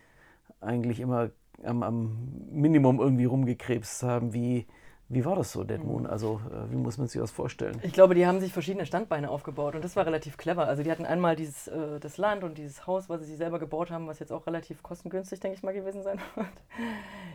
eigentlich 0.62 1.00
immer 1.00 1.30
am, 1.64 1.84
am 1.84 2.48
Minimum 2.52 3.00
irgendwie 3.00 3.26
rumgekrebst 3.26 4.04
haben, 4.04 4.34
wie 4.34 4.66
wie 5.12 5.26
war 5.26 5.36
das 5.36 5.52
so, 5.52 5.64
Dead 5.64 5.84
Moon? 5.84 6.04
Mhm. 6.04 6.10
Also, 6.10 6.40
äh, 6.52 6.72
wie 6.72 6.76
muss 6.76 7.00
man 7.00 7.08
sich 7.08 7.20
das 7.20 7.32
vorstellen? 7.32 7.80
Ich 7.82 7.94
glaube, 7.94 8.14
die 8.14 8.28
haben 8.28 8.40
sich 8.40 8.54
verschiedene 8.54 8.86
Standbeine 8.86 9.32
aufgebaut 9.32 9.74
und 9.74 9.84
das 9.84 9.96
war 9.96 10.06
relativ 10.06 10.38
clever. 10.38 10.68
Also, 10.68 10.84
die 10.84 10.92
hatten 10.92 11.06
einmal 11.06 11.36
dieses, 11.36 11.68
äh, 11.68 12.00
das 12.00 12.20
Land 12.20 12.44
und 12.44 12.60
dieses 12.60 12.86
Haus, 12.86 13.10
was 13.10 13.26
sie 13.26 13.36
selber 13.36 13.58
gebaut 13.58 13.90
haben, 13.90 14.06
was 14.06 14.20
jetzt 14.20 14.32
auch 14.32 14.46
relativ 14.46 14.84
kostengünstig, 14.84 15.40
denke 15.40 15.58
ich 15.58 15.64
mal, 15.64 15.74
gewesen 15.74 16.04
sein 16.04 16.20
wird. 16.36 16.48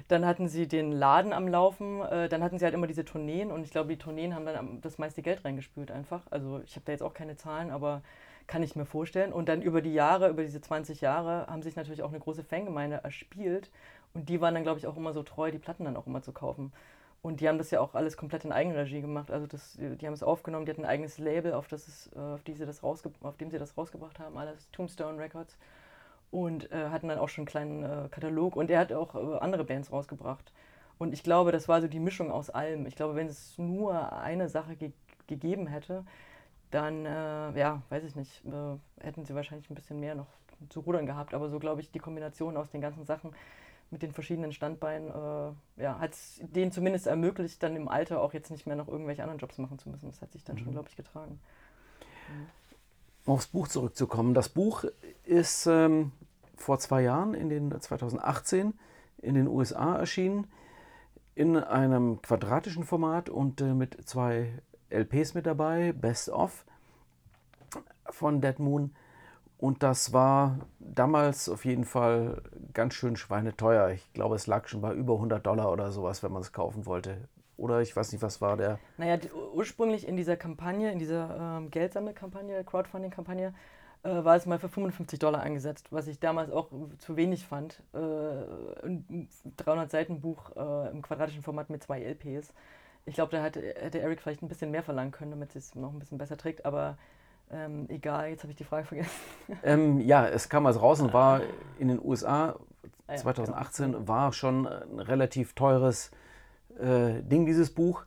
Dann 0.07 0.25
hatten 0.25 0.47
sie 0.47 0.69
den 0.69 0.93
Laden 0.93 1.33
am 1.33 1.49
Laufen, 1.49 2.01
äh, 2.03 2.29
dann 2.29 2.45
hatten 2.45 2.61
sie 2.61 2.65
halt 2.65 2.75
immer 2.75 2.87
diese 2.87 3.05
Tourneen 3.05 3.51
und 3.51 3.65
ich 3.65 3.73
glaube, 3.73 3.89
die 3.89 3.99
Tourneen 3.99 4.37
haben 4.37 4.47
dann 4.47 4.81
das 4.81 4.99
meiste 4.99 5.23
Geld 5.23 5.45
reingespült 5.45 5.91
einfach. 5.91 6.23
Also, 6.31 6.61
ich 6.65 6.77
habe 6.77 6.85
da 6.85 6.93
jetzt 6.93 7.03
auch 7.03 7.15
keine 7.15 7.35
Zahlen, 7.35 7.73
aber 7.73 8.03
kann 8.47 8.63
ich 8.63 8.77
mir 8.77 8.87
vorstellen. 8.87 9.33
Und 9.33 9.49
dann 9.49 9.63
über 9.63 9.83
die 9.83 9.95
Jahre, 9.95 10.29
über 10.29 10.43
diese 10.43 10.61
20 10.61 11.01
Jahre, 11.01 11.47
haben 11.47 11.63
sich 11.63 11.77
natürlich 11.77 12.03
auch 12.03 12.11
eine 12.11 12.21
große 12.21 12.45
Fangemeinde 12.45 13.01
erspielt. 13.03 13.71
Und 14.13 14.29
die 14.29 14.41
waren 14.41 14.55
dann, 14.55 14.63
glaube 14.63 14.79
ich, 14.79 14.87
auch 14.87 14.97
immer 14.97 15.13
so 15.13 15.23
treu, 15.23 15.51
die 15.51 15.59
Platten 15.59 15.85
dann 15.85 15.97
auch 15.97 16.07
immer 16.07 16.23
zu 16.23 16.33
kaufen. 16.33 16.73
Und 17.23 17.41
die 17.41 17.49
haben 17.49 17.57
das 17.57 17.71
ja 17.71 17.81
auch 17.81 17.95
alles 17.95 18.19
komplett 18.19 18.45
in 18.45 18.53
Eigenregie 18.53 19.01
gemacht. 19.01 19.31
Also 19.31 19.47
das, 19.47 19.79
die 19.79 20.07
haben 20.07 20.13
es 20.13 20.23
aufgenommen, 20.23 20.67
die 20.67 20.73
hatten 20.73 20.85
ein 20.85 20.91
eigenes 20.91 21.17
Label, 21.19 21.55
auf, 21.55 21.69
das 21.69 21.89
ist, 21.89 22.15
auf, 22.17 22.43
die 22.43 22.53
sie 22.53 22.67
das 22.67 22.83
rausge 22.83 23.11
auf 23.23 23.39
dem 23.39 23.51
sie 23.51 23.59
das 23.59 23.79
rausgebracht 23.79 24.19
haben, 24.19 24.37
alles 24.37 24.71
Tombstone 24.73 25.19
Records. 25.19 25.57
Und 26.31 26.71
äh, 26.71 26.91
hatten 26.91 27.09
dann 27.09 27.19
auch 27.19 27.31
schon 27.31 27.43
einen 27.43 27.47
kleinen 27.47 27.83
äh, 27.83 28.09
Katalog. 28.11 28.57
Und 28.57 28.71
er 28.71 28.79
hat 28.79 28.93
auch 28.93 29.15
äh, 29.15 29.39
andere 29.39 29.65
Bands 29.65 29.91
rausgebracht. 29.91 30.53
Und 30.99 31.15
ich 31.15 31.23
glaube, 31.23 31.51
das 31.51 31.67
war 31.67 31.81
so 31.81 31.89
die 31.89 31.99
Mischung 31.99 32.31
aus 32.31 32.51
allem. 32.51 32.87
Ich 32.87 32.95
glaube, 32.95 33.15
wenn 33.17 33.27
es 33.27 33.57
nur 33.57 34.13
eine 34.13 34.49
Sache 34.49 34.77
ge 34.77 34.93
gegeben 35.27 35.67
hätte, 35.67 36.05
dann, 36.75 37.07
äh, 37.07 37.57
ja, 37.59 37.83
weiß 37.89 38.03
ich 38.03 38.17
nicht, 38.17 38.45
äh, 38.45 38.77
hätten 39.01 39.25
sie 39.25 39.35
wahrscheinlich 39.35 39.71
ein 39.71 39.77
bisschen 39.77 40.01
mehr 40.01 40.17
noch 40.17 40.27
zu 40.71 40.81
rudern 40.81 41.07
gehabt. 41.07 41.33
Aber 41.33 41.49
so 41.49 41.61
glaube 41.61 41.81
ich, 41.81 41.93
die 41.93 42.01
Kombination 42.01 42.57
aus 42.57 42.69
den 42.71 42.81
ganzen 42.81 43.05
Sachen 43.05 43.33
mit 43.91 44.03
den 44.03 44.13
verschiedenen 44.13 44.53
Standbeinen, 44.53 45.09
äh, 45.09 45.83
ja, 45.83 46.01
hat 46.01 46.15
es 46.15 46.41
denen 46.43 46.73
zumindest 46.73 47.07
ermöglicht, 47.07 47.63
dann 47.63 47.77
im 47.77 47.87
Alter 47.87 48.21
auch 48.21 48.35
jetzt 48.35 48.51
nicht 48.51 48.67
mehr 48.67 48.75
noch 48.75 48.89
irgendwelche 48.89 49.23
anderen 49.23 49.39
Jobs 49.39 49.59
machen 49.59 49.79
zu 49.79 49.89
müssen. 49.89 50.07
Das 50.07 50.21
hat 50.21 50.33
sich 50.33 50.43
dann 50.43 50.57
mhm. 50.57 50.61
schon, 50.61 50.73
glaube 50.73 50.89
ich, 50.89 50.97
getragen. 50.97 51.39
Um 53.25 53.35
aufs 53.35 53.47
Buch 53.47 53.69
zurückzukommen. 53.69 54.35
Das 54.35 54.49
Buch 54.49 54.85
ist 55.23 55.67
ähm, 55.67 56.11
vor 56.57 56.81
zwei 56.81 57.03
Jahren, 57.03 57.35
in 57.35 57.51
den 57.51 57.81
2018, 57.81 58.75
in 59.19 59.35
den 59.35 59.47
USA 59.47 59.97
erschienen, 59.97 60.49
in 61.37 61.57
einem 61.57 62.21
quadratischen 62.21 62.83
Format 62.83 63.29
und 63.29 63.61
äh, 63.61 63.75
mit 63.75 64.09
zwei 64.09 64.51
LPs 64.95 65.35
mit 65.35 65.47
dabei, 65.47 65.93
Best 65.93 66.29
of 66.29 66.65
von 68.11 68.41
Dead 68.41 68.59
Moon. 68.59 68.95
Und 69.59 69.83
das 69.83 70.13
war 70.13 70.59
damals 70.79 71.49
auf 71.49 71.65
jeden 71.65 71.85
Fall 71.85 72.43
ganz 72.73 72.95
schön 72.95 73.17
schweineteuer. 73.17 73.91
Ich 73.91 74.13
glaube, 74.13 74.35
es 74.35 74.47
lag 74.47 74.69
schon 74.69 74.81
bei 74.81 74.93
über 74.93 75.15
100 75.15 75.45
Dollar 75.45 75.73
oder 75.73 75.91
sowas, 75.91 76.23
wenn 76.23 76.33
man 76.33 76.43
es 76.43 76.53
kaufen 76.53 76.87
wollte. 76.87 77.29
Oder 77.57 77.81
ich 77.81 77.95
weiß 77.95 78.13
nicht, 78.13 78.23
was 78.23 78.41
war 78.41 78.57
der. 78.57 78.79
Naja, 78.99 79.17
die, 79.17 79.31
ursprünglich 79.31 80.09
in 80.09 80.17
dieser 80.17 80.37
Kampagne, 80.37 80.91
in 80.91 80.99
dieser 80.99 81.59
ähm, 81.59 81.71
Geldsammelkampagne, 81.71 82.65
Crowdfunding-Kampagne, 82.65 83.55
äh, 84.03 84.25
war 84.25 84.37
es 84.37 84.45
mal 84.45 84.59
für 84.59 84.69
55 84.69 85.19
Dollar 85.19 85.43
angesetzt, 85.43 85.87
was 85.91 86.09
ich 86.09 86.19
damals 86.19 86.51
auch 86.51 86.69
zu 86.99 87.17
wenig 87.17 87.47
fand. 87.47 87.81
Äh, 87.95 87.99
ein 87.99 89.29
300-Seiten-Buch 89.57 90.57
äh, 90.57 90.91
im 90.91 91.01
quadratischen 91.01 91.43
Format 91.43 91.71
mit 91.71 91.83
zwei 91.83 92.03
LPs. 92.03 92.53
Ich 93.07 93.15
glaube, 93.15 93.33
da 93.33 93.43
hätte, 93.43 93.61
hätte 93.61 94.01
Eric 94.01 94.23
vielleicht 94.23 94.43
ein 94.43 94.49
bisschen 94.49 94.71
mehr 94.71 94.83
verlangen 94.83 95.13
können, 95.13 95.31
damit 95.31 95.55
es 95.57 95.75
noch 95.75 95.93
ein 95.93 95.99
bisschen 95.99 96.19
besser 96.19 96.37
trägt, 96.37 96.65
aber 96.65 96.97
ähm, 97.51 97.87
egal, 97.89 98.31
jetzt 98.31 98.43
habe 98.43 98.51
ich 98.51 98.57
die 98.57 98.65
Frage 98.65 98.87
vergessen. 98.87 99.11
Ähm, 99.63 100.01
ja, 100.01 100.27
es 100.27 100.49
kam 100.49 100.67
also 100.67 100.81
raus 100.81 101.01
und 101.01 101.13
war 101.13 101.43
in 101.79 101.89
den 101.89 102.01
USA 102.03 102.57
2018 103.15 103.85
ah, 103.85 103.89
genau. 103.89 104.09
war 104.09 104.33
schon 104.33 104.67
ein 104.67 104.99
relativ 104.99 105.55
teures 105.55 106.11
äh, 106.79 107.23
Ding, 107.23 107.47
dieses 107.47 107.75
Buch. 107.75 108.05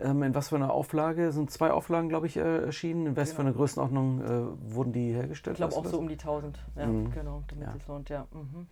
Ähm, 0.00 0.22
in 0.24 0.34
was 0.34 0.48
für 0.48 0.56
einer 0.56 0.72
Auflage? 0.72 1.30
Sind 1.32 1.50
zwei 1.50 1.70
Auflagen, 1.70 2.08
glaube 2.08 2.26
ich, 2.26 2.36
äh, 2.36 2.64
erschienen. 2.64 3.06
In 3.06 3.16
was 3.16 3.30
genau. 3.30 3.36
für 3.36 3.42
einer 3.42 3.52
Größenordnung 3.52 4.20
äh, 4.20 4.74
wurden 4.74 4.92
die 4.92 5.12
hergestellt? 5.12 5.54
Ich 5.54 5.58
glaube 5.58 5.76
auch 5.76 5.86
so 5.86 5.98
um 5.98 6.08
die 6.08 6.14
1000. 6.14 6.58
Ja, 6.76 6.86
mhm. 6.86 7.12
genau, 7.12 7.44
damit 7.48 7.68
ja. 7.68 7.74
es 7.76 7.86
lohnt, 7.86 8.08
ja. 8.08 8.26
Mhm. 8.32 8.66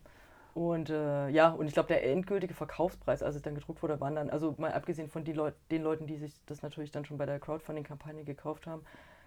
Und 0.54 0.90
äh, 0.90 1.28
ja, 1.28 1.50
und 1.50 1.66
ich 1.66 1.74
glaube, 1.74 1.88
der 1.88 2.04
endgültige 2.04 2.54
Verkaufspreis, 2.54 3.22
als 3.22 3.36
es 3.36 3.42
dann 3.42 3.54
gedruckt 3.54 3.82
wurde, 3.82 4.00
waren 4.00 4.16
dann, 4.16 4.30
also 4.30 4.54
mal 4.58 4.72
abgesehen 4.72 5.08
von 5.08 5.24
Leut 5.24 5.54
den 5.70 5.82
Leuten, 5.82 6.06
die 6.06 6.16
sich 6.16 6.34
das 6.46 6.62
natürlich 6.62 6.90
dann 6.90 7.04
schon 7.04 7.18
bei 7.18 7.26
der 7.26 7.38
Crowdfunding-Kampagne 7.38 8.24
gekauft 8.24 8.66
haben, 8.66 8.82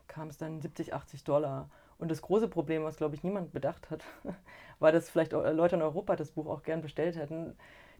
kam 0.07 0.27
es 0.27 0.37
dann 0.37 0.61
70, 0.61 0.93
80 0.93 1.23
Dollar. 1.23 1.69
Und 1.97 2.11
das 2.11 2.21
große 2.21 2.49
Problem, 2.49 2.83
was 2.83 2.97
glaube 2.97 3.15
ich 3.15 3.23
niemand 3.23 3.53
bedacht 3.53 3.89
hat, 3.89 4.03
war, 4.79 4.91
dass 4.91 5.09
vielleicht 5.09 5.31
Leute 5.31 5.75
in 5.75 5.81
Europa 5.81 6.15
das 6.17 6.31
Buch 6.31 6.47
auch 6.47 6.63
gern 6.63 6.81
bestellt 6.81 7.15
hätten. 7.15 7.55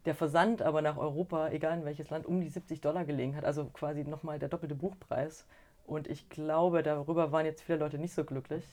Der 0.06 0.16
Versand 0.16 0.62
aber 0.62 0.82
nach 0.82 0.98
Europa, 0.98 1.50
egal 1.50 1.78
in 1.78 1.86
welches 1.86 2.10
Land, 2.10 2.26
um 2.26 2.42
die 2.42 2.50
70 2.50 2.82
Dollar 2.82 3.06
gelegen 3.06 3.38
hat, 3.38 3.46
also 3.46 3.66
quasi 3.66 4.04
nochmal 4.04 4.38
der 4.38 4.50
doppelte 4.50 4.76
Buchpreis. 4.76 5.46
Und 5.86 6.10
ich 6.10 6.28
glaube, 6.30 6.84
darüber 6.84 7.32
waren 7.32 7.46
jetzt 7.46 7.62
viele 7.62 7.78
Leute 7.78 7.98
nicht 7.98 8.14
so 8.14 8.26
glücklich 8.26 8.66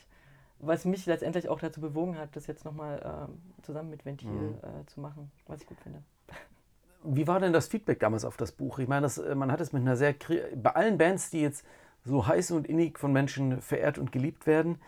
was 0.61 0.85
mich 0.85 1.07
letztendlich 1.07 1.49
auch 1.49 1.61
dazu 1.61 1.81
bewogen 1.81 2.18
hat, 2.18 2.37
das 2.37 2.46
jetzt 2.46 2.64
nochmal 2.64 3.29
äh, 3.29 3.62
zusammen 3.62 3.90
mit 3.90 4.05
Ventil 4.05 4.31
mhm. 4.31 4.55
äh, 4.62 4.87
zu 4.87 5.01
machen, 5.01 5.31
was 5.46 5.61
ich 5.62 5.66
gut 5.66 5.81
finde. 5.81 6.03
Wie 7.03 7.27
war 7.27 7.40
denn 7.40 7.53
das 7.53 7.68
Feedback 7.68 7.99
damals 8.01 8.25
auf 8.25 8.37
das 8.37 8.53
Buch? 8.53 8.79
Ich 8.79 8.88
meine, 8.88 9.03
das, 9.03 9.18
äh, 9.18 9.35
man 9.35 9.51
hat 9.51 9.61
es 9.61 9.73
mit 9.73 9.83
einer 9.83 9.96
sehr, 9.96 10.14
bei 10.55 10.70
allen 10.70 10.99
Bands, 10.99 11.31
die 11.31 11.40
jetzt 11.40 11.64
so 12.05 12.27
heiß 12.27 12.53
und 12.53 12.66
innig 12.66 12.99
von 12.99 13.12
Menschen 13.12 13.61
verehrt 13.61 13.99
und 13.99 14.12
geliebt 14.12 14.46
werden, 14.46 14.79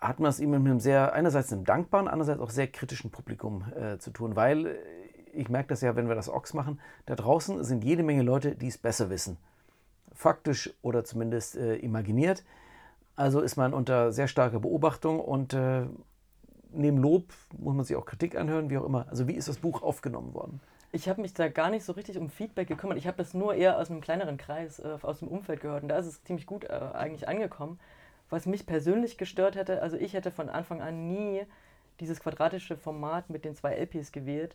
hat 0.00 0.20
man 0.20 0.30
es 0.30 0.40
eben 0.40 0.50
mit 0.52 0.60
einem 0.60 0.80
sehr, 0.80 1.12
einerseits 1.12 1.52
einem 1.52 1.64
dankbaren, 1.64 2.08
andererseits 2.08 2.40
auch 2.40 2.50
sehr 2.50 2.68
kritischen 2.68 3.10
Publikum 3.10 3.64
äh, 3.74 3.98
zu 3.98 4.10
tun, 4.10 4.36
weil 4.36 4.66
äh, 4.66 4.76
ich 5.32 5.48
merke 5.48 5.68
das 5.68 5.80
ja, 5.80 5.96
wenn 5.96 6.08
wir 6.08 6.14
das 6.14 6.28
Ox 6.28 6.54
machen, 6.54 6.80
da 7.06 7.14
draußen 7.14 7.62
sind 7.64 7.84
jede 7.84 8.02
Menge 8.02 8.22
Leute, 8.22 8.54
die 8.54 8.68
es 8.68 8.78
besser 8.78 9.10
wissen. 9.10 9.36
Faktisch 10.12 10.74
oder 10.82 11.04
zumindest 11.04 11.56
äh, 11.56 11.76
imaginiert. 11.76 12.44
Also 13.18 13.40
ist 13.40 13.56
man 13.56 13.74
unter 13.74 14.12
sehr 14.12 14.28
starker 14.28 14.60
Beobachtung 14.60 15.18
und 15.18 15.52
äh, 15.52 15.86
neben 16.70 16.98
Lob 16.98 17.24
muss 17.58 17.74
man 17.74 17.84
sich 17.84 17.96
auch 17.96 18.06
Kritik 18.06 18.36
anhören, 18.36 18.70
wie 18.70 18.78
auch 18.78 18.84
immer. 18.84 19.06
Also 19.10 19.26
wie 19.26 19.32
ist 19.32 19.48
das 19.48 19.58
Buch 19.58 19.82
aufgenommen 19.82 20.34
worden? 20.34 20.60
Ich 20.92 21.08
habe 21.08 21.20
mich 21.20 21.34
da 21.34 21.48
gar 21.48 21.68
nicht 21.68 21.84
so 21.84 21.94
richtig 21.94 22.16
um 22.16 22.30
Feedback 22.30 22.68
gekümmert. 22.68 22.96
Ich 22.96 23.08
habe 23.08 23.16
das 23.16 23.34
nur 23.34 23.56
eher 23.56 23.76
aus 23.76 23.90
einem 23.90 24.02
kleineren 24.02 24.36
Kreis, 24.36 24.78
äh, 24.78 24.98
aus 25.02 25.18
dem 25.18 25.26
Umfeld 25.26 25.60
gehört. 25.60 25.82
Und 25.82 25.88
da 25.88 25.98
ist 25.98 26.06
es 26.06 26.22
ziemlich 26.22 26.46
gut 26.46 26.62
äh, 26.62 26.68
eigentlich 26.68 27.26
angekommen. 27.26 27.80
Was 28.30 28.46
mich 28.46 28.66
persönlich 28.66 29.18
gestört 29.18 29.56
hätte, 29.56 29.82
also 29.82 29.96
ich 29.96 30.12
hätte 30.12 30.30
von 30.30 30.48
Anfang 30.48 30.80
an 30.80 31.08
nie 31.08 31.42
dieses 31.98 32.20
quadratische 32.20 32.76
Format 32.76 33.30
mit 33.30 33.44
den 33.44 33.56
zwei 33.56 33.74
LPs 33.74 34.12
gewählt, 34.12 34.54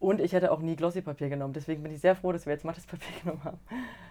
und 0.00 0.18
ich 0.18 0.32
hätte 0.32 0.50
auch 0.50 0.60
nie 0.60 0.76
Glossypapier 0.76 1.28
genommen. 1.28 1.52
Deswegen 1.52 1.82
bin 1.82 1.92
ich 1.92 2.00
sehr 2.00 2.16
froh, 2.16 2.32
dass 2.32 2.46
wir 2.46 2.54
jetzt 2.54 2.64
mattes 2.64 2.86
Papier 2.86 3.12
genommen 3.22 3.44
haben. 3.44 3.60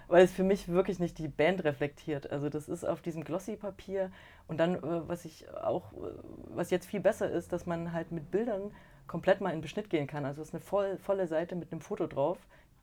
Weil 0.08 0.24
es 0.24 0.32
für 0.32 0.44
mich 0.44 0.68
wirklich 0.70 1.00
nicht 1.00 1.18
die 1.18 1.28
Band 1.28 1.64
reflektiert. 1.64 2.32
Also 2.32 2.48
das 2.48 2.70
ist 2.70 2.86
auf 2.86 3.02
diesem 3.02 3.24
Glossy-Papier. 3.24 4.12
Und 4.48 4.60
dann, 4.60 4.76
äh, 4.76 5.08
was 5.10 5.26
ich 5.26 5.50
auch, 5.50 5.92
äh, 5.94 6.12
was 6.54 6.70
jetzt 6.70 6.86
viel 6.86 7.00
besser 7.00 7.30
ist, 7.30 7.52
dass 7.52 7.66
man 7.66 7.92
halt 7.92 8.12
mit 8.12 8.30
Bildern 8.30 8.72
komplett 9.08 9.42
mal 9.42 9.52
in 9.52 9.62
Beschnitt 9.62 9.90
gehen 9.90 10.06
kann. 10.06 10.26
Also 10.26 10.44
es 10.44 10.50
ist 10.50 10.54
eine 10.54 10.62
voll, 10.62 10.98
volle 10.98 11.26
Seite 11.26 11.56
mit 11.56 11.72
einem 11.72 11.82
Foto 11.82 12.06
drauf. 12.06 12.38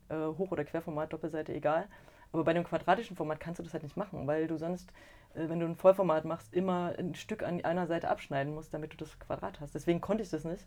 Äh, 0.08 0.16
Hoch- 0.16 0.50
oder 0.50 0.64
Querformat, 0.64 1.12
Doppelseite, 1.12 1.54
egal. 1.54 1.86
Aber 2.32 2.42
bei 2.42 2.50
einem 2.50 2.64
quadratischen 2.64 3.16
Format 3.16 3.38
kannst 3.38 3.60
du 3.60 3.62
das 3.62 3.72
halt 3.72 3.84
nicht 3.84 3.96
machen, 3.96 4.26
weil 4.26 4.48
du 4.48 4.58
sonst, 4.58 4.92
wenn 5.34 5.60
du 5.60 5.66
ein 5.66 5.76
Vollformat 5.76 6.24
machst, 6.24 6.52
immer 6.52 6.92
ein 6.98 7.14
Stück 7.14 7.44
an 7.44 7.64
einer 7.64 7.86
Seite 7.86 8.08
abschneiden 8.08 8.52
musst, 8.52 8.74
damit 8.74 8.92
du 8.92 8.96
das 8.96 9.18
Quadrat 9.20 9.60
hast. 9.60 9.74
Deswegen 9.76 10.00
konnte 10.00 10.24
ich 10.24 10.30
das 10.30 10.44
nicht. 10.44 10.66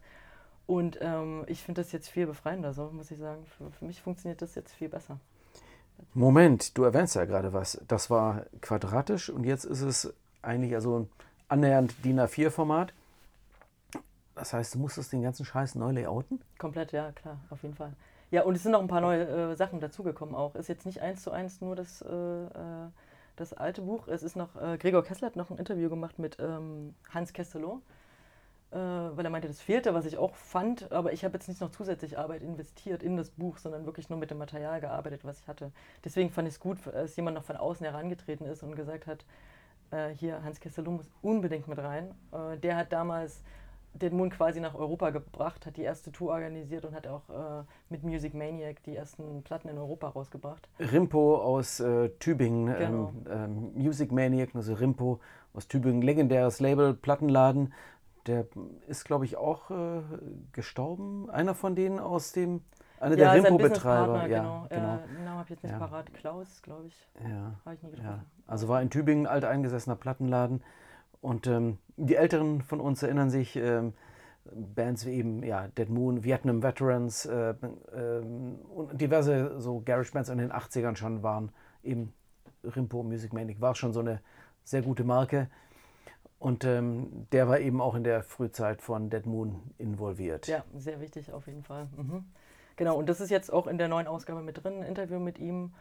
Und 0.70 1.00
ähm, 1.02 1.46
ich 1.48 1.64
finde 1.64 1.82
das 1.82 1.92
jetzt 1.92 2.10
viel 2.10 2.28
befreiender, 2.28 2.74
so 2.74 2.92
muss 2.92 3.10
ich 3.10 3.18
sagen. 3.18 3.44
Für, 3.58 3.72
für, 3.72 3.86
mich 3.86 4.04
funktioniert 4.04 4.40
das 4.44 4.54
jetzt 4.54 4.72
viel 4.72 4.88
besser. 4.88 5.20
Moment, 6.14 6.78
du 6.78 6.84
erwähnst 6.84 7.16
ja 7.16 7.26
gerade 7.26 7.54
was. 7.54 7.82
Das 7.88 8.12
war 8.12 8.46
quadratisch 8.62 9.32
und 9.32 9.46
jetzt 9.46 9.64
ist 9.64 9.82
es 9.82 10.14
eigentlich 10.44 10.76
also 10.76 11.00
ein 11.00 11.10
annähernd 11.48 12.06
DIN 12.06 12.20
A4-Format. 12.20 12.94
Das 14.36 14.54
heißt, 14.54 14.76
du 14.76 14.78
musstest 14.78 15.12
den 15.12 15.24
ganzen 15.24 15.44
Scheiß 15.44 15.74
neu 15.74 15.90
layouten? 15.90 16.40
Komplett, 16.60 16.92
ja, 16.92 17.14
klar, 17.14 17.40
auf 17.50 17.64
jeden 17.64 17.74
Fall. 17.74 17.94
Ja, 18.30 18.44
und 18.44 18.54
es 18.54 18.62
sind 18.62 18.74
noch 18.74 18.82
ein 18.82 18.88
paar 18.88 19.02
neue 19.02 19.28
äh, 19.28 19.56
Sachen 19.56 19.80
dazugekommen 19.80 20.36
auch. 20.36 20.54
Ist 20.54 20.70
jetzt 20.70 20.86
nicht 20.86 21.02
eins 21.02 21.24
zu 21.24 21.32
eins 21.32 21.62
nur 21.62 21.76
das, 21.76 22.04
äh, 22.04 22.14
äh 22.14 22.90
das 23.38 23.54
alte 23.54 23.82
Buch. 23.82 24.08
Es 24.08 24.22
ist 24.22 24.36
noch, 24.36 24.56
äh, 24.62 24.78
Gregor 24.78 25.04
Kessler 25.04 25.30
hat 25.30 25.36
noch 25.36 25.50
ein 25.50 25.58
Interview 25.58 25.90
gemacht 25.90 26.20
mit 26.20 26.38
ähm, 26.40 26.94
Hans 27.12 27.34
Kestelot 27.34 27.80
äh, 27.80 27.99
weil 28.72 29.26
er 29.26 29.32
meinte, 29.32 29.48
das 29.48 29.62
fehlte, 29.62 29.94
was 29.94 30.06
ich 30.06 30.18
auch 30.18 30.36
fand, 30.36 30.92
aber 30.92 31.12
ich 31.12 31.26
habe 31.26 31.34
jetzt 31.34 31.48
nicht 31.48 31.60
noch 31.60 31.72
zusätzlich 31.72 32.20
Arbeit 32.20 32.44
investiert 32.44 33.02
in 33.02 33.18
das 33.18 33.32
Buch, 33.32 33.58
sondern 33.58 33.86
wirklich 33.86 34.10
nur 34.10 34.20
mit 34.20 34.30
dem 34.30 34.38
Material 34.38 34.80
gearbeitet, 34.80 35.22
was 35.24 35.40
ich 35.40 35.48
hatte. 35.48 35.72
Deswegen 36.06 36.30
fand 36.30 36.48
ich 36.48 36.56
es 36.56 36.60
gut, 36.60 36.78
dass 36.86 37.16
jemand 37.16 37.36
noch 37.36 37.44
von 37.44 37.58
außen 37.58 37.84
herangetreten 37.86 38.46
ist 38.46 38.62
und 38.62 38.76
gesagt 38.76 39.08
hat, 39.08 39.26
äh, 39.92 40.10
hier, 40.10 40.44
Hans 40.44 40.60
Kesselum 40.60 40.98
muss 40.98 41.10
unbedingt 41.22 41.68
mit 41.68 41.80
rein. 41.80 42.14
Äh, 42.32 42.58
der 42.58 42.76
hat 42.76 42.94
damals 42.94 43.42
den 43.94 44.16
Mund 44.16 44.34
quasi 44.34 44.60
nach 44.60 44.76
Europa 44.76 45.10
gebracht, 45.10 45.66
hat 45.66 45.78
die 45.78 45.82
erste 45.82 46.12
Tour 46.12 46.32
organisiert 46.32 46.86
und 46.86 46.94
hat 46.94 47.08
auch 47.08 47.28
äh, 47.30 47.64
mit 47.90 48.04
Music 48.04 48.34
Maniac 48.34 48.84
die 48.84 48.96
ersten 48.96 49.42
Platten 49.44 49.68
in 49.68 49.78
Europa 49.78 50.10
rausgebracht. 50.10 50.70
Rimpo 50.80 51.38
aus 51.38 51.80
äh, 51.80 52.10
Tübingen, 52.20 52.68
ähm, 52.68 52.78
genau. 52.78 53.14
ähm, 53.30 53.72
Music 53.74 54.12
Maniac, 54.12 54.50
also 54.54 54.74
Rimpo 54.74 55.20
aus 55.54 55.68
Tübingen, 55.68 56.02
legendäres 56.02 56.60
Label, 56.60 56.94
Plattenladen, 56.94 57.74
der 58.30 58.48
ist, 58.88 59.06
glaube 59.06 59.26
ich, 59.26 59.38
auch 59.38 59.72
äh, 59.72 60.02
gestorben. 60.52 61.30
Einer 61.30 61.56
von 61.56 61.76
denen 61.76 62.00
aus 62.00 62.32
dem, 62.32 62.62
einer 63.00 63.18
ja, 63.18 63.34
der 63.34 63.44
Rimpo-Betreiber. 63.44 64.28
Ja, 64.28 64.42
genau. 64.42 64.68
genau. 64.70 64.94
Äh, 64.94 65.24
Namen 65.24 65.30
habe 65.30 65.44
ich 65.44 65.50
jetzt 65.50 65.64
nicht 65.64 65.72
ja. 65.72 65.80
parat. 65.80 66.14
Klaus, 66.14 66.62
glaube 66.62 66.88
ich. 66.88 67.10
Ja. 67.24 67.56
Habe 67.66 67.76
ich 67.76 67.84
nie 67.84 67.92
getroffen. 67.92 68.10
Ja. 68.10 68.26
Also 68.48 68.68
war 68.68 68.82
in 68.82 68.90
Tübingen 68.90 69.26
ein 69.26 69.34
alteingesessener 69.34 69.96
Plattenladen. 69.96 70.64
Und 71.22 71.48
ähm, 71.48 71.80
die 71.98 72.16
Älteren 72.16 72.62
von 72.62 72.80
uns 72.80 73.04
erinnern 73.04 73.30
sich, 73.30 73.56
ähm, 73.56 73.94
Bands 74.52 75.06
wie 75.06 75.12
eben 75.12 75.44
ja, 75.44 75.68
Dead 75.68 75.90
Moon, 75.90 76.24
Vietnam 76.24 76.64
Veterans 76.64 77.26
äh, 77.26 77.54
ähm, 77.94 78.60
und 78.74 79.00
diverse 79.00 79.60
so 79.60 79.82
Garage-Bands 79.82 80.30
in 80.30 80.38
den 80.38 80.52
80ern 80.52 80.96
schon 80.96 81.24
waren 81.24 81.52
eben 81.84 82.14
Rimpo 82.64 83.04
Music 83.04 83.34
Manic 83.34 83.62
war 83.62 83.76
schon 83.76 83.94
so 83.94 84.00
eine 84.00 84.22
sehr 84.64 84.82
gute 84.82 85.04
Marke. 85.04 85.50
Und 86.40 86.64
ähm, 86.64 87.28
der 87.34 87.50
war 87.50 87.60
eben 87.60 87.82
auch 87.82 87.96
in 87.96 88.04
der 88.06 88.24
Frühzeit 88.24 88.82
von 88.82 89.10
Dead 89.10 89.26
Moon 89.26 89.62
involviert. 89.78 90.48
Ja, 90.48 90.64
sehr 90.76 91.02
wichtig 91.02 91.34
auf 91.34 91.48
jeden 91.48 91.64
Fall. 91.64 91.88
Mhm. 91.98 92.24
Genau, 92.78 92.98
und 92.98 93.10
das 93.10 93.20
ist 93.20 93.30
jetzt 93.30 93.52
auch 93.52 93.68
in 93.68 93.78
der 93.78 93.90
neuen 93.90 94.08
Ausgabe 94.08 94.42
mit 94.42 94.64
drin, 94.64 94.78
ein 94.78 94.84
Interview 94.84 95.20
mit 95.20 95.38
ihm. 95.38 95.74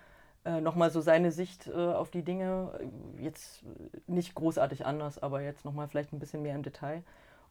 Äh, 0.44 0.60
Nochmal 0.60 0.90
so 0.90 1.00
seine 1.00 1.30
Sicht 1.30 1.68
äh, 1.68 1.72
auf 1.72 2.10
die 2.10 2.24
Dinge. 2.24 2.80
Jetzt 3.20 3.62
nicht 4.08 4.34
großartig 4.34 4.84
anders, 4.84 5.22
aber 5.22 5.42
jetzt 5.42 5.64
nochmal 5.64 5.86
vielleicht 5.86 6.12
ein 6.12 6.18
bisschen 6.18 6.42
mehr 6.42 6.56
im 6.56 6.64
Detail. 6.64 7.04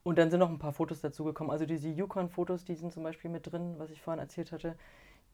Und 0.03 0.17
dann 0.17 0.29
sind 0.29 0.39
noch 0.39 0.49
ein 0.49 0.59
paar 0.59 0.73
Fotos 0.73 0.99
dazugekommen. 0.99 1.51
Also 1.51 1.65
diese 1.65 1.87
Yukon-Fotos, 1.89 2.65
die 2.65 2.75
sind 2.75 2.91
zum 2.91 3.03
Beispiel 3.03 3.31
mit 3.31 3.49
drin, 3.49 3.75
was 3.77 3.89
ich 3.89 4.01
vorhin 4.01 4.19
erzählt 4.19 4.51
hatte, 4.51 4.75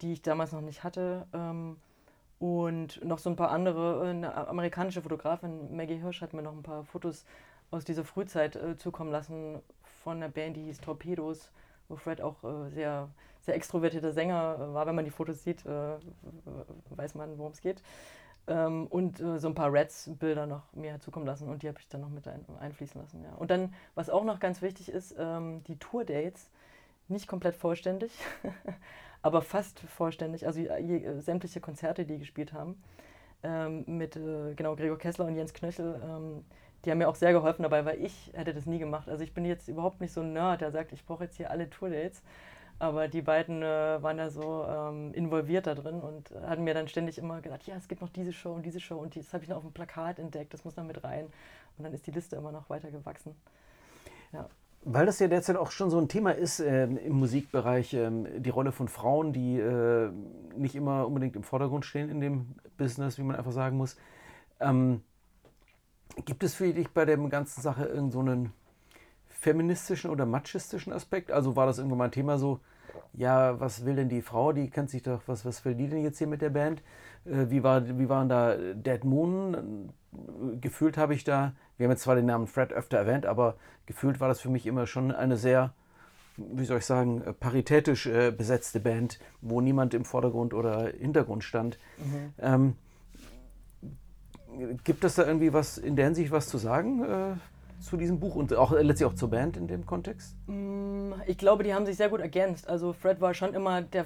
die 0.02 0.14
ich 0.14 0.22
damals 0.22 0.52
noch 0.52 0.62
nicht 0.62 0.84
hatte. 0.84 1.26
Ähm, 1.34 1.78
und 2.40 3.04
noch 3.04 3.20
so 3.20 3.30
ein 3.30 3.36
paar 3.36 3.52
andere. 3.52 4.02
Eine 4.02 4.48
amerikanische 4.48 5.02
Fotografin, 5.02 5.76
Maggie 5.76 5.98
Hirsch, 5.98 6.22
hat 6.22 6.34
mir 6.34 6.42
noch 6.42 6.54
ein 6.54 6.64
paar 6.64 6.84
Fotos 6.84 7.26
aus 7.74 7.84
dieser 7.84 8.06
Frühzeit 8.06 8.56
äh, 8.56 8.78
zukommen 8.78 9.12
lassen 9.12 9.60
von 10.04 10.18
einer 10.18 10.30
Band, 10.30 10.56
die 10.56 10.64
hieß 10.64 10.80
Torpedos, 10.80 11.52
wo 11.90 11.96
Fred 11.96 12.22
auch 12.22 12.44
äh, 12.44 12.70
sehr, 12.70 13.10
sehr 13.42 13.56
extrovertierter 13.56 14.14
Sänger 14.14 14.58
äh, 14.60 14.74
war. 14.74 14.86
Wenn 14.86 14.96
man 14.96 15.06
die 15.06 15.12
Fotos 15.12 15.44
sieht, 15.44 15.66
äh, 15.66 15.96
weiß 16.92 17.16
man, 17.16 17.38
worum 17.38 17.52
es 17.52 17.62
geht. 17.62 17.82
Ähm, 18.46 18.88
und 18.88 19.20
äh, 19.20 19.40
so 19.40 19.48
ein 19.48 19.56
paar 19.56 19.74
Reds-Bilder 19.74 20.46
noch 20.46 20.72
mir 20.74 21.00
zukommen 21.00 21.26
lassen 21.26 21.48
und 21.48 21.64
die 21.64 21.68
habe 21.68 21.80
ich 21.80 21.88
dann 21.88 22.02
noch 22.02 22.10
mit 22.10 22.28
ein, 22.28 22.46
einfließen 22.60 23.02
lassen. 23.02 23.24
Ja. 23.24 23.34
Und 23.36 23.50
dann, 23.50 23.74
was 23.96 24.10
auch 24.10 24.24
noch 24.24 24.40
ganz 24.40 24.62
wichtig 24.62 24.90
ist, 24.90 25.16
ähm, 25.18 25.64
die 25.64 25.78
Tour-Dates, 25.78 26.50
nicht 27.08 27.28
komplett 27.28 27.56
vollständig, 27.56 28.12
aber 29.22 29.42
fast 29.42 29.80
vollständig, 29.80 30.46
also 30.46 30.60
je, 30.60 31.20
sämtliche 31.22 31.62
Konzerte, 31.62 32.06
die 32.06 32.18
gespielt 32.20 32.54
haben, 32.54 32.82
ähm, 33.44 33.84
mit 33.88 34.16
äh, 34.16 34.54
genau 34.56 34.76
Gregor 34.76 34.98
Kessler 34.98 35.26
und 35.26 35.36
Jens 35.36 35.54
Knöchel 35.54 36.02
ähm, 36.04 36.46
die 36.84 36.92
haben 36.92 36.98
mir 36.98 37.08
auch 37.08 37.16
sehr 37.16 37.32
geholfen 37.32 37.64
dabei, 37.64 37.86
weil 37.86 38.04
ich 38.04 38.32
hätte 38.34 38.54
das 38.54 38.66
nie 38.66 38.80
gemacht. 38.80 39.08
Also 39.10 39.24
ich 39.24 39.34
bin 39.34 39.46
jetzt 39.46 39.68
überhaupt 39.68 40.02
nicht 40.02 40.12
so 40.12 40.22
ein 40.22 40.34
Nerd, 40.34 40.62
der 40.62 40.72
sagt, 40.72 40.92
ich 40.92 41.06
brauche 41.06 41.24
jetzt 41.24 41.38
hier 41.38 41.50
alle 41.50 41.70
Tourdates. 41.70 42.22
Aber 42.80 43.08
die 43.08 43.22
beiden 43.22 43.62
äh, 43.62 44.02
waren 44.02 44.18
da 44.18 44.30
so 44.30 44.66
ähm, 44.68 45.14
involviert 45.14 45.68
da 45.68 45.76
drin 45.76 46.02
und 46.02 46.34
hatten 46.46 46.64
mir 46.64 46.74
dann 46.74 46.88
ständig 46.88 47.18
immer 47.18 47.40
gesagt, 47.40 47.66
ja, 47.66 47.76
es 47.78 47.88
gibt 47.88 48.02
noch 48.02 48.10
diese 48.10 48.34
Show 48.34 48.52
und 48.52 48.66
diese 48.66 48.80
Show 48.80 48.98
und 48.98 49.16
das 49.16 49.34
habe 49.34 49.44
ich 49.44 49.50
noch 49.50 49.58
auf 49.58 49.64
dem 49.64 49.72
Plakat 49.72 50.20
entdeckt, 50.20 50.54
das 50.54 50.66
muss 50.66 50.76
noch 50.76 50.84
mit 50.84 51.04
rein. 51.04 51.26
Und 51.78 51.86
dann 51.86 51.94
ist 51.94 52.06
die 52.08 52.12
Liste 52.12 52.36
immer 52.36 52.52
noch 52.52 52.70
weiter 52.70 52.92
gewachsen. 52.92 53.36
Ja. 54.34 54.50
Weil 54.86 55.06
das 55.06 55.20
ja 55.20 55.30
derzeit 55.30 55.56
auch 55.56 55.72
schon 55.72 55.90
so 55.90 55.98
ein 55.98 56.10
Thema 56.10 56.32
ist 56.32 56.60
äh, 56.60 56.84
im 56.84 57.18
Musikbereich, 57.18 57.94
äh, 57.94 58.10
die 58.40 58.50
Rolle 58.50 58.74
von 58.74 58.90
Frauen, 58.90 59.32
die 59.32 59.58
äh, 59.58 60.12
nicht 60.58 60.76
immer 60.76 61.08
unbedingt 61.08 61.38
im 61.38 61.44
Vordergrund 61.44 61.86
stehen 61.86 62.10
in 62.10 62.20
dem 62.20 62.56
Business, 62.78 63.18
wie 63.18 63.24
man 63.24 63.38
einfach 63.38 63.54
sagen 63.54 63.78
muss. 63.78 63.96
Ähm, 64.60 65.02
Gibt 66.26 66.44
es 66.44 66.56
für 66.56 66.72
dich 66.72 66.90
bei 66.90 67.06
der 67.06 67.18
ganzen 67.18 67.62
Sache 67.62 67.86
irgendeinen 67.86 68.46
so 68.46 68.52
feministischen 69.30 70.10
oder 70.10 70.26
machistischen 70.26 70.94
Aspekt? 70.94 71.32
Also 71.32 71.56
war 71.56 71.66
das 71.66 71.78
irgendwann 71.78 71.98
mal 71.98 72.06
ein 72.06 72.12
Thema 72.12 72.38
so, 72.38 72.60
ja, 73.14 73.60
was 73.60 73.86
will 73.86 73.96
denn 73.96 74.10
die 74.10 74.22
Frau? 74.22 74.54
Die 74.54 74.70
kennt 74.70 74.90
sich 74.90 75.04
doch, 75.04 75.22
was, 75.28 75.46
was 75.46 75.64
will 75.66 75.76
die 75.76 75.88
denn 75.88 76.04
jetzt 76.04 76.18
hier 76.18 76.28
mit 76.28 76.42
der 76.42 76.50
Band? 76.50 76.82
Äh, 77.26 77.50
wie, 77.50 77.64
war, 77.64 77.88
wie 78.00 78.10
waren 78.10 78.30
da 78.30 78.56
Dead 78.56 79.04
Moon? 79.04 79.92
Gefühlt 80.62 80.98
habe 80.98 81.14
ich 81.14 81.24
da, 81.24 81.54
wir 81.78 81.86
haben 81.86 81.92
jetzt 81.92 82.04
zwar 82.04 82.16
den 82.16 82.26
Namen 82.26 82.48
Fred 82.48 82.72
öfter 82.72 82.98
erwähnt, 82.98 83.26
aber 83.26 83.56
gefühlt 83.86 84.20
war 84.20 84.28
das 84.28 84.40
für 84.40 84.50
mich 84.50 84.66
immer 84.66 84.88
schon 84.88 85.12
eine 85.12 85.38
sehr, 85.38 85.74
wie 86.38 86.66
soll 86.66 86.80
ich 86.80 86.86
sagen, 86.86 87.24
paritätisch 87.40 88.06
äh, 88.08 88.32
besetzte 88.32 88.80
Band, 88.80 89.20
wo 89.42 89.62
niemand 89.62 89.94
im 89.94 90.06
Vordergrund 90.06 90.54
oder 90.54 90.88
Hintergrund 90.88 91.44
stand. 91.44 91.78
Mhm. 91.98 92.34
Ähm, 92.40 92.76
gibt 94.84 95.04
es 95.04 95.16
da 95.16 95.26
irgendwie 95.26 95.54
was 95.54 95.78
in 95.78 95.96
der 95.96 96.06
Hinsicht 96.06 96.32
was 96.32 96.48
zu 96.48 96.58
sagen? 96.58 97.04
Äh, 97.04 97.36
zu 97.84 97.98
diesem 97.98 98.20
Buch 98.20 98.36
und 98.36 98.54
auch 98.54 98.72
letztlich 98.72 99.10
auch 99.10 99.16
zur 99.16 99.30
Band 99.30 99.58
in 99.58 99.68
dem 99.68 99.86
Kontext? 99.86 100.36
Mm, 100.48 101.14
ich 101.28 101.38
glaube, 101.38 101.64
die 101.64 101.74
haben 101.74 101.86
sich 101.86 101.98
sehr 101.98 102.10
gut 102.10 102.22
ergänzt. 102.22 102.70
Also 102.70 102.94
Fred 102.94 103.20
war 103.20 103.34
schon 103.34 103.54
immer 103.54 103.82
der, 103.82 104.06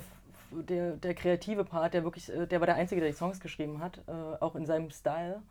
der, 0.52 0.94
der 0.94 1.14
kreative 1.14 1.64
Part, 1.64 1.94
der 1.94 2.04
wirklich, 2.04 2.34
äh, 2.34 2.48
der 2.48 2.60
war 2.60 2.66
der 2.66 2.76
Einzige, 2.76 3.02
der 3.02 3.12
die 3.12 3.16
Songs 3.16 3.40
geschrieben 3.40 3.80
hat, 3.80 4.02
äh, 4.08 4.12
auch 4.40 4.56
in 4.56 4.66
seinem 4.66 4.90
Style. 4.90 5.42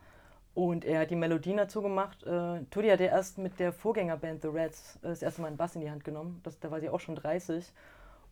Und 0.55 0.84
er 0.84 1.01
hat 1.01 1.11
die 1.11 1.16
Melodien 1.16 1.59
dazu 1.59 1.82
gemacht. 1.82 2.22
Äh, 2.24 2.64
Tudi 2.70 2.88
hat 2.88 3.01
ja 3.01 3.07
erst 3.07 3.38
mit 3.38 3.61
der 3.61 3.72
Vorgängerband 3.72 4.42
The 4.42 4.49
Reds 4.49 4.99
das 5.03 5.22
erste 5.22 5.42
Mal 5.42 5.49
einen 5.49 5.57
Bass 5.57 5.74
in 5.74 5.82
die 5.82 5.90
Hand 5.90 6.03
genommen. 6.03 6.40
Das, 6.42 6.59
da 6.59 6.70
war 6.70 6.80
sie 6.80 6.88
auch 6.88 7.01
schon 7.01 7.14
30. 7.14 7.72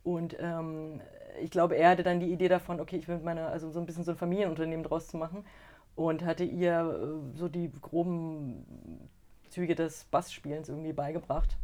Und 0.03 0.35
ähm, 0.39 1.01
ich 1.41 1.51
glaube, 1.51 1.75
er 1.75 1.91
hatte 1.91 2.03
dann 2.03 2.19
die 2.19 2.31
Idee 2.31 2.47
davon, 2.47 2.79
okay, 2.79 2.97
ich 2.97 3.07
will 3.07 3.17
mit 3.17 3.37
also 3.37 3.69
so 3.69 3.79
ein 3.79 3.85
bisschen 3.85 4.03
so 4.03 4.11
ein 4.11 4.17
Familienunternehmen 4.17 4.83
draus 4.83 5.07
zu 5.07 5.17
machen. 5.17 5.45
Und 5.95 6.25
hatte 6.25 6.43
ihr 6.43 7.21
so 7.33 7.47
die 7.47 7.71
groben 7.71 8.65
Züge 9.49 9.75
des 9.75 10.03
Bassspielens 10.05 10.69
irgendwie 10.69 10.93
beigebracht. 10.93 11.57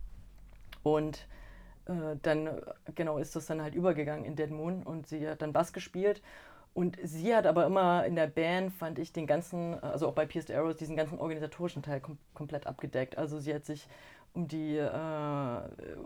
Und 0.84 1.28
äh, 1.86 2.16
dann, 2.22 2.50
genau, 2.96 3.18
ist 3.18 3.36
das 3.36 3.48
dann 3.48 3.62
halt 3.62 3.76
übergegangen 3.76 4.26
in 4.26 4.36
Dead 4.36 4.50
Moon 4.50 4.84
und 4.84 5.08
sie 5.08 5.28
hat 5.28 5.42
dann 5.42 5.54
Bass 5.54 5.74
gespielt. 5.74 6.22
Und 6.74 6.98
sie 7.04 7.36
hat 7.36 7.46
aber 7.46 7.66
immer 7.66 8.06
in 8.06 8.16
der 8.16 8.28
Band, 8.28 8.72
fand 8.72 8.98
ich, 8.98 9.12
den 9.12 9.28
ganzen, 9.28 9.78
also 9.84 10.08
auch 10.08 10.14
bei 10.14 10.26
Pierced 10.26 10.56
Arrows, 10.56 10.78
diesen 10.78 10.96
ganzen 10.96 11.20
organisatorischen 11.20 11.84
Teil 11.84 12.00
kom 12.00 12.18
komplett 12.34 12.66
abgedeckt. 12.66 13.18
Also 13.18 13.40
sie 13.40 13.54
hat 13.54 13.66
sich 13.66 13.88
um 14.34 14.48
die 14.48 14.78
äh, 14.78 15.62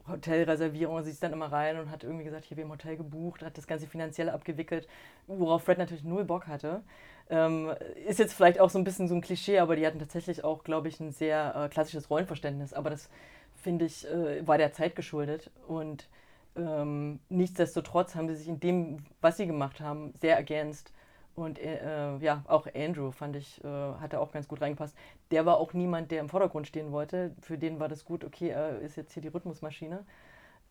Hotelreservierung, 0.07 1.03
sie 1.03 1.11
ist 1.11 1.21
dann 1.21 1.34
immer 1.34 1.51
rein 1.51 1.80
und 1.80 1.91
hat 1.91 2.03
irgendwie 2.03 2.23
gesagt, 2.23 2.45
hier, 2.45 2.57
wir 2.57 2.63
haben 2.63 2.71
Hotel 2.71 2.97
gebucht, 2.97 3.43
hat 3.43 3.57
das 3.57 3.67
ganze 3.67 3.88
finanzielle 3.88 4.34
abgewickelt, 4.34 4.88
worauf 5.28 5.63
Fred 5.63 5.78
natürlich 5.78 6.03
null 6.03 6.23
Bock 6.23 6.47
hatte. 6.47 6.82
Ähm, 7.30 7.71
ist 8.07 8.19
jetzt 8.19 8.34
vielleicht 8.34 8.59
auch 8.59 8.69
so 8.69 8.78
ein 8.78 8.84
bisschen 8.84 9.07
so 9.07 9.15
ein 9.15 9.21
Klischee, 9.21 9.59
aber 9.59 9.76
die 9.76 9.86
hatten 9.86 9.99
tatsächlich 9.99 10.43
auch, 10.43 10.63
glaube 10.63 10.88
ich, 10.88 10.99
ein 10.99 11.11
sehr 11.11 11.55
äh, 11.55 11.69
klassisches 11.69 12.09
Rollenverständnis. 12.09 12.73
Aber 12.73 12.89
das, 12.89 13.09
finde 13.55 13.86
ich, 13.86 14.07
äh, 14.07 14.45
war 14.47 14.57
der 14.57 14.73
Zeit 14.73 14.95
geschuldet. 14.95 15.49
Und 15.67 16.07
ähm, 16.55 17.19
nichtsdestotrotz 17.30 18.15
haben 18.15 18.28
sie 18.28 18.36
sich 18.36 18.47
in 18.47 18.59
dem, 18.59 19.05
was 19.21 19.38
sie 19.38 19.47
gemacht 19.47 19.82
haben, 19.82 20.13
sehr 20.19 20.36
ergänzt. 20.36 20.93
Und 21.36 21.60
äh, 21.60 22.18
ja, 22.18 22.44
auch 22.48 22.68
Andrew 22.74 23.12
fand 23.12 23.36
ich, 23.36 23.62
äh, 23.64 23.68
hat 23.68 24.14
da 24.14 24.20
auch 24.20 24.32
ganz 24.32 24.48
gut 24.48 24.62
reingepasst. 24.62 24.96
Der 25.32 25.46
war 25.46 25.58
auch 25.58 25.74
niemand, 25.74 26.12
der 26.12 26.22
im 26.22 26.30
Vordergrund 26.30 26.68
stehen 26.68 26.92
wollte. 26.92 27.36
Für 27.42 27.58
den 27.58 27.80
war 27.80 27.90
das 27.90 28.06
gut, 28.06 28.24
okay, 28.24 28.50
er 28.50 28.80
ist 28.80 28.96
jetzt 28.96 29.14
hier 29.14 29.22
die 29.22 29.28
Rhythmusmaschine 29.28 30.06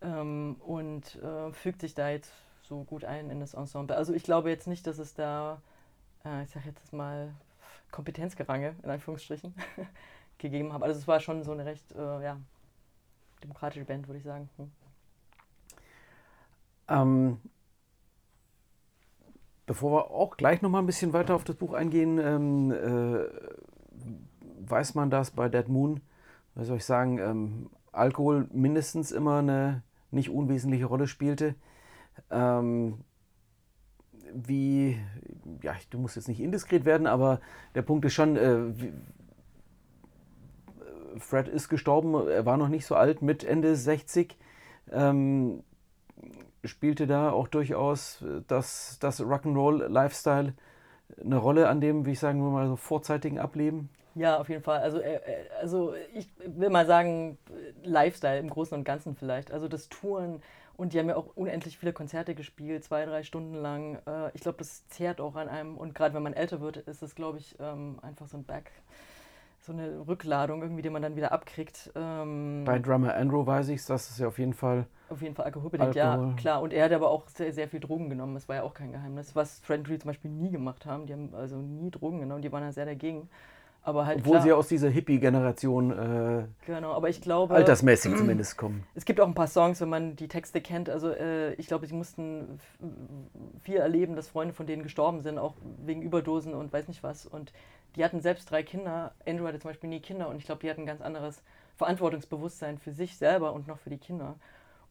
ähm, 0.01 0.57
und 0.61 1.17
äh, 1.23 1.53
fügt 1.53 1.83
sich 1.83 1.95
da 1.95 2.09
jetzt 2.09 2.33
so 2.62 2.83
gut 2.85 3.05
ein 3.05 3.29
in 3.31 3.41
das 3.41 3.53
Ensemble. 3.53 3.95
Also 3.95 4.15
ich 4.15 4.23
glaube 4.23 4.49
jetzt 4.49 4.67
nicht, 4.67 4.87
dass 4.87 4.99
es 4.99 5.12
da 5.12 5.61
äh, 6.25 6.43
ich 6.45 6.51
sage 6.51 6.69
jetzt 6.69 6.93
mal, 6.93 7.33
Kompetenzgerange, 7.91 8.75
in 8.83 8.91
Anführungsstrichen, 8.91 9.55
gegeben 10.39 10.73
habe. 10.73 10.85
Also 10.85 10.99
es 10.99 11.07
war 11.07 11.21
schon 11.21 11.43
so 11.43 11.53
eine 11.53 11.65
recht 11.65 11.93
äh, 11.93 12.23
ja, 12.23 12.39
demokratische 13.43 13.85
Band, 13.85 14.09
würde 14.09 14.19
ich 14.19 14.25
sagen. 14.25 14.49
Hm. 14.57 14.73
Ähm, 16.89 17.41
bevor 19.67 19.93
wir 19.93 20.11
auch 20.11 20.37
gleich 20.37 20.62
noch 20.62 20.71
mal 20.71 20.81
ein 20.81 20.87
bisschen 20.87 21.12
weiter 21.12 21.35
auf 21.35 21.45
das 21.45 21.57
Buch 21.57 21.73
eingehen, 21.73 22.19
ähm, 22.19 22.73
äh, 22.73 23.27
weiß 24.69 24.95
man, 24.95 25.11
dass 25.11 25.31
bei 25.31 25.49
Dead 25.49 25.69
Moon, 25.69 26.01
was 26.55 26.67
soll 26.67 26.79
ich 26.79 26.85
sagen, 26.85 27.19
ähm, 27.19 27.71
Alkohol 27.93 28.49
mindestens 28.53 29.12
immer 29.12 29.39
eine 29.39 29.83
nicht 30.11 30.31
unwesentliche 30.31 30.87
Rolle 30.87 31.07
spielte. 31.07 31.55
Ähm, 32.31 32.99
wie, 34.33 34.99
ja, 35.62 35.75
du 35.91 35.99
musst 35.99 36.17
jetzt 36.17 36.29
nicht 36.29 36.41
indiskret 36.41 36.85
werden, 36.85 37.07
aber 37.07 37.41
der 37.75 37.83
Punkt 37.83 38.05
ist 38.05 38.15
schon, 38.15 38.37
äh, 38.37 38.81
wie, 38.81 38.93
Fred 41.19 41.49
ist 41.49 41.69
gestorben, 41.69 42.15
er 42.29 42.45
war 42.45 42.57
noch 42.57 42.69
nicht 42.69 42.87
so 42.87 42.97
alt, 42.97 43.23
mit 43.23 43.45
Ende 43.45 43.77
60. 43.77 44.37
Ähm, 44.91 45.62
spielte 46.65 47.07
da 47.07 47.31
auch 47.31 47.49
durchaus 47.49 48.25
das, 48.49 48.99
das 49.01 49.21
Rock'n'Roll-Lifestyle 49.21 50.55
eine 51.21 51.37
Rolle 51.37 51.69
an 51.69 51.81
dem, 51.81 52.07
wie 52.07 52.12
ich 52.12 52.19
sagen 52.19 52.43
will, 52.43 52.51
mal 52.51 52.69
so 52.69 52.77
vorzeitigen 52.77 53.39
Ableben? 53.39 53.91
Ja, 54.15 54.39
auf 54.39 54.49
jeden 54.49 54.62
Fall. 54.62 54.81
Also, 54.81 54.99
äh, 55.01 55.17
äh, 55.17 55.21
also 55.61 55.95
ich 56.15 56.29
will 56.47 56.71
mal 56.71 56.87
sagen, 56.87 57.37
Lifestyle 57.83 58.39
im 58.39 58.49
Großen 58.49 58.77
und 58.77 58.85
Ganzen 58.85 59.17
vielleicht. 59.17 59.51
Also 59.51 59.67
das 59.67 59.89
Touren, 59.89 60.41
und 60.77 60.93
die 60.93 60.99
haben 60.99 61.09
ja 61.09 61.17
auch 61.17 61.37
unendlich 61.37 61.79
viele 61.79 61.93
Konzerte 61.93 62.35
gespielt, 62.35 62.85
zwei, 62.85 63.05
drei 63.07 63.23
Stunden 63.23 63.55
lang. 63.55 63.99
Äh, 64.07 64.31
ich 64.35 64.41
glaube, 64.41 64.59
das 64.59 64.87
zehrt 64.89 65.21
auch 65.21 65.35
an 65.35 65.49
einem. 65.49 65.77
Und 65.77 65.95
gerade 65.95 66.15
wenn 66.15 66.23
man 66.23 66.33
älter 66.33 66.61
wird, 66.61 66.77
ist 66.77 67.03
es, 67.03 67.15
glaube 67.15 67.39
ich, 67.39 67.57
ähm, 67.61 67.99
einfach 68.03 68.29
so 68.29 68.37
ein 68.37 68.45
Back, 68.45 68.71
so 69.65 69.73
eine 69.73 70.07
Rückladung 70.07 70.61
irgendwie, 70.61 70.83
die 70.83 70.91
man 70.91 71.01
dann 71.01 71.17
wieder 71.17 71.33
abkriegt. 71.33 71.91
Ähm, 71.95 72.65
Bei 72.67 72.79
Drummer 72.79 73.15
Andrew 73.15 73.47
weiß 73.47 73.69
ich 73.69 73.81
es, 73.81 73.87
das 73.87 74.11
ist 74.11 74.19
ja 74.19 74.29
auf 74.29 74.39
jeden 74.39 74.53
Fall. 74.53 74.87
Auf 75.09 75.23
jeden 75.23 75.35
Fall 75.35 75.47
alkoholbedingt, 75.47 75.97
Alkohol. 75.97 76.29
ja, 76.29 76.37
klar. 76.37 76.61
Und 76.61 76.73
er 76.73 76.85
hat 76.85 76.93
aber 76.93 77.11
auch 77.11 77.29
sehr, 77.29 77.53
sehr 77.53 77.69
viel 77.69 77.81
Drogen 77.81 78.11
genommen. 78.11 78.35
Das 78.35 78.47
war 78.49 78.57
ja 78.57 78.62
auch 78.62 78.75
kein 78.75 78.93
Geheimnis. 78.93 79.35
Was 79.35 79.61
Friendly 79.61 79.99
zum 79.99 80.09
Beispiel 80.09 80.31
nie 80.31 80.51
gemacht 80.51 80.85
haben. 80.85 81.07
Die 81.07 81.15
haben 81.15 81.35
also 81.35 81.57
nie 81.57 81.91
Drogen 81.91 82.21
genommen, 82.21 82.43
die 82.43 82.53
waren 82.53 82.62
ja 82.62 82.73
sehr 82.73 82.85
dagegen. 82.85 83.29
Aber 83.87 84.07
halt 84.07 84.20
Obwohl 84.20 84.32
klar, 84.32 84.43
sie 84.43 84.53
aus 84.53 84.68
dieser 84.68 84.89
Hippie-Generation 84.89 85.91
äh, 85.91 86.45
genau, 86.64 86.93
aber 86.93 87.11
ich 87.11 87.20
glaube, 87.20 87.55
altersmäßig 87.55 88.14
zumindest 88.16 88.57
kommen. 88.57 88.82
Es 88.95 89.05
gibt 89.05 89.20
auch 89.20 89.26
ein 89.28 89.35
paar 89.35 89.47
Songs, 89.47 89.78
wenn 89.82 89.91
man 89.91 90.16
die 90.16 90.26
Texte 90.26 90.62
kennt. 90.62 90.89
Also 90.89 91.11
äh, 91.11 91.53
ich 91.55 91.66
glaube, 91.66 91.87
sie 91.87 91.93
mussten 91.93 92.61
viel 93.61 93.76
erleben, 93.76 94.16
dass 94.16 94.28
Freunde 94.28 94.55
von 94.55 94.66
denen 94.66 94.82
gestorben 94.82 95.20
sind, 95.20 95.39
auch 95.39 95.55
wegen 95.85 96.01
Überdosen 96.01 96.55
und 96.55 96.72
weiß 96.72 96.89
nicht 96.89 97.03
was. 97.03 97.26
Und 97.26 97.53
die 97.97 98.05
hatten 98.05 98.22
selbst 98.22 98.51
drei 98.51 98.62
Kinder. 98.62 99.12
Andrew 99.26 99.47
hatte 99.47 99.59
zum 99.59 99.70
Beispiel 99.70 99.91
nie 99.91 100.01
Kinder 100.01 100.28
und 100.28 100.39
ich 100.39 100.47
glaube, 100.47 100.62
die 100.62 100.70
hatten 100.70 100.82
ein 100.82 100.87
ganz 100.87 101.03
anderes 101.03 101.43
Verantwortungsbewusstsein 101.76 102.78
für 102.78 102.93
sich 102.93 103.18
selber 103.18 103.53
und 103.53 103.68
noch 103.68 103.78
für 103.78 103.91
die 103.91 103.99
Kinder. 103.99 104.37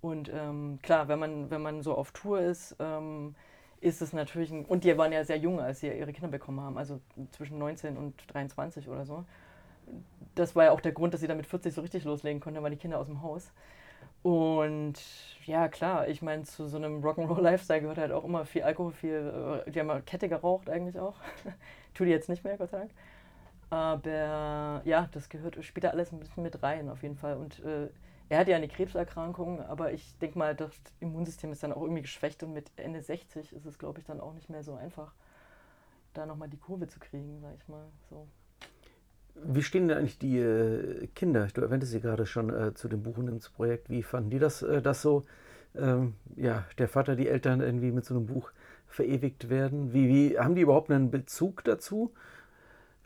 Und 0.02 0.30
ähm, 0.32 0.78
klar, 0.84 1.08
wenn 1.08 1.18
man, 1.18 1.50
wenn 1.50 1.64
man 1.64 1.82
so 1.82 1.96
auf 1.96 2.12
Tour 2.12 2.42
ist, 2.42 2.76
ähm, 2.80 3.34
ist 3.84 4.02
es 4.02 4.14
natürlich 4.14 4.52
ein. 4.52 4.66
Und 4.66 4.84
die 4.84 4.98
waren 4.98 5.12
ja 5.12 5.24
sehr 5.24 5.38
jung, 5.38 5.60
als 5.60 5.82
sie 5.82 5.88
ihre 5.88 6.14
Kinder 6.14 6.30
bekommen 6.30 6.62
haben, 6.62 6.78
also 6.78 7.00
zwischen 7.32 7.58
19 7.58 7.98
und 7.98 8.16
23 8.34 8.88
oder 8.90 9.06
so. 9.06 9.26
Das 10.36 10.56
war 10.56 10.66
ja 10.66 10.72
auch 10.72 10.82
der 10.82 10.94
Grund, 10.94 11.14
dass 11.14 11.22
sie 11.22 11.28
dann 11.28 11.38
mit 11.38 11.46
40 11.46 11.74
so 11.74 11.82
richtig 11.82 12.06
loslegen 12.06 12.40
konnten, 12.40 12.56
dann 12.56 12.64
waren 12.64 12.72
die 12.72 12.78
Kinder 12.78 13.00
aus 13.00 13.08
dem 13.08 13.22
Haus. 13.22 13.52
Und 14.24 14.96
ja, 15.46 15.68
klar, 15.68 16.08
ich 16.08 16.22
meine, 16.22 16.44
zu 16.44 16.68
so 16.68 16.78
einem 16.78 17.04
Rock'n'Roll-Lifestyle 17.04 17.82
gehört 17.82 17.98
halt 17.98 18.12
auch 18.14 18.24
immer 18.24 18.46
viel 18.46 18.64
Alkohol, 18.64 18.94
viel. 18.94 19.64
Äh, 19.68 19.72
die 19.72 19.80
haben 19.80 19.88
mal 19.88 20.02
Kette 20.02 20.30
geraucht 20.30 20.70
eigentlich 20.70 20.98
auch. 21.00 21.16
Tut 21.94 22.08
die 22.08 22.12
jetzt 22.12 22.30
nicht 22.30 22.44
mehr, 22.44 22.58
Gott 22.58 22.70
sei 22.70 22.80
Dank. 22.80 22.92
Aber 23.70 24.82
ja, 24.86 25.10
das 25.12 25.30
gehört 25.30 25.64
später 25.66 25.92
alles 25.92 26.12
ein 26.12 26.20
bisschen 26.20 26.44
mit 26.44 26.62
rein, 26.64 26.90
auf 26.90 27.04
jeden 27.04 27.18
Fall. 27.18 27.36
Und 27.38 27.60
äh, 27.66 27.90
er 28.34 28.40
hat 28.40 28.48
ja 28.48 28.56
eine 28.56 28.68
Krebserkrankung, 28.68 29.62
aber 29.62 29.94
ich 29.94 30.18
denke 30.18 30.40
mal, 30.40 30.56
das 30.56 30.72
Immunsystem 31.00 31.52
ist 31.52 31.62
dann 31.62 31.72
auch 31.72 31.84
irgendwie 31.84 32.02
geschwächt 32.02 32.42
und 32.42 32.52
mit 32.52 32.72
Ende 32.78 33.00
60 33.00 33.54
ist 33.54 33.66
es, 33.68 33.78
glaube 33.78 34.00
ich, 34.00 34.06
dann 34.06 34.20
auch 34.20 34.34
nicht 34.34 34.50
mehr 34.50 34.64
so 34.64 34.74
einfach, 34.74 35.14
da 36.16 36.26
nochmal 36.26 36.50
die 36.50 36.58
Kurve 36.58 36.88
zu 36.88 37.00
kriegen, 37.00 37.40
sag 37.42 37.54
ich 37.56 37.68
mal. 37.68 37.86
So. 38.10 38.28
Wie 39.36 39.62
stehen 39.62 39.88
denn 39.88 40.00
eigentlich 40.00 40.18
die 40.18 40.40
äh, 40.40 41.08
Kinder? 41.14 41.48
Du 41.54 41.62
erwähntest 41.62 41.92
sie 41.92 42.02
gerade 42.02 42.26
schon 42.26 42.50
äh, 42.50 42.74
zu 42.74 42.88
dem 42.88 43.04
Buch 43.04 43.18
und 43.18 43.28
ins 43.28 43.50
Projekt. 43.50 43.92
Wie 43.92 44.02
fanden 44.02 44.32
die 44.32 44.40
das, 44.40 44.64
äh, 44.64 44.82
das 44.82 45.04
so, 45.04 45.24
ähm, 45.76 46.16
ja, 46.36 46.66
der 46.80 46.88
Vater, 46.88 47.16
die 47.16 47.28
Eltern 47.28 47.62
irgendwie 47.62 47.92
mit 47.92 48.04
so 48.04 48.16
einem 48.16 48.26
Buch 48.26 48.52
verewigt 48.88 49.52
werden? 49.52 49.94
Wie, 49.94 50.08
wie 50.08 50.40
haben 50.40 50.56
die 50.56 50.62
überhaupt 50.62 50.90
einen 50.90 51.12
Bezug 51.12 51.64
dazu? 51.66 52.12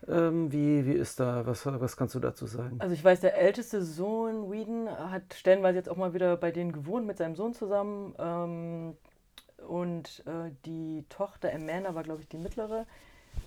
Ähm, 0.07 0.51
wie, 0.51 0.85
wie 0.85 0.93
ist 0.93 1.19
da, 1.19 1.45
was, 1.45 1.65
was 1.65 1.97
kannst 1.97 2.15
du 2.15 2.19
dazu 2.19 2.45
sagen? 2.45 2.77
Also 2.79 2.93
ich 2.93 3.03
weiß, 3.03 3.19
der 3.21 3.37
älteste 3.37 3.81
Sohn, 3.81 4.51
Whedon, 4.51 4.89
hat 4.89 5.33
stellenweise 5.33 5.77
jetzt 5.77 5.89
auch 5.89 5.97
mal 5.97 6.13
wieder 6.13 6.37
bei 6.37 6.51
denen 6.51 6.71
gewohnt 6.71 7.07
mit 7.07 7.17
seinem 7.17 7.35
Sohn 7.35 7.53
zusammen. 7.53 8.13
Ähm, 8.19 8.97
und 9.67 10.23
äh, 10.27 10.51
die 10.65 11.05
Tochter 11.09 11.53
Amanda 11.53 11.95
war, 11.95 12.03
glaube 12.03 12.21
ich, 12.21 12.29
die 12.29 12.37
mittlere. 12.37 12.85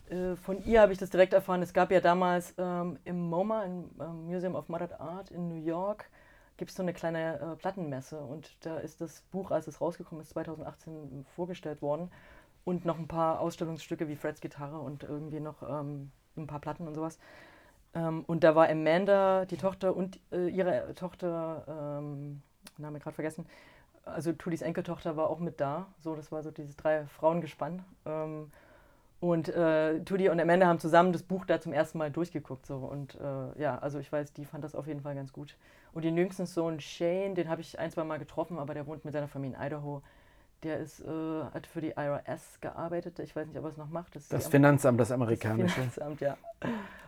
Äh, 0.08 0.36
von 0.36 0.64
ihr 0.64 0.80
habe 0.80 0.92
ich 0.92 0.98
das 0.98 1.10
direkt 1.10 1.32
erfahren. 1.32 1.62
Es 1.62 1.72
gab 1.72 1.90
ja 1.90 2.00
damals 2.00 2.54
ähm, 2.58 2.98
im 3.04 3.28
MoMA, 3.28 3.64
im 3.64 3.90
ähm, 4.00 4.26
Museum 4.26 4.54
of 4.54 4.68
Modern 4.68 4.92
Art 5.00 5.30
in 5.30 5.48
New 5.48 5.64
York, 5.64 6.10
gibt 6.56 6.70
es 6.70 6.76
so 6.76 6.82
eine 6.82 6.92
kleine 6.92 7.40
äh, 7.40 7.56
Plattenmesse. 7.56 8.18
Und 8.18 8.56
da 8.66 8.78
ist 8.78 9.00
das 9.00 9.22
Buch, 9.30 9.50
als 9.50 9.66
es 9.66 9.80
rausgekommen 9.80 10.22
ist, 10.22 10.30
2018 10.30 11.24
vorgestellt 11.36 11.80
worden. 11.80 12.10
Und 12.64 12.84
noch 12.84 12.98
ein 12.98 13.08
paar 13.08 13.40
Ausstellungsstücke 13.40 14.08
wie 14.08 14.16
Freds 14.16 14.40
Gitarre 14.40 14.78
und 14.78 15.04
irgendwie 15.04 15.40
noch 15.40 15.62
ähm, 15.62 16.10
ein 16.40 16.46
paar 16.46 16.60
Platten 16.60 16.86
und 16.86 16.94
sowas. 16.94 17.18
Ähm, 17.94 18.24
und 18.26 18.44
da 18.44 18.54
war 18.54 18.68
Amanda, 18.68 19.44
die 19.46 19.56
Tochter 19.56 19.96
und 19.96 20.18
äh, 20.32 20.48
ihre 20.48 20.94
Tochter, 20.94 21.98
ähm, 22.00 22.42
Name 22.78 23.00
gerade 23.00 23.14
vergessen, 23.14 23.46
also 24.04 24.32
Tudis 24.32 24.62
Enkeltochter 24.62 25.16
war 25.16 25.30
auch 25.30 25.38
mit 25.38 25.60
da. 25.60 25.86
So, 25.98 26.14
das 26.14 26.32
war 26.32 26.42
so 26.42 26.50
dieses 26.50 26.76
drei 26.76 27.06
Frauengespann. 27.06 27.84
Ähm, 28.06 28.50
und 29.20 29.50
äh, 29.50 30.00
Tudi 30.00 30.30
und 30.30 30.40
Amanda 30.40 30.66
haben 30.66 30.78
zusammen 30.78 31.12
das 31.12 31.22
Buch 31.22 31.44
da 31.44 31.60
zum 31.60 31.72
ersten 31.72 31.98
Mal 31.98 32.10
durchgeguckt. 32.10 32.64
So. 32.64 32.76
Und 32.76 33.16
äh, 33.20 33.60
ja, 33.60 33.78
also 33.78 33.98
ich 33.98 34.10
weiß, 34.10 34.32
die 34.32 34.46
fand 34.46 34.64
das 34.64 34.74
auf 34.74 34.86
jeden 34.86 35.02
Fall 35.02 35.14
ganz 35.14 35.32
gut. 35.32 35.56
Und 35.92 36.04
den 36.04 36.16
jüngsten 36.16 36.46
Sohn 36.46 36.80
Shane, 36.80 37.34
den 37.34 37.48
habe 37.48 37.60
ich 37.60 37.78
ein, 37.78 37.90
zwei 37.90 38.04
Mal 38.04 38.18
getroffen, 38.18 38.58
aber 38.58 38.72
der 38.72 38.86
wohnt 38.86 39.04
mit 39.04 39.12
seiner 39.12 39.28
Familie 39.28 39.58
in 39.58 39.66
Idaho. 39.66 40.02
Der 40.62 40.78
ist, 40.78 41.00
äh, 41.00 41.04
hat 41.54 41.66
für 41.66 41.80
die 41.80 41.94
IRS 41.96 42.60
gearbeitet. 42.60 43.18
Ich 43.20 43.34
weiß 43.34 43.46
nicht, 43.46 43.56
ob 43.58 43.64
er 43.64 43.70
es 43.70 43.76
noch 43.78 43.88
macht. 43.88 44.14
Das, 44.14 44.28
das 44.28 44.46
Finanzamt, 44.46 45.00
das 45.00 45.10
amerikanische. 45.10 45.80
Das 45.80 45.94
Finanzamt, 45.94 46.20
ja. 46.20 46.36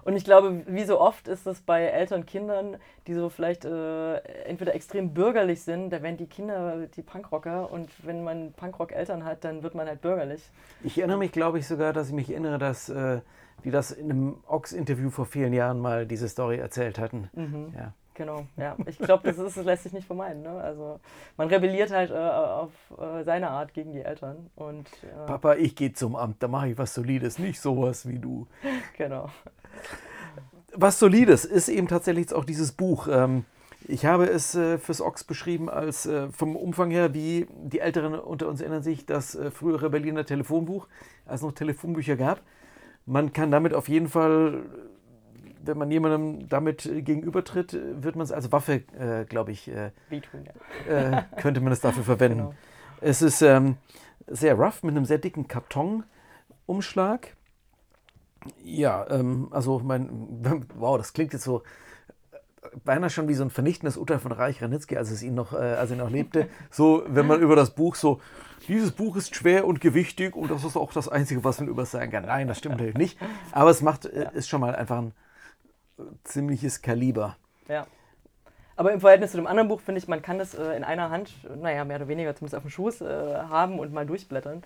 Und 0.05 0.17
ich 0.17 0.25
glaube, 0.25 0.63
wie 0.67 0.85
so 0.85 0.99
oft 0.99 1.29
ist 1.29 1.47
das 1.47 1.61
bei 1.61 1.83
älteren 1.83 2.25
Kindern, 2.25 2.77
die 3.07 3.15
so 3.15 3.29
vielleicht 3.29 3.65
äh, 3.65 4.17
entweder 4.45 4.75
extrem 4.75 5.13
bürgerlich 5.13 5.63
sind, 5.63 5.91
da 5.91 6.03
werden 6.03 6.17
die 6.17 6.27
Kinder 6.27 6.87
die 6.87 7.03
Punkrocker 7.03 7.71
und 7.71 7.91
wenn 8.05 8.25
man 8.25 8.53
Punkrock-Eltern 8.55 9.25
hat, 9.25 9.45
dann 9.45 9.63
wird 9.63 9.75
man 9.75 9.87
halt 9.87 10.01
bürgerlich. 10.01 10.43
Ich 10.83 10.99
erinnere 10.99 11.19
mich, 11.19 11.31
glaube 11.31 11.59
ich, 11.59 11.67
sogar, 11.69 11.93
dass 11.93 12.09
ich 12.09 12.15
mich 12.15 12.31
erinnere, 12.31 12.59
dass 12.59 12.89
äh, 12.89 13.21
die 13.65 13.71
das 13.71 13.93
in 13.93 14.11
einem 14.11 14.37
Ox-Interview 14.49 15.11
vor 15.11 15.27
vielen 15.27 15.53
Jahren 15.53 15.79
mal 15.79 16.07
diese 16.07 16.29
Story 16.29 16.57
erzählt 16.57 16.99
hatten. 16.99 17.29
Mhm. 17.35 17.73
Ja. 17.77 17.93
Genau, 18.15 18.47
ja. 18.57 18.77
Ich 18.87 18.99
glaube, 18.99 19.23
das, 19.25 19.39
ist, 19.39 19.57
das 19.57 19.65
lässt 19.65 19.85
sich 19.85 19.93
nicht 19.93 20.07
vermeiden. 20.07 20.43
Ne? 20.43 20.51
Also 20.51 21.01
man 21.37 21.49
rebelliert 21.49 21.91
halt 21.91 22.11
äh, 22.11 22.15
auf 22.15 22.71
äh, 22.99 23.25
seine 23.25 23.51
Art 23.51 23.73
gegen 23.73 23.93
die 23.93 24.03
Eltern. 24.03 24.51
Und, 24.55 24.89
äh, 25.03 25.27
Papa, 25.27 25.55
ich 25.55 25.75
gehe 25.75 25.93
zum 25.93 26.15
Amt, 26.15 26.43
da 26.43 26.49
mache 26.49 26.69
ich 26.69 26.79
was 26.79 26.95
Solides, 26.95 27.39
nicht 27.39 27.61
sowas 27.61 28.07
wie 28.09 28.19
du. 28.19 28.47
Genau. 28.99 29.31
Was 30.75 30.99
Solides 30.99 31.45
ist 31.45 31.69
eben 31.69 31.89
tatsächlich 31.89 32.33
auch 32.33 32.45
dieses 32.45 32.73
Buch. 32.73 33.09
Ähm, 33.11 33.45
ich 33.89 34.07
habe 34.07 34.27
es 34.27 34.55
äh, 34.55 34.79
fürs 34.79 35.01
Ox 35.01 35.25
beschrieben 35.25 35.69
als 35.69 36.07
äh, 36.07 36.29
vom 36.29 36.57
Umfang 36.57 36.91
her, 36.91 37.15
wie 37.15 37.47
die 37.51 37.81
Älteren 37.81 38.15
unter 38.15 38.49
uns 38.49 38.61
erinnern 38.61 38.83
sich, 38.83 39.07
das 39.07 39.35
äh, 39.35 39.51
frühere 39.51 39.91
Berliner 39.91 40.25
Telefonbuch, 40.25 40.89
als 41.27 41.41
es 41.41 41.47
noch 41.47 41.53
Telefonbücher 41.53 42.17
gab. 42.17 42.41
Man 43.07 43.33
kann 43.33 43.51
damit 43.51 43.75
auf 43.75 43.89
jeden 43.89 44.09
Fall 44.09 44.63
wenn 45.65 45.79
man 45.79 45.91
jemandem 45.91 46.49
damit 46.49 46.91
gegenübertritt, 46.93 47.73
wird 47.73 48.17
man 48.17 48.25
es 48.25 48.33
als 48.33 48.53
Waffe, 48.53 48.83
äh, 48.99 49.25
glaube 49.25 49.53
ich, 49.53 49.69
äh, 49.69 49.91
Wehtun, 50.09 50.45
ja. 50.89 51.19
äh, 51.19 51.23
könnte 51.41 51.61
man 51.61 51.73
es 51.73 51.81
dafür 51.81 52.05
verwenden. 52.05 52.39
Genau. 52.39 52.55
Es 53.01 53.23
ist 53.23 53.43
ähm, 53.43 53.77
sehr 54.27 54.55
rough 54.55 54.83
mit 54.83 54.97
einem 54.97 55.05
sehr 55.05 55.19
dicken 55.19 55.49
Kartonumschlag. 55.49 57.37
Ja, 58.63 59.07
ähm, 59.11 59.49
also 59.51 59.81
mein, 59.81 60.09
wow, 60.75 60.99
das 60.99 61.13
klingt 61.13 61.33
jetzt 61.33 61.45
so 61.45 61.63
äh, 62.33 62.37
beinahe 62.85 63.11
schon 63.11 63.29
wie 63.29 63.35
so 63.35 63.45
ein 63.45 63.51
vernichtendes 63.51 63.97
Urteil 63.97 64.19
von 64.19 64.33
Reich 64.33 64.63
Ranitzky, 64.63 64.97
als 64.97 65.11
es 65.11 65.23
ihn 65.23 65.35
noch, 65.35 65.53
äh, 65.53 65.57
als 65.57 65.91
er 65.91 65.97
noch 65.97 66.11
lebte. 66.11 66.49
So, 66.71 67.05
wenn 67.07 67.27
man 67.27 67.41
über 67.41 67.57
das 67.57 67.75
Buch 67.75 67.95
so, 67.95 68.21
dieses 68.69 68.93
Buch 68.93 69.17
ist 69.17 69.35
schwer 69.35 69.67
und 69.67 69.81
gewichtig 69.81 70.37
und 70.37 70.51
das 70.51 70.65
ist 70.65 70.77
auch 70.77 70.93
das 70.93 71.09
Einzige, 71.09 71.45
was 71.45 71.61
man 71.61 71.69
über 71.69 71.85
sagen 71.85 72.11
kann. 72.11 72.27
Nein, 72.27 72.49
das 72.49 72.59
stimmt 72.59 72.77
natürlich 72.77 72.97
nicht. 72.97 73.19
Aber 73.51 73.71
es 73.71 73.83
macht, 73.83 74.07
äh, 74.07 74.29
ist 74.35 74.49
schon 74.49 74.61
mal 74.61 74.75
einfach 74.75 74.99
ein 74.99 75.13
ziemliches 76.25 76.83
Kaliber. 76.83 77.37
Ja. 77.69 77.87
Aber 78.77 78.93
im 78.93 79.01
Verhältnis 79.01 79.33
zu 79.33 79.37
dem 79.37 79.47
anderen 79.47 79.69
Buch 79.69 79.81
finde 79.81 79.99
ich, 80.01 80.09
man 80.09 80.23
kann 80.23 80.39
das 80.39 80.55
äh, 80.55 80.77
in 80.77 80.85
einer 80.85 81.11
Hand, 81.11 81.33
naja, 81.61 81.85
mehr 81.85 81.97
oder 81.97 82.09
weniger 82.09 82.35
zumindest 82.35 82.57
auf 82.57 82.63
dem 82.63 82.71
Schoß 82.71 83.03
äh, 83.03 83.37
haben 83.49 83.79
und 83.79 83.93
mal 83.93 84.07
durchblättern. 84.07 84.63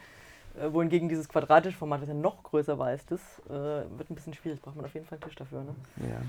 Äh, 0.59 0.72
wohingegen 0.72 1.09
dieses 1.09 1.29
quadratische 1.29 1.77
Format, 1.77 2.03
das 2.03 2.09
ja 2.09 2.14
noch 2.14 2.43
größer 2.43 2.79
war 2.79 2.89
als 2.89 3.05
das, 3.07 3.20
äh, 3.49 3.51
wird 3.51 4.11
ein 4.11 4.14
bisschen 4.14 4.35
schwierig. 4.35 4.62
Braucht 4.62 4.77
man 4.77 4.85
auf 4.85 4.95
jeden 4.95 5.07
Fall 5.07 5.16
einen 5.16 5.24
Tisch 5.24 5.35
dafür. 5.35 5.62
Ne? 5.64 5.74
Ja. 5.99 6.20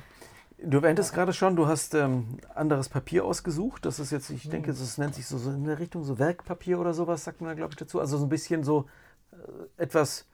Du 0.60 0.78
erwähntest 0.78 1.14
gerade 1.14 1.34
schon, 1.34 1.56
du 1.56 1.68
hast 1.68 1.94
ähm, 1.94 2.40
anderes 2.56 2.90
Papier 2.90 3.24
ausgesucht. 3.26 3.86
Das 3.86 4.00
ist 4.00 4.12
jetzt, 4.12 4.32
ich 4.32 4.50
denke, 4.50 4.72
das 4.72 4.98
nennt 4.98 5.14
sich 5.14 5.28
so, 5.28 5.38
so 5.38 5.52
in 5.52 5.66
der 5.66 5.78
Richtung 5.78 6.04
so 6.04 6.18
Werkpapier 6.18 6.80
oder 6.80 6.96
sowas, 6.96 7.24
sagt 7.24 7.42
man 7.42 7.50
da, 7.50 7.54
glaube 7.54 7.74
ich, 7.74 7.78
dazu. 7.78 8.00
Also 8.00 8.18
so 8.18 8.26
ein 8.26 8.30
bisschen 8.30 8.64
so 8.64 8.86
äh, 9.32 9.82
etwas, 9.84 10.26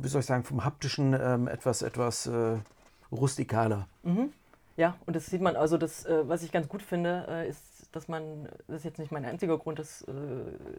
wie 0.00 0.08
soll 0.08 0.20
ich 0.20 0.26
sagen, 0.26 0.42
vom 0.42 0.64
haptischen 0.64 1.14
ähm, 1.18 1.46
etwas, 1.46 1.82
etwas 1.82 2.26
äh, 2.26 2.56
rustikaler. 3.10 3.88
Mhm. 4.02 4.32
Ja, 4.76 4.96
und 5.06 5.14
das 5.14 5.26
sieht 5.26 5.40
man, 5.40 5.54
also 5.56 5.78
das, 5.78 6.04
äh, 6.04 6.28
was 6.28 6.42
ich 6.42 6.50
ganz 6.50 6.68
gut 6.68 6.82
finde, 6.82 7.26
äh, 7.28 7.48
ist, 7.48 7.88
dass 7.92 8.08
man, 8.08 8.48
das 8.66 8.78
ist 8.78 8.84
jetzt 8.84 8.98
nicht 8.98 9.12
mein 9.12 9.24
einziger 9.24 9.56
Grund, 9.56 9.78
dass, 9.78 10.02
äh, 10.02 10.12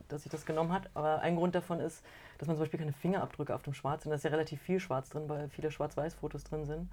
dass 0.09 0.25
ich 0.25 0.31
das 0.31 0.45
genommen 0.45 0.73
habe, 0.73 0.89
aber 0.93 1.21
ein 1.21 1.37
Grund 1.37 1.55
davon 1.55 1.79
ist, 1.79 2.03
dass 2.37 2.47
man 2.47 2.57
zum 2.57 2.63
Beispiel 2.63 2.79
keine 2.79 2.91
Fingerabdrücke 2.91 3.55
auf 3.55 3.63
dem 3.63 3.73
Schwarz 3.73 4.03
sind. 4.03 4.09
Da 4.09 4.17
ist 4.17 4.23
ja 4.23 4.31
relativ 4.31 4.61
viel 4.61 4.81
Schwarz 4.81 5.09
drin, 5.09 5.29
weil 5.29 5.47
viele 5.47 5.71
Schwarz-Weiß-Fotos 5.71 6.43
drin 6.43 6.65
sind. 6.65 6.89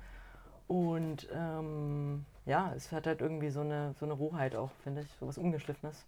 Und 0.68 1.28
ähm, 1.34 2.24
ja, 2.46 2.72
es 2.76 2.92
hat 2.92 3.08
halt 3.08 3.20
irgendwie 3.20 3.50
so 3.50 3.62
eine, 3.62 3.94
so 3.98 4.04
eine 4.04 4.14
Rohheit 4.14 4.54
auch, 4.54 4.70
finde 4.84 5.02
ich, 5.02 5.08
so 5.18 5.26
was 5.26 5.38
Ungeschliffenes. 5.38 6.04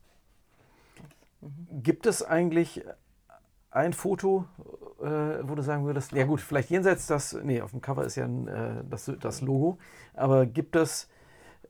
Mhm. 1.41 1.83
Gibt 1.83 2.07
es 2.07 2.23
eigentlich 2.23 2.85
ein 3.75 3.93
Foto, 3.93 4.45
äh, 5.03 5.07
wo 5.43 5.55
du 5.57 5.63
sagen 5.63 5.85
würdest, 5.85 6.13
ja 6.13 6.25
gut, 6.25 6.41
vielleicht 6.41 6.71
jenseits 6.71 7.07
das, 7.07 7.37
nee, 7.43 7.61
auf 7.61 7.73
dem 7.73 7.81
Cover 7.81 8.05
ist 8.05 8.15
ja 8.15 8.25
ein, 8.25 8.47
äh, 8.47 8.85
das, 8.89 9.11
das 9.21 9.41
Logo, 9.41 9.79
aber 10.15 10.47
gibt 10.47 10.77
es 10.77 11.11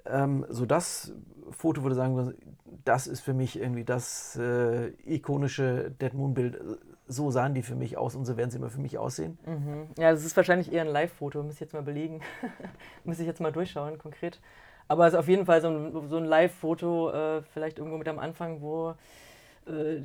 ähm, 0.05 0.44
so 0.50 0.66
das 0.66 1.12
Foto, 1.50 1.82
wo 1.82 1.88
du 1.88 1.94
sagen 1.94 2.14
würdest, 2.14 2.38
das 2.84 3.07
ist 3.07 3.22
für 3.22 3.32
mich 3.32 3.59
irgendwie 3.59 3.84
das 3.84 4.36
äh, 4.36 4.88
ikonische 5.07 5.90
Dead 5.92 6.12
Moon 6.12 6.34
Bild, 6.34 6.61
so 7.07 7.30
sahen 7.30 7.55
die 7.55 7.62
für 7.62 7.74
mich 7.74 7.96
aus 7.96 8.14
und 8.14 8.26
so 8.26 8.36
werden 8.36 8.50
sie 8.50 8.59
immer 8.59 8.70
für 8.70 8.80
mich 8.80 8.98
aussehen? 8.98 9.38
Mhm. 9.46 9.88
Ja, 9.98 10.11
das 10.11 10.24
ist 10.26 10.36
wahrscheinlich 10.36 10.72
eher 10.72 10.82
ein 10.82 10.88
Live-Foto, 10.88 11.42
muss 11.42 11.55
ich 11.55 11.61
jetzt 11.61 11.72
mal 11.72 11.82
belegen, 11.82 12.20
muss 13.05 13.18
ich 13.18 13.26
jetzt 13.26 13.40
mal 13.40 13.52
durchschauen 13.52 13.96
konkret. 13.98 14.40
Aber 14.88 15.07
es 15.07 15.14
ist 15.14 15.18
auf 15.18 15.28
jeden 15.28 15.46
Fall 15.46 15.62
so 15.62 15.68
ein, 15.68 16.09
so 16.09 16.18
ein 16.18 16.24
Live-Foto, 16.26 17.11
äh, 17.11 17.42
vielleicht 17.42 17.78
irgendwo 17.78 17.96
mit 17.96 18.09
am 18.09 18.18
Anfang, 18.18 18.61
wo 18.61 18.94
äh, 19.66 20.02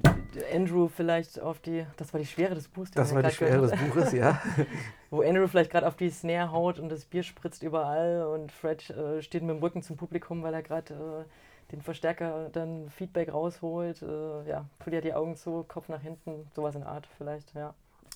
Andrew 0.53 0.87
vielleicht 0.87 1.39
auf 1.39 1.59
die, 1.59 1.85
das 1.97 2.13
war 2.13 2.19
die 2.19 2.25
Schwere 2.25 2.55
des 2.55 2.67
Buches. 2.67 2.91
Das 2.91 3.13
war 3.13 3.23
die 3.23 3.31
Schwere 3.31 3.67
des 3.67 3.79
Buches, 3.79 4.13
ja. 4.13 4.41
Wo 5.09 5.21
Andrew 5.21 5.47
vielleicht 5.47 5.71
gerade 5.71 5.87
auf 5.87 5.95
die 5.95 6.09
Snare 6.09 6.51
haut 6.51 6.79
und 6.79 6.89
das 6.89 7.05
Bier 7.05 7.23
spritzt 7.23 7.63
überall 7.63 8.25
und 8.27 8.51
Fred 8.51 8.89
äh, 8.89 9.21
steht 9.21 9.43
mit 9.43 9.55
dem 9.55 9.59
Rücken 9.59 9.81
zum 9.81 9.97
Publikum, 9.97 10.43
weil 10.43 10.53
er 10.53 10.61
gerade 10.61 10.93
äh, 10.93 11.71
den 11.71 11.81
Verstärker 11.81 12.49
dann 12.51 12.89
Feedback 12.89 13.33
rausholt. 13.33 14.01
Äh, 14.01 14.49
ja, 14.49 14.65
verliert 14.79 15.03
die 15.03 15.13
Augen 15.13 15.35
zu, 15.35 15.63
Kopf 15.67 15.89
nach 15.89 16.01
hinten, 16.01 16.47
sowas 16.55 16.75
in 16.75 16.83
Art 16.83 17.07
vielleicht, 17.17 17.53
ja. 17.55 17.73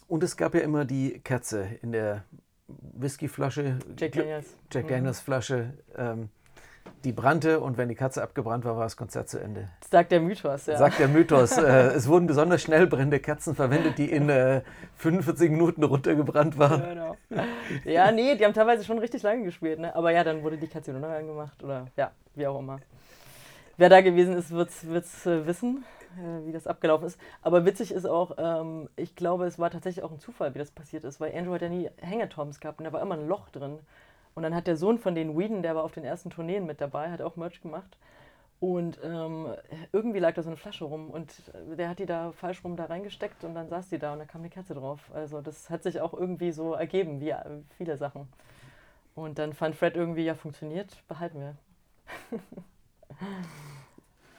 Und 0.08 0.24
es 0.24 0.38
gab 0.38 0.54
ja 0.54 0.62
immer 0.62 0.86
die 0.86 1.20
Kerze 1.24 1.68
in 1.82 1.92
der 1.92 2.24
Whiskyflasche, 2.68 3.80
Jack 3.98 4.14
Daniels, 4.14 4.56
Jack 4.72 4.88
Daniels 4.88 5.20
Flasche. 5.20 5.74
Ähm, 5.96 6.30
die 7.04 7.12
brannte 7.12 7.60
und 7.60 7.78
wenn 7.78 7.90
die 7.90 7.96
Katze 7.96 8.24
abgebrannt 8.24 8.64
war, 8.66 8.76
war 8.78 8.84
das 8.84 8.96
Konzert 8.96 9.30
zu 9.30 9.40
Ende. 9.40 9.70
Sagt 9.90 10.12
der 10.12 10.22
Mythos, 10.22 10.66
ja. 10.68 10.78
Sagt 10.78 11.00
der 11.00 11.08
Mythos. 11.08 11.58
äh, 11.58 11.88
es 11.88 12.08
wurden 12.08 12.28
besonders 12.28 12.62
schnell 12.62 12.88
brennende 12.88 13.20
Kerzen 13.20 13.56
verwendet, 13.56 13.98
die 13.98 14.10
in 14.10 14.30
äh, 14.30 14.62
45 14.96 15.52
Minuten 15.52 15.84
runtergebrannt 15.84 16.58
waren. 16.58 16.82
Genau. 16.82 17.18
Ja, 17.84 18.12
nee, 18.12 18.36
die 18.36 18.46
haben 18.46 18.54
teilweise 18.54 18.84
schon 18.84 19.00
richtig 19.00 19.24
lange 19.24 19.44
gespielt. 19.44 19.80
Ne? 19.80 19.96
Aber 19.96 20.12
ja, 20.12 20.24
dann 20.24 20.44
wurde 20.44 20.58
die 20.58 20.68
Katze 20.68 20.92
nur 20.92 21.02
noch 21.02 21.10
angemacht 21.10 21.62
oder 21.64 21.88
ja, 21.98 22.12
wie 22.36 22.48
auch 22.48 22.60
immer. 22.60 22.80
Wer 23.76 23.90
da 23.90 24.02
gewesen 24.02 24.36
ist, 24.36 24.52
wird 24.52 24.70
es 24.70 25.26
äh, 25.26 25.48
wissen, 25.48 25.84
äh, 26.18 26.46
wie 26.46 26.52
das 26.52 26.68
abgelaufen 26.68 27.08
ist. 27.08 27.20
Aber 27.42 27.66
witzig 27.66 27.92
ist 27.92 28.06
auch, 28.06 28.36
ähm, 28.38 28.88
ich 28.96 29.16
glaube, 29.16 29.46
es 29.46 29.58
war 29.58 29.72
tatsächlich 29.72 30.04
auch 30.04 30.12
ein 30.12 30.20
Zufall, 30.20 30.54
wie 30.54 30.60
das 30.60 30.72
passiert 30.72 31.04
ist, 31.04 31.20
weil 31.20 31.36
Andrew 31.36 31.54
hat 31.54 31.64
ja 31.64 31.70
nie 31.70 31.90
Hangetoms 32.02 32.60
gehabt 32.60 32.80
und 32.80 32.86
da 32.86 32.94
war 32.94 33.02
immer 33.02 33.16
ein 33.16 33.28
Loch 33.28 33.50
drin. 33.50 33.80
Und 34.36 34.44
dann 34.44 34.56
hat 34.56 34.68
der 34.68 34.78
Sohn 34.78 34.98
von 34.98 35.16
den 35.16 35.38
Whedon, 35.38 35.62
der 35.62 35.76
war 35.76 35.84
auf 35.84 35.92
den 35.92 36.04
ersten 36.04 36.30
Tourneen 36.30 36.66
mit 36.66 36.82
dabei, 36.82 37.12
hat 37.12 37.22
auch 37.22 37.36
Merch 37.36 37.62
gemacht. 37.62 37.98
Und 38.60 38.98
ähm, 39.04 39.54
irgendwie 39.92 40.20
lag 40.20 40.36
da 40.36 40.42
so 40.42 40.50
eine 40.50 40.56
Flasche 40.56 40.86
rum 40.86 41.10
und 41.10 41.34
der 41.78 41.90
hat 41.90 42.00
die 42.00 42.06
da 42.06 42.32
falsch 42.32 42.64
rum 42.64 42.78
da 42.78 42.86
reingesteckt 42.86 43.44
und 43.44 43.56
dann 43.56 43.68
saß 43.68 43.90
die 43.90 44.00
da 44.00 44.14
und 44.14 44.20
da 44.20 44.26
kam 44.26 44.40
eine 44.40 44.50
Kerze 44.50 44.74
drauf. 44.74 45.12
Also 45.14 45.42
das 45.42 45.70
hat 45.70 45.84
sich 45.84 46.00
auch 46.00 46.14
irgendwie 46.14 46.54
so 46.54 46.74
ergeben, 46.74 47.20
wie 47.20 47.36
viele 47.78 47.98
Sachen. 47.98 48.30
Und 49.16 49.38
dann 49.38 49.54
fand 49.54 49.76
Fred 49.76 49.96
irgendwie, 49.96 50.24
ja, 50.24 50.34
funktioniert, 50.34 50.96
behalten 51.10 51.40
wir. 51.42 51.56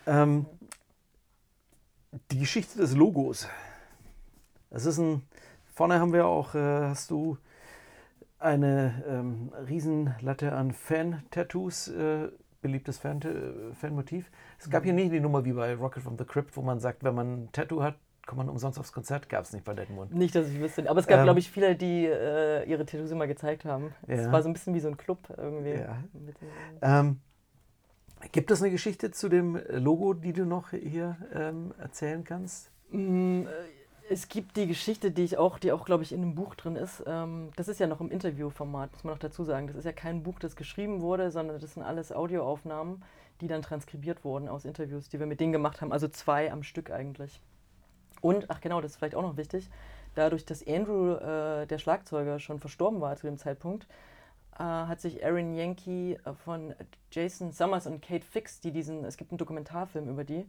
ähm, 0.07 0.47
die 2.30 2.38
Geschichte 2.38 2.78
des 2.78 2.95
Logos. 2.95 3.47
Das 4.70 4.86
ist 4.86 4.99
ein, 4.99 5.22
vorne 5.74 6.01
haben 6.01 6.12
wir 6.12 6.26
auch, 6.26 6.55
äh, 6.55 6.88
hast 6.88 7.11
du 7.11 7.36
eine 8.45 9.03
ähm, 9.09 9.51
Riesenlatte 9.68 10.53
an 10.53 10.72
Fan-Tattoos, 10.72 11.88
äh, 11.88 12.28
beliebtes 12.61 12.99
Fan 12.99 13.20
äh, 13.22 13.74
Fanmotiv. 13.74 14.30
Es 14.59 14.68
gab 14.68 14.84
hier 14.84 14.92
mhm. 14.92 14.99
nicht 14.99 15.12
die 15.12 15.20
Nummer 15.20 15.45
wie 15.45 15.53
bei 15.53 15.74
Rocket 15.74 16.03
from 16.03 16.18
the 16.18 16.24
Crypt, 16.24 16.57
wo 16.57 16.62
man 16.62 16.78
sagt, 16.78 17.05
wenn 17.05 17.14
man 17.14 17.45
ein 17.45 17.49
Tattoo 17.53 17.82
hat, 17.82 17.97
kommt 18.26 18.38
man 18.38 18.49
umsonst 18.49 18.78
aufs 18.78 18.92
Konzert. 18.92 19.28
Gab 19.28 19.45
es 19.45 19.53
nicht 19.53 19.64
bei 19.64 19.74
Dead 19.74 19.88
Moon. 19.90 20.09
Nicht, 20.11 20.34
dass 20.34 20.49
ich 20.49 20.61
wüsste. 20.61 20.88
Aber 20.88 21.01
es 21.01 21.07
gab, 21.07 21.18
ähm, 21.18 21.24
glaube 21.24 21.40
ich, 21.40 21.51
viele, 21.51 21.74
die 21.74 22.07
äh, 22.07 22.68
ihre 22.68 22.84
Tattoos 22.84 23.11
immer 23.11 23.26
gezeigt 23.26 23.64
haben. 23.64 23.95
Es 24.07 24.20
ja. 24.20 24.32
war 24.32 24.42
so 24.42 24.49
ein 24.49 24.53
bisschen 24.53 24.74
wie 24.74 24.80
so 24.80 24.88
ein 24.88 24.97
Club 24.97 25.20
irgendwie. 25.36 25.74
Ja. 25.74 25.99
Ähm, 26.82 27.20
gibt 28.32 28.51
es 28.51 28.62
eine 28.62 28.70
Geschichte 28.70 29.11
zu 29.11 29.28
dem 29.28 29.59
Logo, 29.70 30.12
die 30.12 30.32
du 30.32 30.45
noch 30.45 30.70
hier 30.70 31.16
ähm, 31.34 31.74
erzählen 31.78 32.24
kannst? 32.24 32.70
Mm, 32.90 33.42
äh, 33.42 33.47
es 34.11 34.28
gibt 34.28 34.57
die 34.57 34.66
Geschichte, 34.66 35.11
die 35.11 35.24
ich 35.24 35.38
auch, 35.38 35.59
die 35.59 35.72
auch, 35.72 35.84
glaube 35.84 36.02
ich, 36.02 36.12
in 36.12 36.22
einem 36.22 36.34
Buch 36.34 36.55
drin 36.55 36.76
ist. 36.76 37.02
Ähm, 37.07 37.50
das 37.57 37.68
ist 37.68 37.80
ja 37.80 37.86
noch 37.86 38.00
im 38.00 38.11
Interviewformat, 38.11 38.92
muss 38.92 39.05
man 39.05 39.14
noch 39.14 39.20
dazu 39.20 39.44
sagen. 39.44 39.66
Das 39.66 39.76
ist 39.76 39.84
ja 39.84 39.92
kein 39.92 40.22
Buch, 40.22 40.38
das 40.38 40.57
geschrieben 40.57 41.00
wurde, 41.00 41.30
sondern 41.30 41.59
das 41.59 41.74
sind 41.74 41.82
alles 41.82 42.12
Audioaufnahmen, 42.12 43.02
die 43.40 43.48
dann 43.48 43.62
transkribiert 43.62 44.24
wurden 44.24 44.48
aus 44.48 44.64
Interviews, 44.64 45.09
die 45.09 45.18
wir 45.18 45.26
mit 45.26 45.40
denen 45.40 45.52
gemacht 45.52 45.80
haben. 45.80 45.92
Also 45.92 46.09
zwei 46.09 46.52
am 46.52 46.62
Stück 46.62 46.90
eigentlich. 46.90 47.40
Und, 48.20 48.50
ach 48.50 48.61
genau, 48.61 48.80
das 48.80 48.92
ist 48.92 48.96
vielleicht 48.98 49.14
auch 49.14 49.22
noch 49.22 49.36
wichtig, 49.36 49.70
dadurch, 50.14 50.44
dass 50.44 50.66
Andrew, 50.66 51.14
äh, 51.14 51.66
der 51.66 51.78
Schlagzeuger, 51.78 52.38
schon 52.38 52.59
verstorben 52.59 53.00
war 53.00 53.16
zu 53.16 53.26
dem 53.26 53.38
Zeitpunkt, 53.38 53.86
äh, 54.59 54.62
hat 54.62 55.00
sich 55.00 55.24
Aaron 55.24 55.55
Yankee 55.55 56.18
von 56.44 56.74
Jason 57.11 57.52
Summers 57.52 57.86
und 57.86 58.00
Kate 58.02 58.24
Fix, 58.24 58.61
die 58.61 58.70
diesen, 58.70 59.05
es 59.05 59.16
gibt 59.16 59.32
einen 59.32 59.38
Dokumentarfilm 59.38 60.09
über 60.09 60.24
die, 60.24 60.46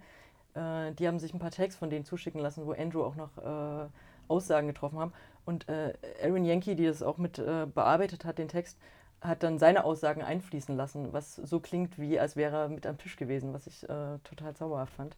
äh, 0.55 0.91
die 0.93 1.07
haben 1.07 1.19
sich 1.19 1.33
ein 1.33 1.39
paar 1.39 1.51
Takes 1.51 1.75
von 1.75 1.89
denen 1.89 2.05
zuschicken 2.05 2.41
lassen, 2.41 2.65
wo 2.65 2.73
Andrew 2.73 3.03
auch 3.03 3.15
noch 3.15 3.37
äh, 3.37 3.87
Aussagen 4.27 4.67
getroffen 4.67 4.99
haben. 4.99 5.13
Und 5.45 5.69
äh, 5.69 5.93
Aaron 6.23 6.45
Yankee, 6.45 6.75
die 6.75 6.85
das 6.85 7.03
auch 7.03 7.17
mit 7.17 7.35
bearbeitet 7.35 8.25
hat, 8.25 8.39
den 8.39 8.47
Text, 8.47 8.79
hat 9.21 9.43
dann 9.43 9.59
seine 9.59 9.85
Aussagen 9.85 10.23
einfließen 10.23 10.75
lassen, 10.75 11.13
was 11.13 11.35
so 11.35 11.59
klingt, 11.59 11.99
wie 11.99 12.19
als 12.19 12.35
wäre 12.35 12.57
er 12.57 12.69
mit 12.69 12.87
am 12.87 12.97
Tisch 12.97 13.15
gewesen, 13.15 13.53
was 13.53 13.67
ich 13.67 13.81
total 14.23 14.55
zauberhaft 14.55 14.93
fand. 14.93 15.15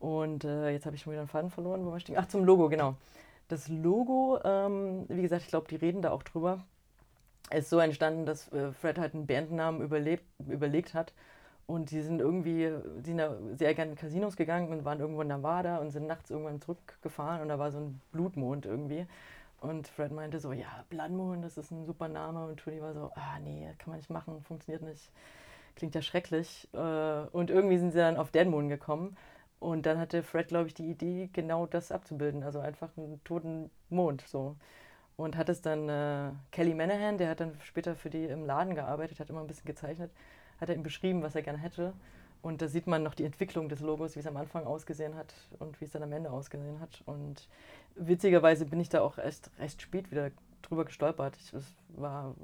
Und 0.00 0.42
jetzt 0.42 0.84
habe 0.84 0.96
ich 0.96 1.02
schon 1.02 1.12
wieder 1.12 1.20
einen 1.20 1.28
Faden 1.28 1.50
verloren, 1.50 1.86
wo 1.86 1.92
wir 1.92 2.00
stehen. 2.00 2.16
Ach, 2.18 2.26
zum 2.26 2.44
Logo, 2.44 2.68
genau. 2.68 2.96
Das 3.46 3.68
Logo, 3.68 4.40
ähm, 4.44 5.04
wie 5.08 5.22
gesagt, 5.22 5.42
ich 5.42 5.48
glaube, 5.48 5.68
die 5.68 5.76
reden 5.76 6.02
da 6.02 6.10
auch 6.10 6.24
drüber 6.24 6.64
ist 7.50 7.70
so 7.70 7.78
entstanden, 7.78 8.26
dass 8.26 8.50
äh, 8.52 8.72
Fred 8.72 8.98
halt 8.98 9.14
einen 9.14 9.26
Bandnamen 9.26 9.82
überlebt, 9.82 10.24
überlegt 10.48 10.94
hat. 10.94 11.12
Und 11.66 11.90
die 11.90 12.02
sind 12.02 12.20
irgendwie, 12.20 12.70
die 12.98 13.10
sind 13.12 13.58
sehr 13.58 13.74
gerne 13.74 13.92
in 13.92 13.96
Casinos 13.96 14.36
gegangen 14.36 14.68
und 14.68 14.84
waren 14.84 15.00
irgendwo 15.00 15.22
in 15.22 15.28
Nevada 15.28 15.78
und 15.78 15.90
sind 15.90 16.06
nachts 16.06 16.30
irgendwann 16.30 16.60
zurückgefahren 16.60 17.40
und 17.40 17.48
da 17.48 17.58
war 17.58 17.70
so 17.70 17.78
ein 17.78 18.00
Blutmond 18.10 18.66
irgendwie. 18.66 19.06
Und 19.62 19.86
Fred 19.86 20.10
meinte 20.10 20.40
so, 20.40 20.52
ja, 20.52 20.84
Blood 20.90 21.12
das 21.40 21.56
ist 21.56 21.70
ein 21.70 21.86
super 21.86 22.08
Name. 22.08 22.46
Und 22.46 22.58
Trudy 22.58 22.82
war 22.82 22.94
so, 22.94 23.12
ah 23.14 23.38
nee, 23.40 23.68
kann 23.78 23.90
man 23.90 23.98
nicht 23.98 24.10
machen, 24.10 24.42
funktioniert 24.42 24.82
nicht. 24.82 25.12
Klingt 25.76 25.94
ja 25.94 26.02
schrecklich. 26.02 26.68
Äh, 26.72 27.26
und 27.30 27.48
irgendwie 27.48 27.78
sind 27.78 27.92
sie 27.92 27.98
dann 27.98 28.16
auf 28.16 28.32
Dead 28.32 28.48
Moon 28.48 28.68
gekommen. 28.68 29.16
Und 29.60 29.86
dann 29.86 29.98
hatte 29.98 30.24
Fred, 30.24 30.48
glaube 30.48 30.66
ich, 30.66 30.74
die 30.74 30.90
Idee, 30.90 31.30
genau 31.32 31.66
das 31.66 31.92
abzubilden. 31.92 32.42
Also 32.42 32.58
einfach 32.58 32.90
einen 32.96 33.22
toten 33.22 33.70
Mond 33.88 34.22
so 34.26 34.56
und 35.22 35.36
hat 35.36 35.48
es 35.48 35.62
dann 35.62 35.88
äh, 35.88 36.30
Kelly 36.50 36.74
Manahan, 36.74 37.16
der 37.16 37.30
hat 37.30 37.40
dann 37.40 37.56
später 37.62 37.94
für 37.94 38.10
die 38.10 38.24
im 38.24 38.44
Laden 38.44 38.74
gearbeitet, 38.74 39.20
hat 39.20 39.30
immer 39.30 39.40
ein 39.40 39.46
bisschen 39.46 39.66
gezeichnet, 39.66 40.10
hat 40.60 40.68
er 40.68 40.74
ihm 40.74 40.82
beschrieben, 40.82 41.22
was 41.22 41.34
er 41.34 41.42
gerne 41.42 41.58
hätte. 41.58 41.92
Und 42.42 42.60
da 42.60 42.66
sieht 42.66 42.88
man 42.88 43.04
noch 43.04 43.14
die 43.14 43.24
Entwicklung 43.24 43.68
des 43.68 43.80
Logos, 43.80 44.16
wie 44.16 44.20
es 44.20 44.26
am 44.26 44.36
Anfang 44.36 44.66
ausgesehen 44.66 45.14
hat 45.14 45.32
und 45.60 45.80
wie 45.80 45.84
es 45.84 45.92
dann 45.92 46.02
am 46.02 46.12
Ende 46.12 46.30
ausgesehen 46.32 46.80
hat. 46.80 47.02
Und 47.06 47.48
witzigerweise 47.94 48.66
bin 48.66 48.80
ich 48.80 48.88
da 48.88 49.00
auch 49.00 49.16
erst 49.16 49.52
recht 49.60 49.80
spät 49.80 50.10
wieder 50.10 50.32
drüber 50.60 50.84
gestolpert. 50.84 51.36
Ich, 51.36 51.52
es 51.52 51.72
war 51.90 52.34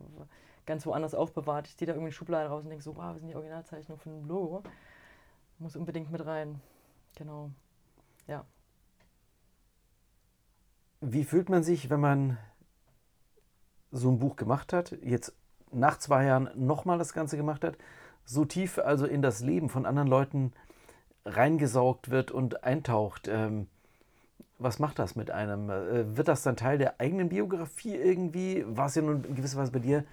ganz 0.66 0.86
woanders 0.86 1.16
aufbewahrt. 1.16 1.66
Ich 1.66 1.76
ziehe 1.76 1.86
da 1.86 1.94
irgendwie 1.94 2.10
eine 2.10 2.12
Schublade 2.12 2.48
raus 2.48 2.62
und 2.62 2.70
denke 2.70 2.84
so, 2.84 2.94
wow, 2.94 3.12
was 3.12 3.18
sind 3.18 3.28
die 3.28 3.34
Originalzeichnungen 3.34 4.00
von 4.00 4.12
dem 4.12 4.28
Logo? 4.28 4.62
Muss 5.58 5.74
unbedingt 5.74 6.12
mit 6.12 6.24
rein. 6.24 6.60
Genau. 7.16 7.50
Ja. 8.28 8.44
Wie 11.00 11.24
fühlt 11.24 11.48
man 11.48 11.64
sich, 11.64 11.90
wenn 11.90 12.00
man 12.00 12.38
so 13.90 14.10
ein 14.10 14.18
Buch 14.18 14.36
gemacht 14.36 14.72
hat, 14.72 14.96
jetzt 15.02 15.34
nach 15.72 15.98
zwei 15.98 16.24
Jahren 16.24 16.50
nochmal 16.54 16.98
das 16.98 17.12
Ganze 17.12 17.36
gemacht 17.36 17.64
hat, 17.64 17.76
so 18.24 18.44
tief 18.44 18.78
also 18.78 19.06
in 19.06 19.22
das 19.22 19.40
Leben 19.40 19.68
von 19.68 19.86
anderen 19.86 20.08
Leuten 20.08 20.52
reingesaugt 21.24 22.10
wird 22.10 22.30
und 22.30 22.64
eintaucht. 22.64 23.28
Ähm, 23.28 23.68
was 24.58 24.78
macht 24.78 24.98
das 24.98 25.14
mit 25.14 25.30
einem? 25.30 25.70
Äh, 25.70 26.16
wird 26.16 26.28
das 26.28 26.42
dann 26.42 26.56
Teil 26.56 26.78
der 26.78 27.00
eigenen 27.00 27.28
Biografie 27.28 27.94
irgendwie? 27.94 28.64
War 28.66 28.86
es 28.86 28.94
ja 28.94 29.02
nun 29.02 29.24
in 29.24 29.34
gewisser 29.34 29.58
Weise 29.58 29.72
bei 29.72 29.78
dir 29.78 30.04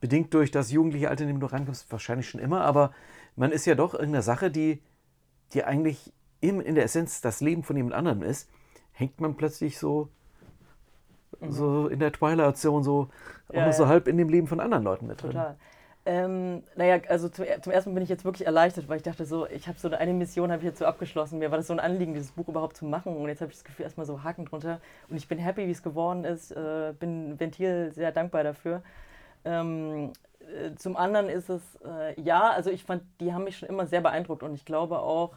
bedingt 0.00 0.32
durch 0.32 0.50
das 0.50 0.70
jugendliche 0.70 1.10
Alter, 1.10 1.22
in 1.22 1.28
dem 1.28 1.40
du 1.40 1.46
reinkommst, 1.46 1.90
wahrscheinlich 1.92 2.28
schon 2.28 2.40
immer, 2.40 2.62
aber 2.62 2.92
man 3.36 3.52
ist 3.52 3.66
ja 3.66 3.74
doch 3.74 3.92
irgendeine 3.92 4.22
Sache, 4.22 4.50
die, 4.50 4.82
die 5.52 5.64
eigentlich 5.64 6.12
in, 6.40 6.60
in 6.60 6.74
der 6.74 6.84
Essenz 6.84 7.20
das 7.20 7.40
Leben 7.40 7.62
von 7.62 7.76
jemand 7.76 7.94
anderem 7.94 8.22
ist, 8.22 8.48
hängt 8.92 9.20
man 9.20 9.36
plötzlich 9.36 9.78
so 9.78 10.08
mhm. 11.40 11.52
so 11.52 11.88
in 11.88 11.98
der 11.98 12.12
Twilight-Zone, 12.12 12.84
so, 12.84 13.08
ja, 13.52 13.68
auch 13.68 13.72
so 13.72 13.88
halb 13.88 14.08
in 14.08 14.16
dem 14.16 14.28
Leben 14.28 14.46
von 14.46 14.60
anderen 14.60 14.84
Leuten 14.84 15.06
mit 15.06 15.22
drin. 15.22 15.32
Total. 15.32 15.56
Ähm, 16.06 16.62
naja, 16.76 16.98
also 17.08 17.28
zum, 17.28 17.44
zum, 17.60 17.72
ersten 17.72 17.92
bin 17.92 18.02
ich 18.02 18.08
jetzt 18.08 18.24
wirklich 18.24 18.46
erleichtert, 18.46 18.88
weil 18.88 18.96
ich 18.96 19.02
dachte 19.02 19.26
so, 19.26 19.46
ich 19.46 19.68
habe 19.68 19.78
so 19.78 19.90
eine 19.90 20.14
Mission 20.14 20.50
habe 20.50 20.62
ich 20.62 20.66
jetzt 20.66 20.78
so 20.78 20.86
abgeschlossen. 20.86 21.38
Mir 21.38 21.50
war 21.50 21.58
das 21.58 21.66
so 21.66 21.74
ein 21.74 21.80
Anliegen, 21.80 22.14
dieses 22.14 22.32
Buch 22.32 22.48
überhaupt 22.48 22.76
zu 22.76 22.86
machen 22.86 23.14
und 23.16 23.28
jetzt 23.28 23.42
habe 23.42 23.50
ich 23.52 23.58
das 23.58 23.64
Gefühl 23.64 23.84
erstmal 23.84 24.06
so 24.06 24.24
Haken 24.24 24.46
drunter 24.46 24.80
und 25.10 25.16
ich 25.16 25.28
bin 25.28 25.38
happy, 25.38 25.66
wie 25.66 25.70
es 25.70 25.82
geworden 25.82 26.24
ist, 26.24 26.52
äh, 26.52 26.94
bin 26.98 27.38
Ventil 27.38 27.92
sehr 27.92 28.12
dankbar 28.12 28.44
dafür. 28.44 28.82
Ähm, 29.44 30.12
äh, 30.40 30.74
zum 30.76 30.96
anderen 30.96 31.28
ist 31.28 31.50
es, 31.50 31.62
äh, 31.84 32.18
ja, 32.20 32.50
also 32.50 32.70
ich 32.70 32.84
fand, 32.84 33.02
die 33.20 33.34
haben 33.34 33.44
mich 33.44 33.58
schon 33.58 33.68
immer 33.68 33.86
sehr 33.86 34.00
beeindruckt 34.00 34.42
und 34.42 34.54
ich 34.54 34.64
glaube 34.64 35.00
auch, 35.00 35.34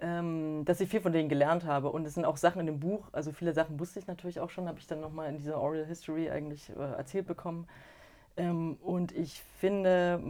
ähm, 0.00 0.64
dass 0.64 0.80
ich 0.80 0.88
viel 0.88 1.00
von 1.00 1.12
denen 1.12 1.28
gelernt 1.28 1.64
habe. 1.64 1.90
Und 1.90 2.06
es 2.06 2.14
sind 2.14 2.24
auch 2.24 2.36
Sachen 2.36 2.60
in 2.60 2.66
dem 2.66 2.80
Buch, 2.80 3.08
also 3.12 3.32
viele 3.32 3.52
Sachen 3.52 3.78
wusste 3.80 3.98
ich 3.98 4.06
natürlich 4.06 4.40
auch 4.40 4.50
schon, 4.50 4.68
habe 4.68 4.78
ich 4.78 4.86
dann 4.86 5.00
nochmal 5.00 5.28
in 5.28 5.38
dieser 5.38 5.60
Oral 5.60 5.84
History 5.86 6.30
eigentlich 6.30 6.70
äh, 6.70 6.96
erzählt 6.96 7.26
bekommen. 7.26 7.66
Ähm, 8.36 8.76
und 8.82 9.12
ich 9.12 9.42
finde, 9.58 10.20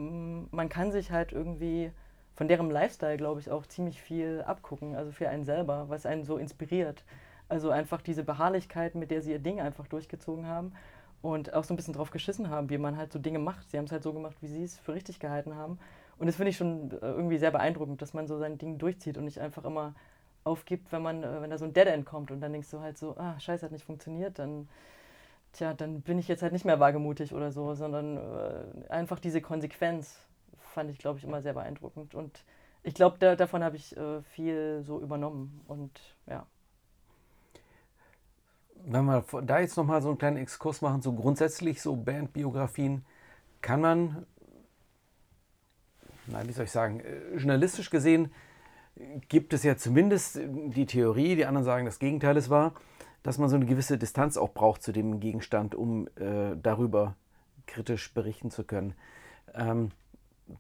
man 0.51 0.69
kann 0.69 0.93
sich 0.93 1.11
halt 1.11 1.33
irgendwie 1.33 1.93
von 2.35 2.49
deren 2.49 2.71
Lifestyle, 2.71 3.17
glaube 3.17 3.41
ich, 3.41 3.51
auch 3.51 3.67
ziemlich 3.67 4.01
viel 4.01 4.43
abgucken, 4.47 4.95
also 4.95 5.11
für 5.11 5.29
einen 5.29 5.45
selber, 5.45 5.87
was 5.89 6.07
einen 6.07 6.25
so 6.25 6.39
inspiriert. 6.39 7.05
Also 7.49 7.71
einfach 7.71 8.01
diese 8.01 8.25
Beharrlichkeit, 8.25 8.95
mit 8.95 9.11
der 9.11 9.23
sie 9.23 9.33
ihr 9.33 9.39
Ding 9.39 9.61
einfach 9.61 9.87
durchgezogen 9.87 10.47
haben 10.47 10.73
und 11.21 11.53
auch 11.53 11.65
so 11.65 11.75
ein 11.75 11.77
bisschen 11.77 11.95
drauf 11.95 12.11
geschissen 12.11 12.49
haben, 12.49 12.71
wie 12.71 12.79
man 12.79 12.97
halt 12.97 13.13
so 13.13 13.19
Dinge 13.19 13.39
macht. 13.39 13.71
Sie 13.71 13.77
haben 13.77 13.87
es 13.87 13.93
halt 13.93 14.03
so 14.03 14.13
gemacht, 14.13 14.37
wie 14.41 14.47
sie 14.47 14.63
es 14.63 14.79
für 14.79 14.95
richtig 14.95 15.19
gehalten 15.19 15.57
haben. 15.57 15.79
Und 16.19 16.27
das 16.27 16.37
finde 16.37 16.51
ich 16.51 16.57
schon 16.57 16.91
äh, 16.91 16.97
irgendwie 17.01 17.39
sehr 17.39 17.51
beeindruckend, 17.51 18.03
dass 18.03 18.15
man 18.15 18.27
so 18.27 18.39
sein 18.39 18.59
Ding 18.59 18.79
durchzieht 18.79 19.17
und 19.17 19.25
nicht 19.25 19.39
einfach 19.39 19.65
immer 19.65 19.95
aufgibt, 20.45 20.91
wenn 20.93 21.03
man, 21.03 21.23
äh, 21.23 21.41
wenn 21.41 21.51
da 21.51 21.59
so 21.59 21.65
ein 21.65 21.73
Dead 21.73 21.87
End 21.87 22.07
kommt 22.07 22.31
und 22.31 22.41
dann 22.41 22.53
denkst 22.53 22.71
du 22.71 22.81
halt 22.81 22.99
so, 22.99 23.17
ah, 23.17 23.39
scheiße, 23.39 23.65
hat 23.65 23.73
nicht 23.73 23.85
funktioniert, 23.85 24.39
dann, 24.39 24.69
tja, 25.53 25.75
dann 25.75 26.01
bin 26.01 26.19
ich 26.19 26.29
jetzt 26.29 26.43
halt 26.43 26.53
nicht 26.53 26.65
mehr 26.65 26.81
wagemutig 26.81 27.35
oder 27.35 27.53
so, 27.53 27.75
sondern 27.75 28.17
äh, 28.17 28.89
einfach 28.89 29.21
diese 29.21 29.41
Konsequenz 29.41 30.19
fand 30.59 30.91
ich, 30.91 30.99
glaube 30.99 31.19
ich, 31.19 31.25
immer 31.25 31.43
sehr 31.43 31.55
beeindruckend. 31.55 32.15
Und 32.15 32.45
ich 32.83 32.95
glaube, 32.95 33.17
da, 33.19 33.37
davon 33.37 33.63
habe 33.63 33.77
ich 33.77 33.97
äh, 33.97 34.23
viel 34.23 34.83
so 34.83 35.01
übernommen 35.01 35.61
und 35.69 35.91
ja. 36.27 36.47
Wenn 38.85 39.05
wir 39.07 39.25
da 39.43 39.59
jetzt 39.59 39.77
nochmal 39.77 40.01
so 40.03 40.09
einen 40.09 40.19
kleinen 40.19 40.37
Exkurs 40.37 40.83
machen, 40.83 41.03
so 41.03 41.13
grundsätzlich 41.13 41.83
so 41.83 41.97
Bandbiografien, 41.97 43.05
kann 43.61 43.81
man 43.81 44.27
nein, 46.31 46.49
wie 46.49 46.53
soll 46.53 46.65
ich 46.65 46.71
sagen, 46.71 47.01
äh, 47.01 47.37
journalistisch 47.37 47.91
gesehen 47.91 48.33
gibt 49.29 49.53
es 49.53 49.63
ja 49.63 49.77
zumindest 49.77 50.41
die 50.43 50.87
Theorie, 50.87 51.37
die 51.37 51.47
anderen 51.47 51.65
sagen, 51.65 51.87
das 51.87 51.99
Gegenteil 51.99 52.37
ist 52.37 52.51
wahr, 52.51 52.75
dass 53.23 53.39
man 53.39 53.49
so 53.49 53.57
eine 53.57 53.67
gewisse 53.67 53.99
Distanz 53.99 54.37
auch 54.37 54.53
braucht 54.53 54.83
zu 54.83 54.93
dem 54.93 55.21
Gegenstand, 55.21 55.75
um 55.75 56.09
äh, 56.17 56.57
darüber 56.61 57.15
kritisch 57.67 58.13
berichten 58.13 58.51
zu 58.51 58.65
können. 58.65 58.95
Ähm, 59.55 59.91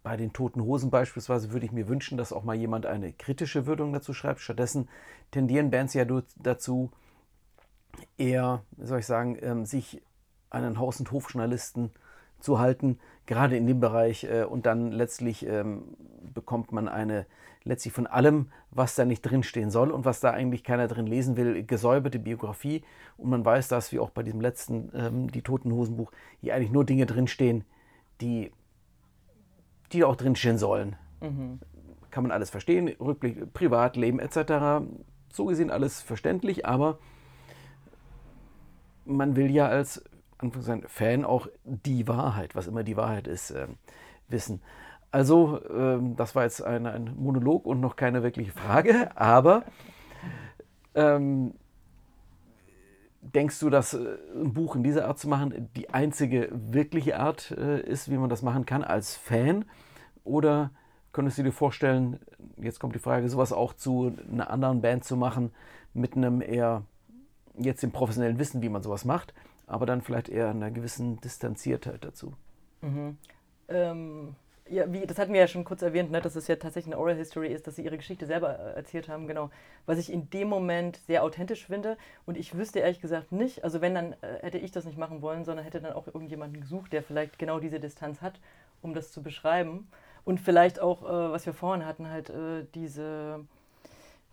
bei 0.02 0.16
den 0.16 0.32
Toten 0.32 0.62
Hosen 0.62 0.90
beispielsweise 0.90 1.52
würde 1.52 1.64
ich 1.64 1.72
mir 1.72 1.88
wünschen, 1.88 2.18
dass 2.18 2.32
auch 2.32 2.44
mal 2.44 2.54
jemand 2.54 2.84
eine 2.84 3.12
kritische 3.12 3.66
Würdung 3.66 3.92
dazu 3.92 4.12
schreibt. 4.12 4.40
Stattdessen 4.40 4.88
tendieren 5.30 5.70
Bands 5.70 5.94
ja 5.94 6.04
dazu, 6.36 6.90
eher, 8.18 8.62
soll 8.76 9.00
ich 9.00 9.06
sagen, 9.06 9.38
ähm, 9.40 9.64
sich 9.64 10.02
einen 10.50 10.78
Haus- 10.78 11.00
und 11.00 11.10
Hofjournalisten 11.10 11.90
zu 12.40 12.58
halten, 12.58 12.98
gerade 13.26 13.56
in 13.56 13.66
dem 13.66 13.80
Bereich. 13.80 14.24
Äh, 14.24 14.44
und 14.44 14.66
dann 14.66 14.92
letztlich 14.92 15.46
ähm, 15.46 15.82
bekommt 16.34 16.72
man 16.72 16.88
eine, 16.88 17.26
letztlich 17.64 17.92
von 17.92 18.06
allem, 18.06 18.50
was 18.70 18.94
da 18.94 19.04
nicht 19.04 19.22
drinstehen 19.22 19.70
soll 19.70 19.90
und 19.90 20.04
was 20.04 20.20
da 20.20 20.30
eigentlich 20.30 20.64
keiner 20.64 20.88
drin 20.88 21.06
lesen 21.06 21.36
will, 21.36 21.62
gesäuberte 21.64 22.18
Biografie. 22.18 22.82
Und 23.16 23.30
man 23.30 23.44
weiß, 23.44 23.68
dass, 23.68 23.92
wie 23.92 23.98
auch 23.98 24.10
bei 24.10 24.22
diesem 24.22 24.40
letzten, 24.40 24.90
ähm, 24.94 25.30
die 25.30 25.42
Toten 25.42 25.72
Hosenbuch, 25.72 26.12
hier 26.40 26.54
eigentlich 26.54 26.72
nur 26.72 26.84
Dinge 26.84 27.06
drinstehen, 27.06 27.64
die, 28.20 28.52
die 29.92 30.04
auch 30.04 30.16
drinstehen 30.16 30.58
sollen. 30.58 30.96
Mhm. 31.20 31.60
Kann 32.10 32.22
man 32.22 32.32
alles 32.32 32.50
verstehen, 32.50 32.88
Rückblick, 33.00 33.52
Privatleben 33.52 34.18
etc. 34.18 34.84
So 35.30 35.44
gesehen 35.44 35.70
alles 35.70 36.00
verständlich, 36.00 36.64
aber 36.66 36.98
man 39.04 39.36
will 39.36 39.50
ja 39.50 39.66
als 39.66 40.04
Fan 40.86 41.24
auch 41.24 41.48
die 41.64 42.06
Wahrheit, 42.08 42.54
was 42.54 42.66
immer 42.66 42.84
die 42.84 42.96
Wahrheit 42.96 43.26
ist, 43.26 43.50
äh, 43.50 43.66
wissen. 44.28 44.60
Also, 45.10 45.60
ähm, 45.70 46.16
das 46.16 46.34
war 46.34 46.44
jetzt 46.44 46.62
ein, 46.62 46.86
ein, 46.86 47.14
Monolog 47.16 47.64
und 47.64 47.80
noch 47.80 47.96
keine 47.96 48.22
wirkliche 48.22 48.52
Frage, 48.52 49.10
aber 49.16 49.64
ähm, 50.94 51.54
denkst 53.22 53.58
du, 53.60 53.70
dass 53.70 53.94
äh, 53.94 54.16
ein 54.34 54.52
Buch 54.52 54.76
in 54.76 54.82
dieser 54.82 55.08
Art 55.08 55.18
zu 55.18 55.28
machen 55.28 55.70
die 55.76 55.90
einzige 55.90 56.50
wirkliche 56.52 57.18
Art 57.18 57.52
äh, 57.52 57.80
ist, 57.80 58.10
wie 58.10 58.18
man 58.18 58.28
das 58.28 58.42
machen 58.42 58.66
kann 58.66 58.84
als 58.84 59.16
Fan? 59.16 59.64
Oder 60.24 60.70
könntest 61.12 61.38
du 61.38 61.42
dir 61.42 61.52
vorstellen, 61.52 62.20
jetzt 62.58 62.78
kommt 62.78 62.94
die 62.94 63.00
Frage, 63.00 63.28
sowas 63.28 63.52
auch 63.52 63.72
zu 63.72 64.12
einer 64.30 64.50
anderen 64.50 64.82
Band 64.82 65.04
zu 65.04 65.16
machen, 65.16 65.52
mit 65.94 66.16
einem 66.16 66.42
eher 66.42 66.82
jetzt 67.56 67.82
dem 67.82 67.92
professionellen 67.92 68.38
Wissen, 68.38 68.60
wie 68.60 68.68
man 68.68 68.82
sowas 68.82 69.06
macht? 69.06 69.32
Aber 69.68 69.86
dann 69.86 70.02
vielleicht 70.02 70.28
eher 70.28 70.48
einer 70.48 70.70
gewissen 70.70 71.20
Distanziertheit 71.20 72.04
dazu. 72.04 72.34
Mhm. 72.80 73.16
Ähm, 73.68 74.34
ja, 74.70 74.92
wie, 74.92 75.06
das 75.06 75.18
hatten 75.18 75.32
wir 75.32 75.40
ja 75.40 75.46
schon 75.46 75.64
kurz 75.64 75.82
erwähnt, 75.82 76.10
ne, 76.10 76.20
dass 76.20 76.36
es 76.36 76.46
ja 76.46 76.56
tatsächlich 76.56 76.92
eine 76.92 77.00
Oral 77.00 77.16
History 77.16 77.48
ist, 77.48 77.66
dass 77.66 77.76
sie 77.76 77.84
ihre 77.84 77.96
Geschichte 77.96 78.26
selber 78.26 78.58
äh, 78.58 78.74
erzählt 78.74 79.08
haben, 79.08 79.26
genau. 79.26 79.50
Was 79.86 79.98
ich 79.98 80.12
in 80.12 80.28
dem 80.30 80.48
Moment 80.48 80.96
sehr 81.06 81.22
authentisch 81.22 81.66
finde 81.66 81.96
und 82.26 82.36
ich 82.36 82.56
wüsste 82.56 82.80
ehrlich 82.80 83.00
gesagt 83.00 83.32
nicht, 83.32 83.64
also 83.64 83.80
wenn, 83.80 83.94
dann 83.94 84.12
äh, 84.20 84.40
hätte 84.40 84.58
ich 84.58 84.70
das 84.70 84.84
nicht 84.84 84.98
machen 84.98 85.22
wollen, 85.22 85.44
sondern 85.44 85.64
hätte 85.64 85.80
dann 85.80 85.92
auch 85.92 86.06
irgendjemanden 86.06 86.60
gesucht, 86.60 86.92
der 86.92 87.02
vielleicht 87.02 87.38
genau 87.38 87.60
diese 87.60 87.80
Distanz 87.80 88.20
hat, 88.20 88.40
um 88.82 88.94
das 88.94 89.12
zu 89.12 89.22
beschreiben. 89.22 89.88
Und 90.24 90.40
vielleicht 90.40 90.80
auch, 90.80 91.02
äh, 91.02 91.32
was 91.32 91.46
wir 91.46 91.54
vorhin 91.54 91.86
hatten, 91.86 92.10
halt 92.10 92.28
äh, 92.28 92.66
diese, 92.74 93.44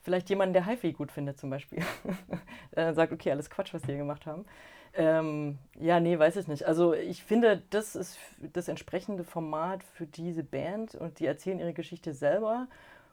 vielleicht 0.03 0.29
jemanden, 0.29 0.53
der 0.53 0.65
HiFi 0.65 0.91
gut 0.91 1.11
findet 1.11 1.39
zum 1.39 1.49
Beispiel. 1.49 1.83
dann 2.71 2.95
sagt, 2.95 3.13
okay, 3.13 3.31
alles 3.31 3.49
Quatsch, 3.49 3.73
was 3.73 3.81
die 3.83 3.89
hier 3.89 3.97
gemacht 3.97 4.25
haben. 4.25 4.45
Ähm, 4.97 5.57
ja, 5.79 5.99
nee, 5.99 6.17
weiß 6.17 6.37
ich 6.37 6.47
nicht. 6.47 6.65
Also 6.65 6.93
ich 6.93 7.23
finde, 7.23 7.61
das 7.69 7.95
ist 7.95 8.17
das 8.53 8.69
entsprechende 8.69 9.23
Format 9.23 9.83
für 9.83 10.05
diese 10.05 10.43
Band 10.43 10.95
und 10.95 11.19
die 11.19 11.25
erzählen 11.25 11.59
ihre 11.59 11.73
Geschichte 11.73 12.13
selber. 12.13 12.67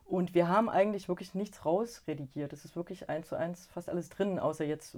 Und 0.04 0.34
wir 0.34 0.48
haben 0.48 0.68
eigentlich 0.68 1.08
wirklich 1.08 1.34
nichts 1.34 1.64
rausredigiert. 1.64 2.52
Es 2.52 2.64
ist 2.64 2.76
wirklich 2.76 3.08
eins 3.08 3.28
zu 3.28 3.36
eins 3.36 3.66
fast 3.66 3.88
alles 3.88 4.10
drin, 4.10 4.38
außer 4.38 4.64
jetzt 4.64 4.96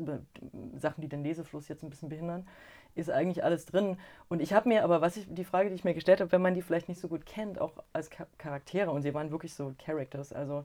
Sachen, 0.77 1.01
die 1.01 1.09
den 1.09 1.23
Lesefluss 1.23 1.69
jetzt 1.69 1.83
ein 1.85 1.91
bisschen 1.91 2.09
behindern, 2.09 2.47
ist 2.95 3.11
eigentlich 3.11 3.45
alles 3.45 3.65
drin. 3.65 3.97
Und 4.29 4.41
ich 4.41 4.53
habe 4.53 4.69
mir 4.69 4.85
aber, 4.85 5.01
was 5.01 5.17
ich, 5.17 5.27
die 5.33 5.45
Frage, 5.45 5.69
die 5.69 5.75
ich 5.77 5.85
mir 5.85 5.95
gestellt 5.95 6.21
habe, 6.21 6.33
wenn 6.33 6.43
man 6.43 6.55
die 6.55 6.63
vielleicht 6.63 6.89
nicht 6.89 7.01
so 7.01 7.09
gut 7.09 7.27
kennt, 7.27 7.61
auch 7.61 7.73
als 7.93 8.11
Charaktere, 8.39 8.91
und 8.91 9.03
sie 9.03 9.15
waren 9.15 9.31
wirklich 9.31 9.55
so 9.55 9.75
Characters, 9.79 10.33
also 10.33 10.65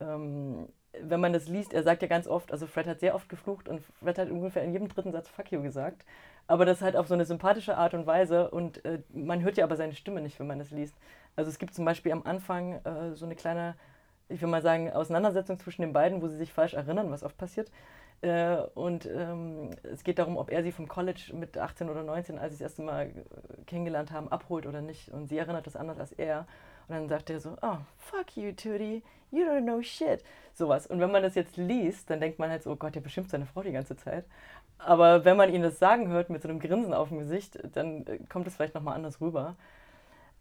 ähm, 0.00 0.68
wenn 1.00 1.20
man 1.20 1.32
das 1.32 1.48
liest, 1.48 1.72
er 1.72 1.82
sagt 1.82 2.02
ja 2.02 2.08
ganz 2.08 2.26
oft, 2.26 2.52
also 2.52 2.66
Fred 2.66 2.86
hat 2.86 3.00
sehr 3.00 3.14
oft 3.14 3.28
geflucht 3.28 3.68
und 3.68 3.82
Fred 4.02 4.18
hat 4.18 4.30
ungefähr 4.30 4.62
in 4.62 4.72
jedem 4.72 4.88
dritten 4.88 5.12
Satz 5.12 5.28
Fuck 5.28 5.52
you 5.52 5.62
gesagt. 5.62 6.04
Aber 6.46 6.64
das 6.64 6.82
halt 6.82 6.96
auf 6.96 7.08
so 7.08 7.14
eine 7.14 7.24
sympathische 7.24 7.76
Art 7.76 7.94
und 7.94 8.06
Weise 8.06 8.50
und 8.50 8.84
äh, 8.84 8.98
man 9.12 9.42
hört 9.42 9.56
ja 9.56 9.64
aber 9.64 9.76
seine 9.76 9.94
Stimme 9.94 10.20
nicht, 10.20 10.38
wenn 10.38 10.46
man 10.46 10.58
das 10.58 10.70
liest. 10.70 10.94
Also 11.36 11.50
es 11.50 11.58
gibt 11.58 11.74
zum 11.74 11.84
Beispiel 11.84 12.12
am 12.12 12.24
Anfang 12.24 12.74
äh, 12.84 13.14
so 13.14 13.24
eine 13.24 13.36
kleine, 13.36 13.74
ich 14.28 14.40
will 14.42 14.48
mal 14.48 14.62
sagen, 14.62 14.90
Auseinandersetzung 14.90 15.58
zwischen 15.58 15.82
den 15.82 15.92
beiden, 15.92 16.20
wo 16.20 16.28
sie 16.28 16.36
sich 16.36 16.52
falsch 16.52 16.74
erinnern, 16.74 17.10
was 17.10 17.22
oft 17.22 17.38
passiert. 17.38 17.70
Äh, 18.22 18.56
und 18.74 19.04
ähm, 19.06 19.70
es 19.82 20.04
geht 20.04 20.18
darum, 20.18 20.36
ob 20.36 20.50
er 20.50 20.62
sie 20.62 20.72
vom 20.72 20.88
College 20.88 21.32
mit 21.34 21.58
18 21.58 21.90
oder 21.90 22.04
19, 22.04 22.38
als 22.38 22.52
sie 22.52 22.58
das 22.58 22.70
erste 22.70 22.82
Mal 22.82 23.10
kennengelernt 23.66 24.12
haben, 24.12 24.30
abholt 24.30 24.66
oder 24.66 24.80
nicht. 24.80 25.10
Und 25.10 25.26
sie 25.26 25.38
erinnert 25.38 25.66
das 25.66 25.76
anders 25.76 25.98
als 25.98 26.12
er. 26.12 26.46
Und 26.88 26.94
dann 26.94 27.08
sagt 27.08 27.30
er 27.30 27.40
so, 27.40 27.56
oh, 27.62 27.78
fuck 27.98 28.36
you, 28.36 28.52
Tootie, 28.52 29.02
you 29.30 29.44
don't 29.44 29.62
know 29.62 29.82
shit. 29.82 30.22
Sowas. 30.54 30.86
Und 30.86 31.00
wenn 31.00 31.10
man 31.10 31.22
das 31.22 31.34
jetzt 31.34 31.56
liest, 31.56 32.10
dann 32.10 32.20
denkt 32.20 32.38
man 32.38 32.48
halt 32.48 32.62
so, 32.62 32.70
oh 32.70 32.76
Gott, 32.76 32.94
der 32.94 33.00
beschimpft 33.00 33.30
seine 33.30 33.46
Frau 33.46 33.62
die 33.62 33.72
ganze 33.72 33.96
Zeit. 33.96 34.24
Aber 34.78 35.24
wenn 35.24 35.36
man 35.36 35.52
ihn 35.52 35.62
das 35.62 35.78
sagen 35.78 36.08
hört 36.08 36.30
mit 36.30 36.42
so 36.42 36.48
einem 36.48 36.60
Grinsen 36.60 36.94
auf 36.94 37.08
dem 37.08 37.18
Gesicht, 37.18 37.58
dann 37.74 38.06
äh, 38.06 38.18
kommt 38.28 38.46
es 38.46 38.54
vielleicht 38.54 38.74
nochmal 38.74 38.94
anders 38.94 39.20
rüber. 39.20 39.56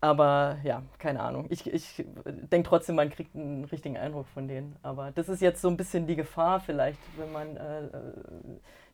Aber 0.01 0.57
ja, 0.63 0.81
keine 0.97 1.21
Ahnung. 1.21 1.45
Ich, 1.49 1.71
ich 1.71 2.03
denke 2.25 2.67
trotzdem, 2.67 2.95
man 2.95 3.09
kriegt 3.09 3.35
einen 3.35 3.65
richtigen 3.65 3.97
Eindruck 3.97 4.27
von 4.27 4.47
denen. 4.47 4.75
Aber 4.81 5.11
das 5.11 5.29
ist 5.29 5.41
jetzt 5.41 5.61
so 5.61 5.69
ein 5.69 5.77
bisschen 5.77 6.07
die 6.07 6.15
Gefahr 6.15 6.59
vielleicht, 6.59 6.99
wenn 7.17 7.31
man 7.31 7.55
äh, 7.55 7.85
äh 7.85 7.89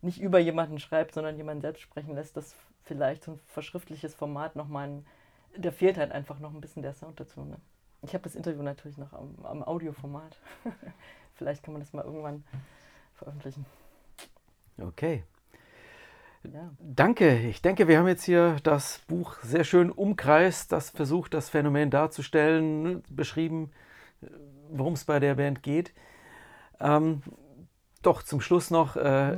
nicht 0.01 0.21
über 0.21 0.37
jemanden 0.37 0.77
schreibt, 0.77 1.15
sondern 1.15 1.37
jemanden 1.37 1.61
selbst 1.61 1.81
sprechen 1.81 2.13
lässt, 2.13 2.37
dass 2.37 2.55
vielleicht 2.83 3.23
so 3.23 3.31
ein 3.31 3.39
verschriftliches 3.47 4.13
Format 4.13 4.55
nochmal 4.55 4.87
ein 4.87 5.05
da 5.57 5.71
fehlt 5.71 5.97
halt 5.97 6.11
einfach 6.11 6.39
noch 6.39 6.53
ein 6.53 6.61
bisschen 6.61 6.83
der 6.83 6.93
Sound 6.93 7.19
dazu. 7.19 7.43
Ne? 7.43 7.57
Ich 8.01 8.13
habe 8.13 8.23
das 8.23 8.35
Interview 8.35 8.61
natürlich 8.61 8.97
noch 8.97 9.13
am, 9.13 9.35
am 9.43 9.63
Audioformat. 9.63 10.37
Vielleicht 11.35 11.63
kann 11.63 11.73
man 11.73 11.81
das 11.81 11.93
mal 11.93 12.05
irgendwann 12.05 12.43
veröffentlichen. 13.15 13.65
Okay. 14.79 15.23
Ja. 16.43 16.71
Danke. 16.79 17.39
Ich 17.39 17.61
denke, 17.61 17.87
wir 17.87 17.99
haben 17.99 18.07
jetzt 18.07 18.23
hier 18.23 18.57
das 18.63 19.01
Buch 19.07 19.37
sehr 19.41 19.63
schön 19.63 19.91
umkreist, 19.91 20.71
das 20.71 20.89
versucht, 20.89 21.33
das 21.33 21.49
Phänomen 21.49 21.89
darzustellen, 21.89 23.03
beschrieben, 23.09 23.71
worum 24.69 24.93
es 24.93 25.05
bei 25.05 25.19
der 25.19 25.35
Band 25.35 25.63
geht. 25.63 25.93
Ähm, 26.79 27.21
doch 28.01 28.23
zum 28.23 28.41
Schluss 28.41 28.71
noch, 28.71 28.95
äh. 28.95 29.37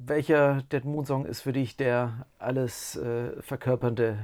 Welcher 0.00 0.62
Dead 0.72 0.84
Moon 0.86 1.04
Song 1.04 1.26
ist 1.26 1.42
für 1.42 1.52
dich 1.52 1.76
der 1.76 2.26
alles 2.38 2.96
äh, 2.96 3.42
verkörpernde 3.42 4.18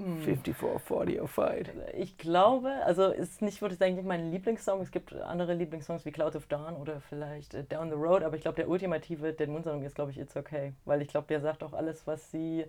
54, 0.00 0.54
40 0.56 1.20
or 1.20 1.28
Fight? 1.28 1.70
Ich 1.94 2.18
glaube, 2.18 2.70
also 2.84 3.08
ist 3.08 3.42
nicht, 3.42 3.60
würde 3.60 3.74
ich 3.74 3.78
sagen, 3.78 3.94
nicht 3.94 4.06
mein 4.06 4.30
Lieblingssong. 4.30 4.80
Es 4.80 4.90
gibt 4.90 5.14
andere 5.14 5.54
Lieblingssongs 5.54 6.04
wie 6.04 6.12
Clouds 6.12 6.36
of 6.36 6.46
Dawn 6.46 6.76
oder 6.76 7.00
vielleicht 7.00 7.54
äh, 7.54 7.64
Down 7.64 7.90
the 7.90 7.96
Road, 7.96 8.22
aber 8.22 8.36
ich 8.36 8.42
glaube, 8.42 8.56
der 8.56 8.68
ultimative 8.68 9.32
Dead 9.32 9.48
Moon 9.48 9.62
Song 9.62 9.82
ist, 9.82 9.94
glaube 9.94 10.10
ich, 10.10 10.18
It's 10.18 10.36
Okay. 10.36 10.72
Weil 10.84 11.02
ich 11.02 11.08
glaube, 11.08 11.26
der 11.28 11.40
sagt 11.40 11.62
auch 11.62 11.72
alles, 11.72 12.06
was 12.06 12.30
sie 12.30 12.64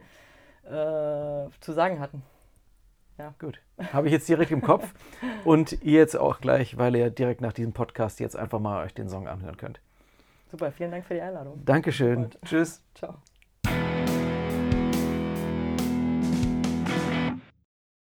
äh, 0.64 1.50
zu 1.60 1.74
sagen 1.74 2.00
hatten. 2.00 2.24
Ja. 3.18 3.34
Gut. 3.40 3.62
Habe 3.94 4.08
ich 4.08 4.14
jetzt 4.14 4.28
direkt 4.28 4.52
im 4.52 4.62
Kopf. 4.62 4.94
Und 5.46 5.84
ihr 5.84 6.00
jetzt 6.00 6.18
auch 6.18 6.42
gleich, 6.42 6.78
weil 6.78 6.96
ihr 6.96 7.10
direkt 7.10 7.42
nach 7.42 7.54
diesem 7.54 7.74
Podcast 7.74 8.20
jetzt 8.20 8.36
einfach 8.36 8.60
mal 8.60 8.84
euch 8.84 8.94
den 8.94 9.10
Song 9.10 9.28
anhören 9.28 9.58
könnt. 9.58 9.80
Super, 10.50 10.72
vielen 10.72 10.92
Dank 10.92 11.06
für 11.06 11.14
die 11.14 11.22
Einladung. 11.22 11.64
Dankeschön. 11.64 12.30
Tschüss. 12.44 12.84
Ciao. 12.96 13.16